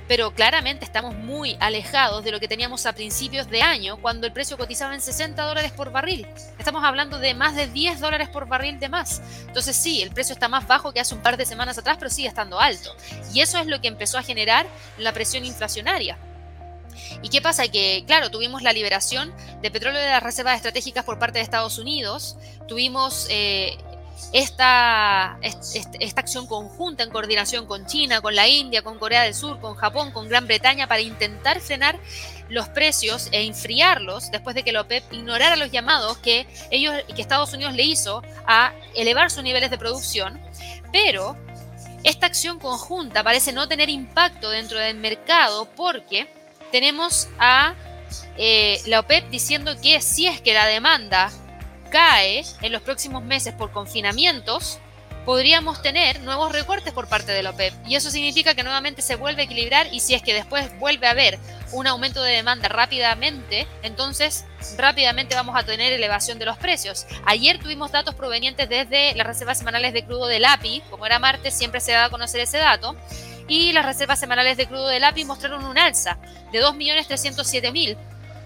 pero 0.08 0.34
claramente 0.34 0.86
estamos 0.86 1.16
muy 1.16 1.58
alejados 1.60 2.24
de 2.24 2.32
lo 2.32 2.40
que 2.40 2.48
teníamos 2.48 2.86
a 2.86 2.94
principios 2.94 3.50
de 3.50 3.62
año, 3.62 3.98
cuando 3.98 4.28
el 4.28 4.34
precio 4.34 4.58
cotizaba 4.58 4.94
en 4.94 5.02
60 5.02 5.42
dólares 5.44 5.72
por 5.72 5.92
barril. 5.92 6.28
Estamos 6.60 6.84
hablando 6.84 7.18
de 7.18 7.34
más 7.34 7.56
de 7.56 7.68
10 7.68 8.00
dólares 8.00 8.30
por 8.30 8.48
barril 8.48 8.80
de 8.80 8.90
más. 8.90 9.22
Entonces 9.48 9.76
sí, 9.76 10.02
el 10.02 10.12
precio 10.12 10.34
está 10.34 10.48
más 10.48 10.68
bajo 10.68 10.92
que 10.94 11.00
hace 11.00 11.16
un 11.16 11.22
par 11.22 11.38
de 11.38 11.46
semanas 11.46 11.78
atrás, 11.78 11.98
pero 12.00 12.12
sigue 12.12 12.28
estando 12.28 12.60
alto. 12.60 12.96
Y 13.34 13.42
eso 13.42 13.58
es 13.58 13.68
lo 13.68 13.82
que 13.82 13.88
empezó 13.88 14.18
a 14.18 14.24
generar 14.24 14.68
la 14.98 15.14
presión 15.14 15.46
inflacionaria. 15.46 16.18
¿Y 17.22 17.30
qué 17.30 17.42
pasa? 17.42 17.68
Que, 17.68 18.04
claro, 18.08 18.30
tuvimos 18.30 18.62
la 18.62 18.74
liberación 18.74 19.34
de 19.62 19.72
petróleo 19.72 20.00
de 20.00 20.08
las 20.08 20.24
reservas 20.24 20.56
estratégicas 20.56 21.04
por 21.04 21.20
parte 21.20 21.40
de 21.40 21.44
Estados 21.44 21.78
Unidos, 21.78 22.38
tuvimos 22.68 23.28
eh, 23.30 23.78
esta, 24.34 25.38
esta 25.42 26.22
acción 26.22 26.48
conjunta 26.48 27.04
en 27.04 27.10
coordinación 27.10 27.66
con 27.66 27.86
China, 27.86 28.22
con 28.22 28.36
la 28.36 28.48
India, 28.48 28.82
con 28.82 28.98
Corea 29.00 29.24
del 29.24 29.34
Sur, 29.34 29.60
con 29.60 29.76
Japón, 29.76 30.12
con 30.12 30.28
Gran 30.28 30.48
Bretaña 30.48 30.88
para 30.88 31.02
intentar 31.02 31.60
frenar 31.60 32.00
los 32.50 32.70
precios 32.70 33.30
e 33.32 33.44
enfriarlos 33.44 34.32
después 34.32 34.56
de 34.56 34.64
que 34.64 34.72
la 34.72 34.82
OPEP 34.82 35.14
ignorara 35.14 35.56
los 35.56 35.72
llamados 35.72 36.18
que 36.20 36.48
ellos 36.70 36.94
que 37.16 37.22
Estados 37.22 37.54
Unidos 37.54 37.74
le 37.74 37.84
hizo 37.84 38.22
a 38.46 38.74
elevar 38.94 39.32
sus 39.32 39.44
niveles 39.44 39.72
de 39.72 39.78
producción, 39.78 40.40
pero 40.92 41.36
esta 42.04 42.28
acción 42.28 42.60
conjunta 42.60 43.24
parece 43.24 43.52
no 43.52 43.68
tener 43.68 43.90
impacto 43.90 44.50
dentro 44.50 44.80
del 44.80 44.98
mercado 44.98 45.66
porque 45.76 46.28
tenemos 46.72 47.28
a 47.40 47.74
eh, 48.38 48.82
la 48.86 49.00
OPEP 49.00 49.30
diciendo 49.30 49.76
que 49.82 50.02
si 50.02 50.28
es 50.28 50.42
que 50.42 50.54
la 50.54 50.68
demanda 50.68 51.32
cae 51.90 52.44
en 52.62 52.72
los 52.72 52.82
próximos 52.82 53.24
meses 53.24 53.54
por 53.54 53.72
confinamientos, 53.72 54.80
podríamos 55.26 55.82
tener 55.82 56.22
nuevos 56.22 56.52
recortes 56.52 56.94
por 56.94 57.08
parte 57.08 57.32
de 57.32 57.44
la 57.44 57.50
OPEP. 57.50 57.74
Y 57.88 57.96
eso 57.96 58.12
significa 58.12 58.54
que 58.54 58.64
nuevamente 58.64 59.02
se 59.02 59.16
vuelve 59.16 59.42
a 59.42 59.46
equilibrar 59.46 59.88
y 59.92 60.00
si 60.00 60.14
es 60.14 60.22
que 60.22 60.34
después 60.34 60.78
vuelve 60.80 61.08
a 61.08 61.12
haber 61.12 61.40
un 61.72 61.88
aumento 61.88 62.22
de 62.22 62.34
demanda 62.34 62.70
rápidamente, 62.70 63.68
entonces 63.82 64.46
rápidamente 64.78 65.36
vamos 65.36 65.56
a 65.58 65.66
tener 65.66 65.92
elevación 65.92 66.38
de 66.38 66.46
los 66.46 66.58
precios. 66.58 67.08
Ayer 67.26 67.60
tuvimos 67.60 67.92
datos 67.92 68.14
provenientes 68.16 68.70
desde 68.70 69.16
las 69.16 69.26
reservas 69.26 69.58
semanales 69.58 69.94
de 69.94 70.06
crudo 70.06 70.28
del 70.28 70.46
API, 70.46 70.84
como 70.92 71.06
era 71.06 71.20
martes 71.20 71.58
siempre 71.58 71.82
se 71.82 71.92
da 71.92 72.06
a 72.06 72.10
conocer 72.10 72.42
ese 72.42 72.60
dato, 72.60 72.96
y 73.48 73.74
las 73.74 73.86
reservas 73.86 74.20
semanales 74.20 74.58
de 74.58 74.68
crudo 74.68 74.88
del 74.88 75.04
API 75.04 75.26
mostraron 75.26 75.66
un 75.66 75.78
alza 75.78 76.18
de 76.52 76.64
2.307.000 76.64 77.98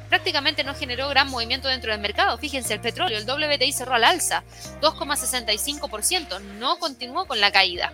prácticamente 0.10 0.64
no 0.64 0.76
generó 0.76 1.08
gran 1.08 1.30
movimiento 1.30 1.68
dentro 1.68 1.92
del 1.92 2.02
mercado. 2.02 2.38
Fíjense, 2.38 2.74
el 2.74 2.82
petróleo, 2.82 3.18
el 3.18 3.30
WTI 3.30 3.72
cerró 3.72 3.94
al 3.94 4.04
alza, 4.04 4.44
2,65%, 4.82 6.42
no 6.60 6.78
continuó 6.80 7.26
con 7.26 7.40
la 7.40 7.52
caída. 7.52 7.94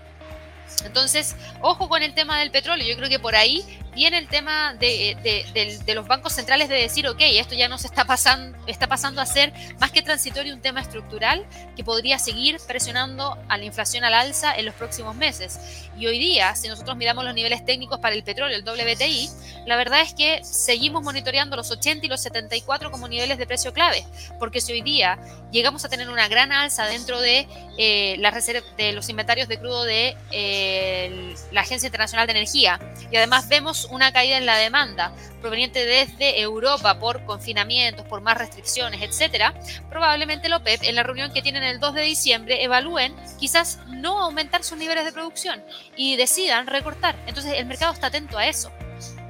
Entonces, 0.83 1.35
ojo 1.61 1.87
con 1.89 2.01
el 2.01 2.13
tema 2.13 2.39
del 2.39 2.51
petróleo. 2.51 2.87
Yo 2.87 2.97
creo 2.97 3.09
que 3.09 3.19
por 3.19 3.35
ahí 3.35 3.63
viene 3.95 4.17
el 4.17 4.27
tema 4.27 4.73
de, 4.73 5.85
los 5.95 6.07
bancos 6.07 6.33
centrales 6.33 6.69
de 6.69 6.75
decir, 6.75 7.07
ok, 7.07 7.21
esto 7.21 7.55
ya 7.55 7.69
no 7.69 7.77
se 7.77 7.87
está 7.87 8.05
pasando, 8.05 8.57
está 8.67 8.87
pasando 8.87 9.21
a 9.21 9.25
ser 9.25 9.53
más 9.79 9.91
que 9.91 10.01
transitorio 10.01 10.53
un 10.53 10.61
tema 10.61 10.81
estructural 10.81 11.45
que 11.75 11.83
podría 11.83 12.19
seguir 12.19 12.57
presionando 12.67 13.37
a 13.47 13.57
la 13.57 13.63
inflación 13.63 14.03
al 14.03 14.13
alza 14.13 14.53
en 14.55 14.65
los 14.65 14.75
próximos 14.75 15.15
meses. 15.15 15.87
Y 15.97 16.07
hoy 16.07 16.19
día, 16.19 16.53
si 16.55 16.67
nosotros 16.67 16.97
miramos 16.97 17.23
los 17.23 17.33
niveles 17.33 17.63
técnicos 17.65 17.99
para 17.99 18.15
el 18.15 18.23
petróleo, 18.23 18.57
el 18.57 18.63
WTI, 18.63 19.29
la 19.65 19.77
verdad 19.77 20.01
es 20.01 20.13
que 20.13 20.43
seguimos 20.43 21.01
monitoreando 21.01 21.55
los 21.55 21.71
80 21.71 22.05
y 22.05 22.09
los 22.09 22.21
74 22.21 22.91
como 22.91 23.07
niveles 23.07 23.37
de 23.37 23.47
precio 23.47 23.73
clave, 23.73 24.05
porque 24.39 24.59
si 24.59 24.73
hoy 24.73 24.81
día 24.81 25.17
llegamos 25.51 25.85
a 25.85 25.89
tener 25.89 26.09
una 26.09 26.27
gran 26.27 26.51
alza 26.51 26.85
dentro 26.85 27.21
de, 27.21 27.47
eh, 27.77 28.17
la 28.19 28.31
de 28.77 28.91
los 28.91 29.09
inventarios 29.09 29.47
de 29.47 29.57
crudo 29.57 29.83
de 29.83 30.17
eh, 30.31 31.33
la 31.51 31.61
Agencia 31.61 31.87
Internacional 31.87 32.27
de 32.27 32.31
Energía, 32.31 32.79
y 33.09 33.15
además 33.15 33.47
vemos 33.47 33.84
una 33.89 34.11
caída 34.11 34.37
en 34.37 34.45
la 34.45 34.57
demanda 34.57 35.13
proveniente 35.41 35.85
desde 35.85 36.39
Europa 36.41 36.99
por 36.99 37.23
confinamientos, 37.25 38.05
por 38.05 38.21
más 38.21 38.37
restricciones, 38.37 39.01
etcétera, 39.01 39.53
probablemente 39.89 40.49
la 40.49 40.57
OPEP 40.57 40.83
en 40.83 40.95
la 40.95 41.03
reunión 41.03 41.31
que 41.31 41.41
tienen 41.41 41.63
el 41.63 41.79
2 41.79 41.93
de 41.93 42.01
diciembre 42.01 42.63
evalúen 42.63 43.15
quizás 43.39 43.79
no 43.87 44.21
aumentar 44.21 44.63
sus 44.63 44.77
niveles 44.77 45.05
de 45.05 45.11
producción 45.11 45.63
y 45.95 46.15
decidan 46.15 46.67
recortar. 46.67 47.15
Entonces 47.27 47.53
el 47.57 47.65
mercado 47.65 47.93
está 47.93 48.07
atento 48.07 48.37
a 48.37 48.47
eso 48.47 48.71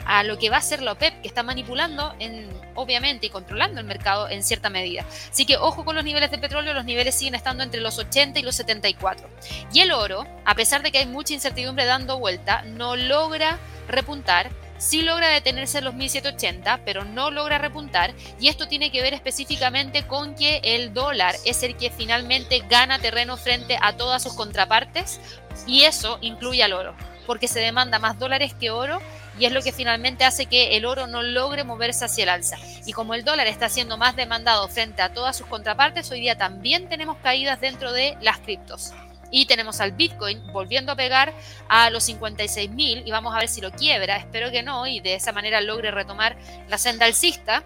a 0.05 0.23
lo 0.23 0.37
que 0.37 0.49
va 0.49 0.57
a 0.57 0.61
ser 0.61 0.81
la 0.81 0.93
OPEP, 0.93 1.21
que 1.21 1.27
está 1.27 1.43
manipulando, 1.43 2.15
en, 2.19 2.49
obviamente, 2.75 3.25
y 3.25 3.29
controlando 3.29 3.79
el 3.79 3.85
mercado 3.85 4.29
en 4.29 4.43
cierta 4.43 4.69
medida. 4.69 5.05
Así 5.31 5.45
que 5.45 5.57
ojo 5.57 5.83
con 5.83 5.95
los 5.95 6.03
niveles 6.03 6.31
de 6.31 6.37
petróleo, 6.37 6.73
los 6.73 6.85
niveles 6.85 7.15
siguen 7.15 7.35
estando 7.35 7.63
entre 7.63 7.81
los 7.81 7.97
80 7.97 8.39
y 8.39 8.43
los 8.43 8.55
74. 8.55 9.27
Y 9.73 9.79
el 9.81 9.91
oro, 9.91 10.25
a 10.45 10.55
pesar 10.55 10.83
de 10.83 10.91
que 10.91 10.99
hay 10.99 11.05
mucha 11.05 11.33
incertidumbre 11.33 11.85
dando 11.85 12.19
vuelta, 12.19 12.61
no 12.63 12.95
logra 12.95 13.59
repuntar. 13.87 14.49
Sí 14.77 15.01
logra 15.03 15.29
detenerse 15.29 15.77
en 15.77 15.85
los 15.85 15.93
1780, 15.93 16.81
pero 16.83 17.05
no 17.05 17.31
logra 17.31 17.57
repuntar. 17.57 18.13
Y 18.39 18.49
esto 18.49 18.67
tiene 18.67 18.91
que 18.91 19.01
ver 19.01 19.13
específicamente 19.13 20.05
con 20.05 20.35
que 20.35 20.59
el 20.63 20.93
dólar 20.93 21.35
es 21.45 21.63
el 21.63 21.77
que 21.77 21.89
finalmente 21.89 22.61
gana 22.67 22.99
terreno 22.99 23.37
frente 23.37 23.77
a 23.81 23.95
todas 23.95 24.21
sus 24.21 24.33
contrapartes. 24.33 25.21
Y 25.65 25.83
eso 25.83 26.17
incluye 26.21 26.61
al 26.61 26.73
oro, 26.73 26.93
porque 27.25 27.47
se 27.47 27.61
demanda 27.61 27.99
más 27.99 28.19
dólares 28.19 28.53
que 28.53 28.69
oro 28.69 28.99
y 29.39 29.45
es 29.45 29.51
lo 29.51 29.61
que 29.61 29.71
finalmente 29.71 30.23
hace 30.23 30.45
que 30.45 30.77
el 30.77 30.85
oro 30.85 31.07
no 31.07 31.23
logre 31.23 31.63
moverse 31.63 32.05
hacia 32.05 32.23
el 32.23 32.29
alza. 32.29 32.57
Y 32.85 32.93
como 32.93 33.13
el 33.13 33.23
dólar 33.23 33.47
está 33.47 33.69
siendo 33.69 33.97
más 33.97 34.15
demandado 34.15 34.67
frente 34.67 35.01
a 35.01 35.13
todas 35.13 35.35
sus 35.35 35.47
contrapartes, 35.47 36.09
hoy 36.11 36.21
día 36.21 36.37
también 36.37 36.87
tenemos 36.87 37.17
caídas 37.17 37.59
dentro 37.59 37.91
de 37.91 38.17
las 38.21 38.39
criptos. 38.39 38.93
Y 39.31 39.47
tenemos 39.47 39.81
al 39.81 39.91
Bitcoin 39.91 40.41
volviendo 40.53 40.91
a 40.91 40.95
pegar 40.95 41.33
a 41.67 41.89
los 41.89 42.03
56 42.03 42.69
mil 42.69 43.03
y 43.05 43.11
vamos 43.11 43.35
a 43.35 43.39
ver 43.39 43.49
si 43.49 43.59
lo 43.59 43.71
quiebra. 43.71 44.17
Espero 44.17 44.51
que 44.51 44.63
no 44.63 44.87
y 44.87 44.99
de 45.01 45.15
esa 45.15 45.31
manera 45.31 45.59
logre 45.61 45.91
retomar 45.91 46.37
la 46.69 46.77
senda 46.77 47.05
alcista 47.05 47.63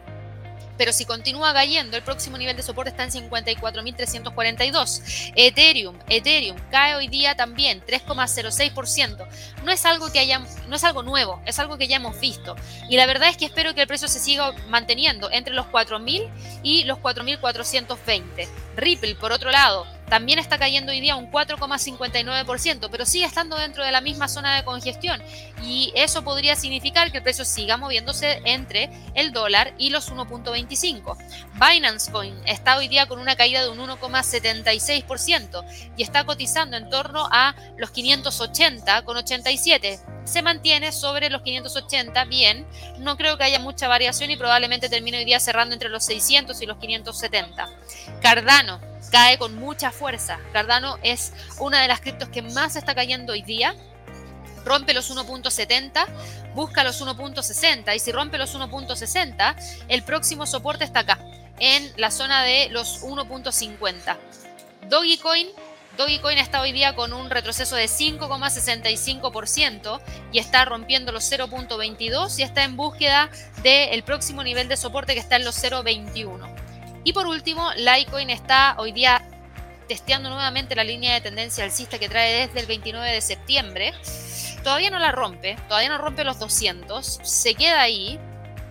pero 0.79 0.93
si 0.93 1.03
continúa 1.03 1.53
cayendo, 1.53 1.97
el 1.97 2.03
próximo 2.03 2.37
nivel 2.37 2.55
de 2.55 2.63
soporte 2.63 2.91
está 2.91 3.03
en 3.03 3.11
54.342. 3.11 5.33
Ethereum, 5.35 5.99
Ethereum 6.07 6.55
cae 6.71 6.95
hoy 6.95 7.09
día 7.09 7.35
también 7.35 7.83
3,06%. 7.85 9.27
No 9.65 9.71
es 9.71 9.85
algo 9.85 10.09
que 10.09 10.19
haya, 10.19 10.41
no 10.69 10.77
es 10.77 10.83
algo 10.85 11.03
nuevo, 11.03 11.41
es 11.45 11.59
algo 11.59 11.77
que 11.77 11.89
ya 11.89 11.97
hemos 11.97 12.17
visto. 12.21 12.55
Y 12.89 12.95
la 12.95 13.07
verdad 13.07 13.27
es 13.27 13.35
que 13.35 13.43
espero 13.43 13.75
que 13.75 13.81
el 13.81 13.87
precio 13.87 14.07
se 14.07 14.21
siga 14.21 14.53
manteniendo 14.69 15.29
entre 15.29 15.53
los 15.53 15.65
4.000 15.65 16.29
y 16.63 16.85
los 16.85 16.97
4.420. 16.99 18.47
Ripple, 18.77 19.15
por 19.15 19.33
otro 19.33 19.51
lado, 19.51 19.85
también 20.09 20.39
está 20.39 20.57
cayendo 20.57 20.91
hoy 20.91 20.99
día 21.01 21.15
un 21.15 21.31
4,59%, 21.31 22.89
pero 22.91 23.05
sigue 23.05 23.25
estando 23.25 23.55
dentro 23.57 23.83
de 23.83 23.91
la 23.91 24.01
misma 24.01 24.27
zona 24.27 24.55
de 24.55 24.63
congestión. 24.63 25.21
Y 25.63 25.91
eso 25.95 26.23
podría 26.23 26.55
significar 26.55 27.11
que 27.11 27.17
el 27.17 27.23
precio 27.23 27.45
siga 27.45 27.77
moviéndose 27.77 28.41
entre 28.45 28.89
el 29.13 29.31
dólar 29.31 29.73
y 29.77 29.91
los 29.91 30.11
1.25. 30.11 31.17
Binance 31.53 32.11
Coin 32.11 32.35
está 32.45 32.77
hoy 32.77 32.87
día 32.87 33.07
con 33.07 33.19
una 33.19 33.35
caída 33.35 33.61
de 33.61 33.69
un 33.69 33.79
1,76% 33.79 35.65
y 35.95 36.03
está 36.03 36.23
cotizando 36.25 36.77
en 36.77 36.89
torno 36.89 37.27
a 37.31 37.55
los 37.77 37.91
580 37.91 39.03
con 39.03 39.17
87 39.17 39.99
se 40.29 40.41
mantiene 40.43 40.91
sobre 40.91 41.29
los 41.29 41.41
580 41.41 42.23
bien. 42.25 42.65
No 42.99 43.17
creo 43.17 43.37
que 43.37 43.45
haya 43.45 43.59
mucha 43.59 43.87
variación 43.87 44.29
y 44.29 44.37
probablemente 44.37 44.87
termine 44.87 45.17
hoy 45.17 45.25
día 45.25 45.39
cerrando 45.39 45.73
entre 45.73 45.89
los 45.89 46.05
600 46.05 46.61
y 46.61 46.65
los 46.67 46.77
570. 46.77 47.67
Cardano 48.21 48.79
cae 49.11 49.37
con 49.37 49.55
mucha 49.55 49.91
fuerza. 49.91 50.39
Cardano 50.53 50.97
es 51.03 51.33
una 51.59 51.81
de 51.81 51.87
las 51.87 52.01
criptos 52.01 52.29
que 52.29 52.41
más 52.41 52.75
está 52.75 52.95
cayendo 52.95 53.33
hoy 53.33 53.41
día. 53.41 53.75
Rompe 54.65 54.93
los 54.93 55.15
1.70, 55.15 56.05
busca 56.53 56.83
los 56.83 57.01
1.60 57.01 57.95
y 57.95 57.99
si 57.99 58.11
rompe 58.11 58.37
los 58.37 58.55
1.60, 58.55 59.55
el 59.87 60.03
próximo 60.03 60.45
soporte 60.45 60.83
está 60.83 60.99
acá, 60.99 61.17
en 61.59 61.91
la 61.95 62.11
zona 62.11 62.43
de 62.43 62.67
los 62.69 63.01
1.50. 63.01 64.17
Dogecoin 64.89 65.47
Dogecoin 65.99 66.37
está 66.37 66.61
hoy 66.61 66.71
día 66.71 66.95
con 66.95 67.11
un 67.11 67.29
retroceso 67.29 67.75
de 67.75 67.87
5,65% 67.87 69.99
y 70.31 70.39
está 70.39 70.63
rompiendo 70.63 71.11
los 71.11 71.29
0.22 71.29 72.39
y 72.39 72.43
está 72.43 72.63
en 72.63 72.77
búsqueda 72.77 73.29
del 73.63 74.01
próximo 74.03 74.41
nivel 74.41 74.69
de 74.69 74.77
soporte 74.77 75.13
que 75.13 75.19
está 75.19 75.35
en 75.35 75.43
los 75.43 75.61
0.21. 75.61 76.58
Y 77.09 77.11
por 77.11 77.25
último, 77.25 77.71
Litecoin 77.73 78.29
está 78.29 78.75
hoy 78.77 78.91
día 78.91 79.23
testeando 79.87 80.29
nuevamente 80.29 80.75
la 80.75 80.83
línea 80.83 81.15
de 81.15 81.21
tendencia 81.21 81.63
alcista 81.63 81.97
que 81.97 82.07
trae 82.07 82.45
desde 82.45 82.59
el 82.59 82.67
29 82.67 83.11
de 83.11 83.19
septiembre. 83.19 83.93
Todavía 84.63 84.91
no 84.91 84.99
la 84.99 85.11
rompe, 85.11 85.57
todavía 85.67 85.89
no 85.89 85.97
rompe 85.97 86.23
los 86.23 86.37
200, 86.37 87.21
se 87.23 87.55
queda 87.55 87.81
ahí. 87.81 88.19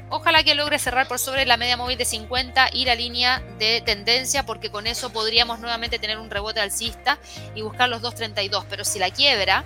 Ojalá 0.09 0.45
que 0.45 0.55
logre 0.55 0.79
cerrar 0.79 1.09
por 1.09 1.19
sobre 1.19 1.47
la 1.47 1.57
media 1.57 1.77
móvil 1.77 1.99
de 1.99 2.05
50 2.05 2.71
y 2.75 2.85
la 2.85 2.95
línea 2.95 3.43
de 3.59 3.81
tendencia, 3.81 4.47
porque 4.47 4.71
con 4.71 4.87
eso 4.87 5.11
podríamos 5.11 5.59
nuevamente 5.59 5.99
tener 5.99 6.17
un 6.17 6.31
rebote 6.31 6.61
alcista 6.61 7.19
y 7.57 7.63
buscar 7.63 7.89
los 7.89 8.03
232. 8.03 8.67
Pero 8.71 8.85
si 8.85 9.01
la 9.01 9.11
quiebra, 9.11 9.65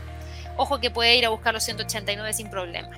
ojo 0.56 0.80
que 0.80 0.90
puede 0.90 1.14
ir 1.16 1.26
a 1.26 1.28
buscar 1.28 1.52
los 1.52 1.62
189 1.62 2.32
sin 2.32 2.48
problema. 2.48 2.88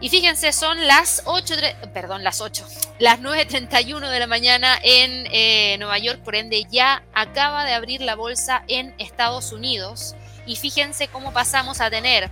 Y 0.00 0.10
fíjense, 0.10 0.52
son 0.52 0.86
las 0.86 1.22
8, 1.24 1.54
perdón, 1.92 2.24
las 2.24 2.40
8, 2.40 2.66
las 2.98 3.20
9.31 3.20 4.10
de 4.10 4.18
la 4.18 4.26
mañana 4.26 4.78
en 4.82 5.26
eh, 5.30 5.76
Nueva 5.78 5.98
York, 5.98 6.20
por 6.22 6.34
ende 6.34 6.66
ya 6.70 7.02
acaba 7.14 7.64
de 7.64 7.72
abrir 7.72 8.00
la 8.00 8.14
bolsa 8.14 8.64
en 8.68 8.94
Estados 8.98 9.52
Unidos. 9.52 10.14
Y 10.46 10.56
fíjense 10.56 11.08
cómo 11.08 11.32
pasamos 11.32 11.80
a 11.80 11.90
tener 11.90 12.30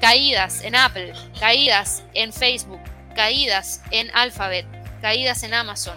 caídas 0.00 0.62
en 0.62 0.74
Apple, 0.74 1.12
caídas 1.38 2.02
en 2.14 2.32
Facebook, 2.32 2.80
caídas 3.14 3.80
en 3.90 4.10
Alphabet, 4.14 4.66
caídas 5.00 5.42
en 5.44 5.54
Amazon, 5.54 5.96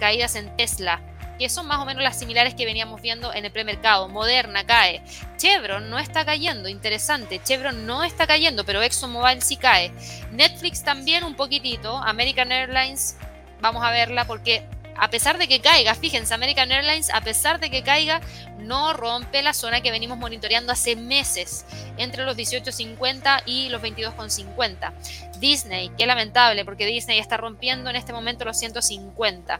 caídas 0.00 0.34
en 0.34 0.54
Tesla, 0.56 1.00
que 1.40 1.48
son 1.48 1.66
más 1.66 1.78
o 1.78 1.86
menos 1.86 2.02
las 2.02 2.18
similares 2.18 2.54
que 2.54 2.66
veníamos 2.66 3.00
viendo 3.00 3.32
en 3.32 3.46
el 3.46 3.50
premercado. 3.50 4.08
Moderna 4.08 4.66
cae. 4.66 5.02
Chevron 5.38 5.88
no 5.88 5.98
está 5.98 6.26
cayendo, 6.26 6.68
interesante. 6.68 7.40
Chevron 7.42 7.86
no 7.86 8.04
está 8.04 8.26
cayendo, 8.26 8.64
pero 8.66 8.82
ExxonMobil 8.82 9.40
sí 9.40 9.56
cae. 9.56 9.90
Netflix 10.32 10.84
también 10.84 11.24
un 11.24 11.34
poquitito. 11.34 11.96
American 11.96 12.52
Airlines, 12.52 13.16
vamos 13.62 13.82
a 13.82 13.90
verla 13.90 14.26
porque 14.26 14.62
a 14.98 15.08
pesar 15.08 15.38
de 15.38 15.48
que 15.48 15.60
caiga, 15.60 15.94
fíjense, 15.94 16.34
American 16.34 16.70
Airlines, 16.70 17.08
a 17.08 17.22
pesar 17.22 17.58
de 17.58 17.70
que 17.70 17.82
caiga, 17.82 18.20
no 18.58 18.92
rompe 18.92 19.40
la 19.40 19.54
zona 19.54 19.80
que 19.80 19.90
venimos 19.90 20.18
monitoreando 20.18 20.72
hace 20.72 20.94
meses, 20.94 21.64
entre 21.96 22.26
los 22.26 22.36
18.50 22.36 23.44
y 23.46 23.70
los 23.70 23.80
22.50. 23.80 24.92
Disney, 25.38 25.90
qué 25.96 26.04
lamentable, 26.04 26.66
porque 26.66 26.84
Disney 26.84 27.18
está 27.18 27.38
rompiendo 27.38 27.88
en 27.88 27.96
este 27.96 28.12
momento 28.12 28.44
los 28.44 28.58
150. 28.58 29.58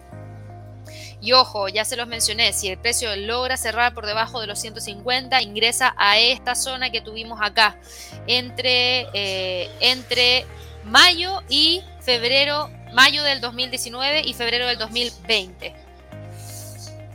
Y 1.20 1.32
ojo, 1.32 1.68
ya 1.68 1.84
se 1.84 1.96
los 1.96 2.06
mencioné, 2.06 2.52
si 2.52 2.68
el 2.68 2.78
precio 2.78 3.14
logra 3.14 3.56
cerrar 3.56 3.92
por 3.92 4.06
debajo 4.06 4.40
de 4.40 4.46
los 4.46 4.58
150, 4.58 5.42
ingresa 5.42 5.94
a 5.98 6.18
esta 6.18 6.54
zona 6.54 6.90
que 6.90 7.02
tuvimos 7.02 7.40
acá, 7.42 7.76
entre, 8.26 9.06
eh, 9.12 9.70
entre 9.80 10.46
mayo 10.84 11.42
y 11.48 11.82
febrero, 12.00 12.70
mayo 12.94 13.22
del 13.22 13.40
2019 13.40 14.22
y 14.24 14.32
febrero 14.32 14.66
del 14.66 14.78
2020 14.78 15.89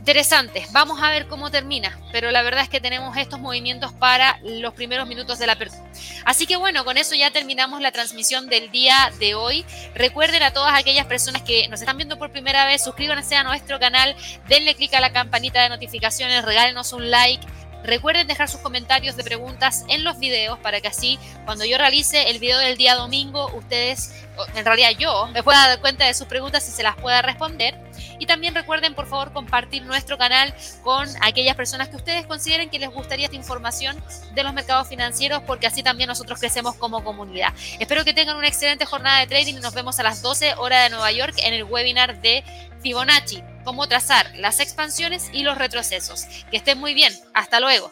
interesante. 0.06 0.64
Vamos 0.70 1.02
a 1.02 1.10
ver 1.10 1.26
cómo 1.26 1.50
termina, 1.50 1.98
pero 2.12 2.30
la 2.30 2.42
verdad 2.42 2.62
es 2.62 2.68
que 2.68 2.80
tenemos 2.80 3.16
estos 3.16 3.40
movimientos 3.40 3.92
para 3.92 4.38
los 4.44 4.72
primeros 4.72 5.08
minutos 5.08 5.40
de 5.40 5.48
la 5.48 5.54
apertura. 5.54 5.82
Así 6.24 6.46
que 6.46 6.54
bueno, 6.54 6.84
con 6.84 6.96
eso 6.96 7.16
ya 7.16 7.32
terminamos 7.32 7.80
la 7.80 7.90
transmisión 7.90 8.48
del 8.48 8.70
día 8.70 9.10
de 9.18 9.34
hoy. 9.34 9.64
Recuerden 9.96 10.44
a 10.44 10.52
todas 10.52 10.78
aquellas 10.78 11.06
personas 11.06 11.42
que 11.42 11.66
nos 11.66 11.80
están 11.80 11.96
viendo 11.96 12.18
por 12.18 12.30
primera 12.30 12.66
vez, 12.66 12.84
suscríbanse 12.84 13.34
a 13.34 13.42
nuestro 13.42 13.80
canal, 13.80 14.14
denle 14.46 14.76
clic 14.76 14.94
a 14.94 15.00
la 15.00 15.10
campanita 15.10 15.60
de 15.64 15.70
notificaciones, 15.70 16.44
regálenos 16.44 16.92
un 16.92 17.10
like 17.10 17.44
Recuerden 17.84 18.26
dejar 18.26 18.48
sus 18.48 18.60
comentarios 18.60 19.16
de 19.16 19.24
preguntas 19.24 19.84
en 19.88 20.04
los 20.04 20.18
videos 20.18 20.58
para 20.58 20.80
que 20.80 20.88
así 20.88 21.18
cuando 21.44 21.64
yo 21.64 21.78
realice 21.78 22.30
el 22.30 22.38
video 22.38 22.58
del 22.58 22.76
día 22.76 22.94
domingo, 22.94 23.50
ustedes, 23.54 24.12
en 24.54 24.64
realidad 24.64 24.90
yo, 24.98 25.28
me 25.28 25.42
pueda 25.42 25.68
dar 25.68 25.80
cuenta 25.80 26.04
de 26.04 26.14
sus 26.14 26.26
preguntas 26.26 26.68
y 26.68 26.72
se 26.72 26.82
las 26.82 26.96
pueda 26.96 27.22
responder. 27.22 27.78
Y 28.18 28.26
también 28.26 28.54
recuerden 28.54 28.94
por 28.94 29.06
favor 29.06 29.32
compartir 29.32 29.82
nuestro 29.84 30.18
canal 30.18 30.54
con 30.82 31.08
aquellas 31.20 31.54
personas 31.54 31.88
que 31.88 31.96
ustedes 31.96 32.26
consideren 32.26 32.70
que 32.70 32.78
les 32.78 32.90
gustaría 32.90 33.26
esta 33.26 33.36
información 33.36 33.96
de 34.34 34.42
los 34.42 34.52
mercados 34.52 34.88
financieros 34.88 35.42
porque 35.46 35.66
así 35.66 35.82
también 35.82 36.08
nosotros 36.08 36.38
crecemos 36.38 36.74
como 36.76 37.04
comunidad. 37.04 37.52
Espero 37.78 38.04
que 38.04 38.14
tengan 38.14 38.36
una 38.36 38.48
excelente 38.48 38.84
jornada 38.84 39.20
de 39.20 39.26
trading 39.26 39.54
y 39.54 39.60
nos 39.60 39.74
vemos 39.74 39.98
a 39.98 40.02
las 40.02 40.22
12 40.22 40.54
horas 40.54 40.84
de 40.84 40.90
Nueva 40.90 41.12
York 41.12 41.34
en 41.38 41.54
el 41.54 41.64
webinar 41.64 42.20
de 42.20 42.44
Fibonacci 42.86 43.42
cómo 43.64 43.88
trazar 43.88 44.32
las 44.36 44.60
expansiones 44.60 45.28
y 45.32 45.42
los 45.42 45.58
retrocesos. 45.58 46.24
Que 46.52 46.56
estén 46.56 46.78
muy 46.78 46.94
bien. 46.94 47.12
Hasta 47.34 47.58
luego. 47.58 47.90